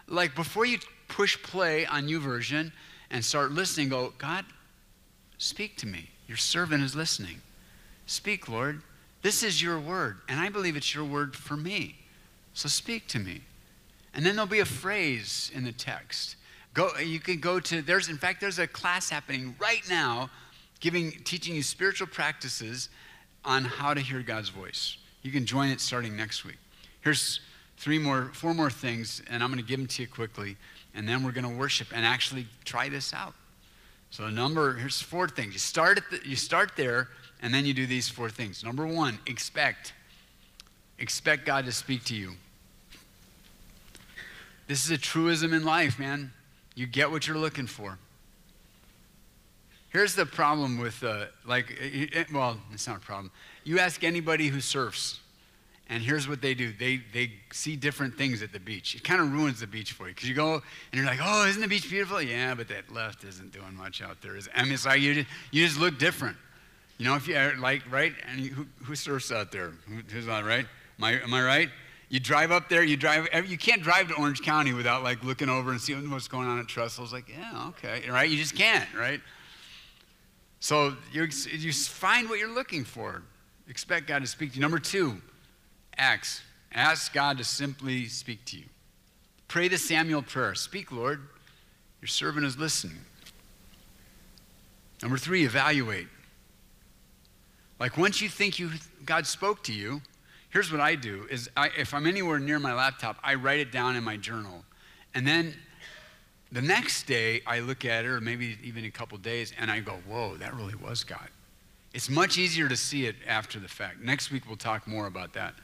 like 0.08 0.34
before 0.34 0.64
you 0.64 0.78
push 1.08 1.40
play 1.42 1.86
on 1.86 2.08
YouVersion 2.08 2.72
and 3.10 3.24
start 3.24 3.50
listening, 3.52 3.88
go, 3.88 4.12
God, 4.18 4.44
speak 5.38 5.76
to 5.78 5.86
me. 5.86 6.10
Your 6.28 6.36
servant 6.36 6.82
is 6.82 6.94
listening. 6.94 7.40
Speak, 8.06 8.48
Lord. 8.48 8.82
This 9.22 9.42
is 9.42 9.62
your 9.62 9.80
word, 9.80 10.18
and 10.28 10.38
I 10.38 10.50
believe 10.50 10.76
it's 10.76 10.94
your 10.94 11.04
word 11.04 11.34
for 11.34 11.56
me. 11.56 11.96
So 12.52 12.68
speak 12.68 13.08
to 13.08 13.18
me. 13.18 13.40
And 14.12 14.24
then 14.24 14.36
there'll 14.36 14.46
be 14.46 14.60
a 14.60 14.66
phrase 14.66 15.50
in 15.54 15.64
the 15.64 15.72
text 15.72 16.36
Go, 16.74 16.90
you 16.98 17.20
can 17.20 17.38
go 17.38 17.60
to, 17.60 17.82
there's, 17.82 18.08
in 18.08 18.18
fact, 18.18 18.40
there's 18.40 18.58
a 18.58 18.66
class 18.66 19.08
happening 19.08 19.54
right 19.60 19.82
now 19.88 20.28
giving, 20.80 21.12
teaching 21.24 21.54
you 21.54 21.62
spiritual 21.62 22.08
practices 22.08 22.88
on 23.44 23.64
how 23.64 23.94
to 23.94 24.00
hear 24.00 24.22
God's 24.22 24.48
voice. 24.48 24.98
You 25.22 25.30
can 25.30 25.46
join 25.46 25.70
it 25.70 25.80
starting 25.80 26.16
next 26.16 26.44
week. 26.44 26.58
Here's 27.00 27.40
three 27.78 27.98
more, 27.98 28.30
four 28.34 28.54
more 28.54 28.70
things, 28.70 29.22
and 29.30 29.42
I'm 29.42 29.50
going 29.50 29.62
to 29.62 29.66
give 29.66 29.78
them 29.78 29.86
to 29.86 30.02
you 30.02 30.08
quickly, 30.08 30.56
and 30.94 31.08
then 31.08 31.22
we're 31.22 31.32
going 31.32 31.48
to 31.48 31.56
worship 31.56 31.88
and 31.94 32.04
actually 32.04 32.46
try 32.64 32.88
this 32.88 33.14
out. 33.14 33.34
So, 34.10 34.28
number, 34.28 34.74
here's 34.74 35.00
four 35.00 35.28
things. 35.28 35.54
You 35.54 35.58
start, 35.58 35.98
at 35.98 36.10
the, 36.10 36.28
you 36.28 36.36
start 36.36 36.72
there, 36.76 37.08
and 37.40 37.52
then 37.54 37.64
you 37.66 37.74
do 37.74 37.86
these 37.86 38.08
four 38.08 38.30
things. 38.30 38.64
Number 38.64 38.86
one, 38.86 39.18
expect. 39.26 39.92
Expect 40.98 41.46
God 41.46 41.66
to 41.66 41.72
speak 41.72 42.04
to 42.04 42.14
you. 42.14 42.32
This 44.66 44.84
is 44.84 44.90
a 44.90 44.98
truism 44.98 45.52
in 45.52 45.64
life, 45.64 45.98
man. 45.98 46.32
You 46.74 46.86
get 46.86 47.10
what 47.10 47.26
you're 47.26 47.38
looking 47.38 47.66
for. 47.66 47.98
Here's 49.90 50.16
the 50.16 50.26
problem 50.26 50.78
with, 50.78 51.04
uh, 51.04 51.26
like, 51.46 51.76
it, 51.80 52.32
well, 52.32 52.58
it's 52.72 52.88
not 52.88 52.96
a 52.96 53.00
problem. 53.00 53.30
You 53.62 53.78
ask 53.78 54.02
anybody 54.02 54.48
who 54.48 54.60
surfs, 54.60 55.20
and 55.88 56.02
here's 56.02 56.26
what 56.26 56.42
they 56.42 56.52
do 56.54 56.72
they, 56.72 57.00
they 57.12 57.32
see 57.52 57.76
different 57.76 58.16
things 58.16 58.42
at 58.42 58.52
the 58.52 58.58
beach. 58.58 58.96
It 58.96 59.04
kind 59.04 59.20
of 59.20 59.32
ruins 59.32 59.60
the 59.60 59.68
beach 59.68 59.92
for 59.92 60.08
you 60.08 60.14
because 60.14 60.28
you 60.28 60.34
go 60.34 60.54
and 60.54 60.62
you're 60.92 61.04
like, 61.04 61.20
oh, 61.22 61.46
isn't 61.46 61.60
the 61.60 61.68
beach 61.68 61.88
beautiful? 61.88 62.20
Yeah, 62.20 62.54
but 62.54 62.66
that 62.68 62.92
left 62.92 63.22
isn't 63.22 63.52
doing 63.52 63.76
much 63.76 64.02
out 64.02 64.20
there. 64.20 64.36
I 64.56 64.64
mean, 64.64 64.72
it's 64.72 64.84
like 64.84 65.00
you 65.00 65.14
just, 65.14 65.28
you 65.52 65.64
just 65.64 65.78
look 65.78 65.96
different. 65.98 66.36
You 66.98 67.04
know, 67.04 67.14
if 67.14 67.28
you 67.28 67.36
like, 67.60 67.82
right? 67.90 68.14
And 68.28 68.40
who, 68.40 68.66
who 68.82 68.96
surfs 68.96 69.30
out 69.30 69.52
there? 69.52 69.72
Who, 69.88 70.00
who's 70.10 70.26
not 70.26 70.44
right? 70.44 70.66
Am 70.98 71.04
I, 71.04 71.20
am 71.22 71.34
I 71.34 71.44
right? 71.44 71.70
You 72.08 72.20
drive 72.20 72.50
up 72.52 72.68
there, 72.68 72.84
you 72.84 72.96
drive, 72.96 73.28
you 73.48 73.58
can't 73.58 73.82
drive 73.82 74.08
to 74.08 74.14
Orange 74.14 74.42
County 74.42 74.72
without 74.72 75.02
like 75.02 75.24
looking 75.24 75.48
over 75.48 75.70
and 75.70 75.80
seeing 75.80 76.10
what's 76.10 76.28
going 76.28 76.46
on 76.46 76.58
at 76.58 76.66
Trestles. 76.66 77.12
Like, 77.12 77.28
yeah, 77.28 77.68
okay, 77.68 78.08
right? 78.08 78.28
You 78.28 78.36
just 78.36 78.54
can't, 78.54 78.88
right? 78.96 79.20
So 80.60 80.96
you, 81.12 81.28
you 81.52 81.72
find 81.72 82.28
what 82.28 82.38
you're 82.38 82.54
looking 82.54 82.84
for. 82.84 83.22
Expect 83.68 84.06
God 84.06 84.20
to 84.20 84.26
speak 84.26 84.50
to 84.50 84.56
you. 84.56 84.60
Number 84.60 84.78
two, 84.78 85.20
acts. 85.96 86.42
Ask 86.72 87.12
God 87.12 87.38
to 87.38 87.44
simply 87.44 88.06
speak 88.06 88.44
to 88.46 88.58
you. 88.58 88.64
Pray 89.48 89.68
the 89.68 89.78
Samuel 89.78 90.22
prayer. 90.22 90.54
Speak, 90.54 90.90
Lord. 90.90 91.28
Your 92.00 92.08
servant 92.08 92.44
is 92.44 92.58
listening. 92.58 92.98
Number 95.02 95.16
three, 95.16 95.44
evaluate. 95.44 96.08
Like 97.78 97.96
once 97.96 98.20
you 98.20 98.28
think 98.28 98.58
you 98.58 98.70
God 99.04 99.26
spoke 99.26 99.62
to 99.64 99.72
you, 99.72 100.00
here's 100.54 100.70
what 100.70 100.80
I 100.80 100.94
do 100.94 101.26
is 101.30 101.50
I, 101.56 101.68
if 101.76 101.92
I'm 101.92 102.06
anywhere 102.06 102.38
near 102.38 102.60
my 102.60 102.72
laptop, 102.72 103.18
I 103.24 103.34
write 103.34 103.58
it 103.58 103.72
down 103.72 103.96
in 103.96 104.04
my 104.04 104.16
journal. 104.16 104.64
And 105.12 105.26
then 105.26 105.52
the 106.52 106.62
next 106.62 107.08
day 107.08 107.42
I 107.44 107.58
look 107.58 107.84
at 107.84 108.04
it, 108.04 108.08
or 108.08 108.20
maybe 108.20 108.56
even 108.62 108.84
a 108.84 108.90
couple 108.90 109.18
days, 109.18 109.52
and 109.58 109.68
I 109.68 109.80
go, 109.80 109.98
whoa, 110.08 110.36
that 110.36 110.54
really 110.54 110.76
was 110.76 111.02
God. 111.02 111.28
It's 111.92 112.08
much 112.08 112.38
easier 112.38 112.68
to 112.68 112.76
see 112.76 113.06
it 113.06 113.16
after 113.26 113.58
the 113.58 113.66
fact. 113.66 114.00
Next 114.00 114.30
week 114.30 114.44
we'll 114.46 114.56
talk 114.56 114.86
more 114.86 115.08
about 115.08 115.32
that. 115.32 115.54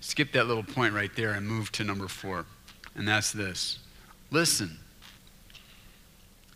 Skip 0.00 0.32
that 0.32 0.46
little 0.46 0.62
point 0.62 0.94
right 0.94 1.14
there 1.14 1.32
and 1.32 1.46
move 1.46 1.70
to 1.72 1.84
number 1.84 2.08
four. 2.08 2.46
And 2.94 3.06
that's 3.06 3.30
this 3.30 3.78
listen. 4.30 4.78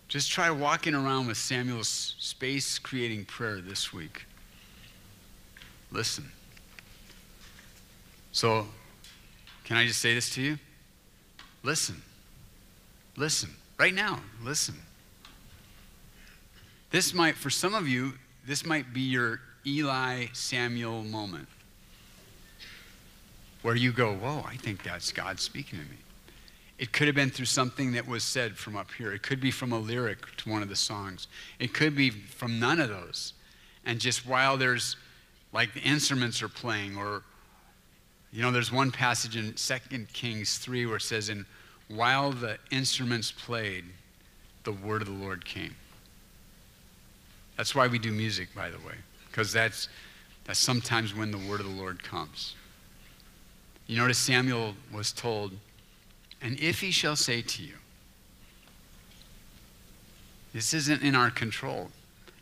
Just 0.08 0.30
try 0.30 0.50
walking 0.50 0.94
around 0.94 1.26
with 1.26 1.36
Samuel's 1.36 2.14
space 2.18 2.78
creating 2.78 3.26
prayer 3.26 3.60
this 3.60 3.92
week. 3.92 4.24
Listen. 5.90 6.30
So, 8.32 8.66
can 9.64 9.76
I 9.76 9.86
just 9.86 10.00
say 10.00 10.14
this 10.14 10.30
to 10.30 10.42
you? 10.42 10.58
Listen. 11.62 12.02
Listen. 13.16 13.50
Right 13.78 13.94
now, 13.94 14.20
listen. 14.42 14.76
This 16.90 17.12
might, 17.12 17.36
for 17.36 17.50
some 17.50 17.74
of 17.74 17.86
you, 17.86 18.14
this 18.46 18.64
might 18.64 18.92
be 18.92 19.00
your 19.00 19.40
Eli 19.66 20.26
Samuel 20.32 21.04
moment 21.04 21.48
where 23.62 23.74
you 23.74 23.92
go, 23.92 24.14
Whoa, 24.14 24.44
I 24.46 24.56
think 24.56 24.82
that's 24.82 25.12
God 25.12 25.38
speaking 25.38 25.78
to 25.78 25.84
me. 25.84 25.98
It 26.78 26.92
could 26.92 27.08
have 27.08 27.16
been 27.16 27.30
through 27.30 27.46
something 27.46 27.92
that 27.92 28.06
was 28.06 28.22
said 28.22 28.56
from 28.56 28.76
up 28.76 28.92
here. 28.92 29.12
It 29.12 29.22
could 29.22 29.40
be 29.40 29.50
from 29.50 29.72
a 29.72 29.78
lyric 29.78 30.36
to 30.38 30.48
one 30.48 30.62
of 30.62 30.68
the 30.68 30.76
songs. 30.76 31.26
It 31.58 31.74
could 31.74 31.96
be 31.96 32.10
from 32.10 32.60
none 32.60 32.80
of 32.80 32.88
those. 32.88 33.32
And 33.84 33.98
just 33.98 34.26
while 34.26 34.56
there's 34.56 34.96
like 35.52 35.74
the 35.74 35.80
instruments 35.80 36.42
are 36.42 36.48
playing 36.48 36.96
or 36.96 37.22
You 38.30 38.42
know, 38.42 38.50
there's 38.50 38.70
one 38.70 38.90
passage 38.90 39.36
in 39.36 39.54
2 39.54 40.06
Kings 40.12 40.58
3 40.58 40.84
where 40.86 40.96
it 40.96 41.02
says, 41.02 41.30
And 41.30 41.46
while 41.88 42.30
the 42.30 42.58
instruments 42.70 43.32
played, 43.32 43.84
the 44.64 44.72
word 44.72 45.00
of 45.00 45.08
the 45.08 45.14
Lord 45.14 45.46
came. 45.46 45.74
That's 47.56 47.74
why 47.74 47.86
we 47.86 47.98
do 47.98 48.12
music, 48.12 48.54
by 48.54 48.68
the 48.68 48.76
way, 48.78 48.94
because 49.30 49.52
that's, 49.52 49.88
that's 50.44 50.58
sometimes 50.58 51.14
when 51.14 51.30
the 51.30 51.38
word 51.38 51.60
of 51.60 51.66
the 51.66 51.72
Lord 51.72 52.02
comes. 52.02 52.54
You 53.86 53.96
notice 53.96 54.18
Samuel 54.18 54.74
was 54.92 55.12
told, 55.12 55.52
And 56.42 56.60
if 56.60 56.80
he 56.80 56.90
shall 56.90 57.16
say 57.16 57.40
to 57.40 57.62
you, 57.62 57.74
this 60.52 60.74
isn't 60.74 61.02
in 61.02 61.14
our 61.14 61.30
control. 61.30 61.90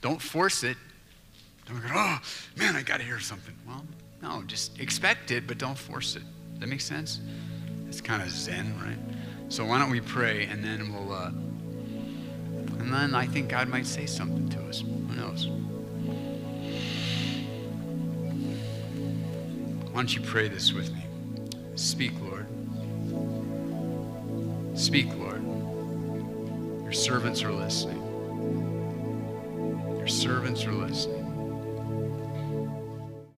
Don't 0.00 0.20
force 0.20 0.62
it. 0.64 0.76
Don't 1.66 1.80
go, 1.80 1.88
oh, 1.92 2.20
man, 2.56 2.76
I 2.76 2.82
got 2.82 2.98
to 2.98 3.02
hear 3.02 3.18
something. 3.18 3.54
Well, 3.66 3.84
no, 4.22 4.42
just 4.46 4.78
expect 4.78 5.30
it, 5.30 5.46
but 5.46 5.58
don't 5.58 5.76
force 5.76 6.16
it. 6.16 6.22
Does 6.52 6.60
that 6.60 6.68
make 6.68 6.80
sense? 6.80 7.20
It's 7.88 8.00
kind 8.00 8.22
of 8.22 8.30
zen, 8.30 8.78
right? 8.80 8.98
So 9.48 9.64
why 9.64 9.78
don't 9.78 9.90
we 9.90 10.00
pray 10.00 10.46
and 10.46 10.64
then 10.64 10.92
we'll, 10.92 11.12
uh, 11.12 11.28
and 12.78 12.92
then 12.92 13.14
I 13.14 13.26
think 13.26 13.48
God 13.48 13.68
might 13.68 13.86
say 13.86 14.06
something 14.06 14.48
to 14.50 14.60
us. 14.62 14.80
Who 14.80 15.14
knows? 15.14 15.48
Why 19.90 20.02
don't 20.02 20.14
you 20.14 20.20
pray 20.20 20.48
this 20.48 20.72
with 20.72 20.92
me? 20.92 21.04
Speak, 21.74 22.12
Lord. 22.20 22.46
Speak, 24.78 25.08
Lord. 25.16 25.42
Your 26.82 26.92
servants 26.92 27.42
are 27.42 27.52
listening. 27.52 28.02
Your 29.96 30.08
servants 30.08 30.64
are 30.64 30.72
listening. 30.72 31.26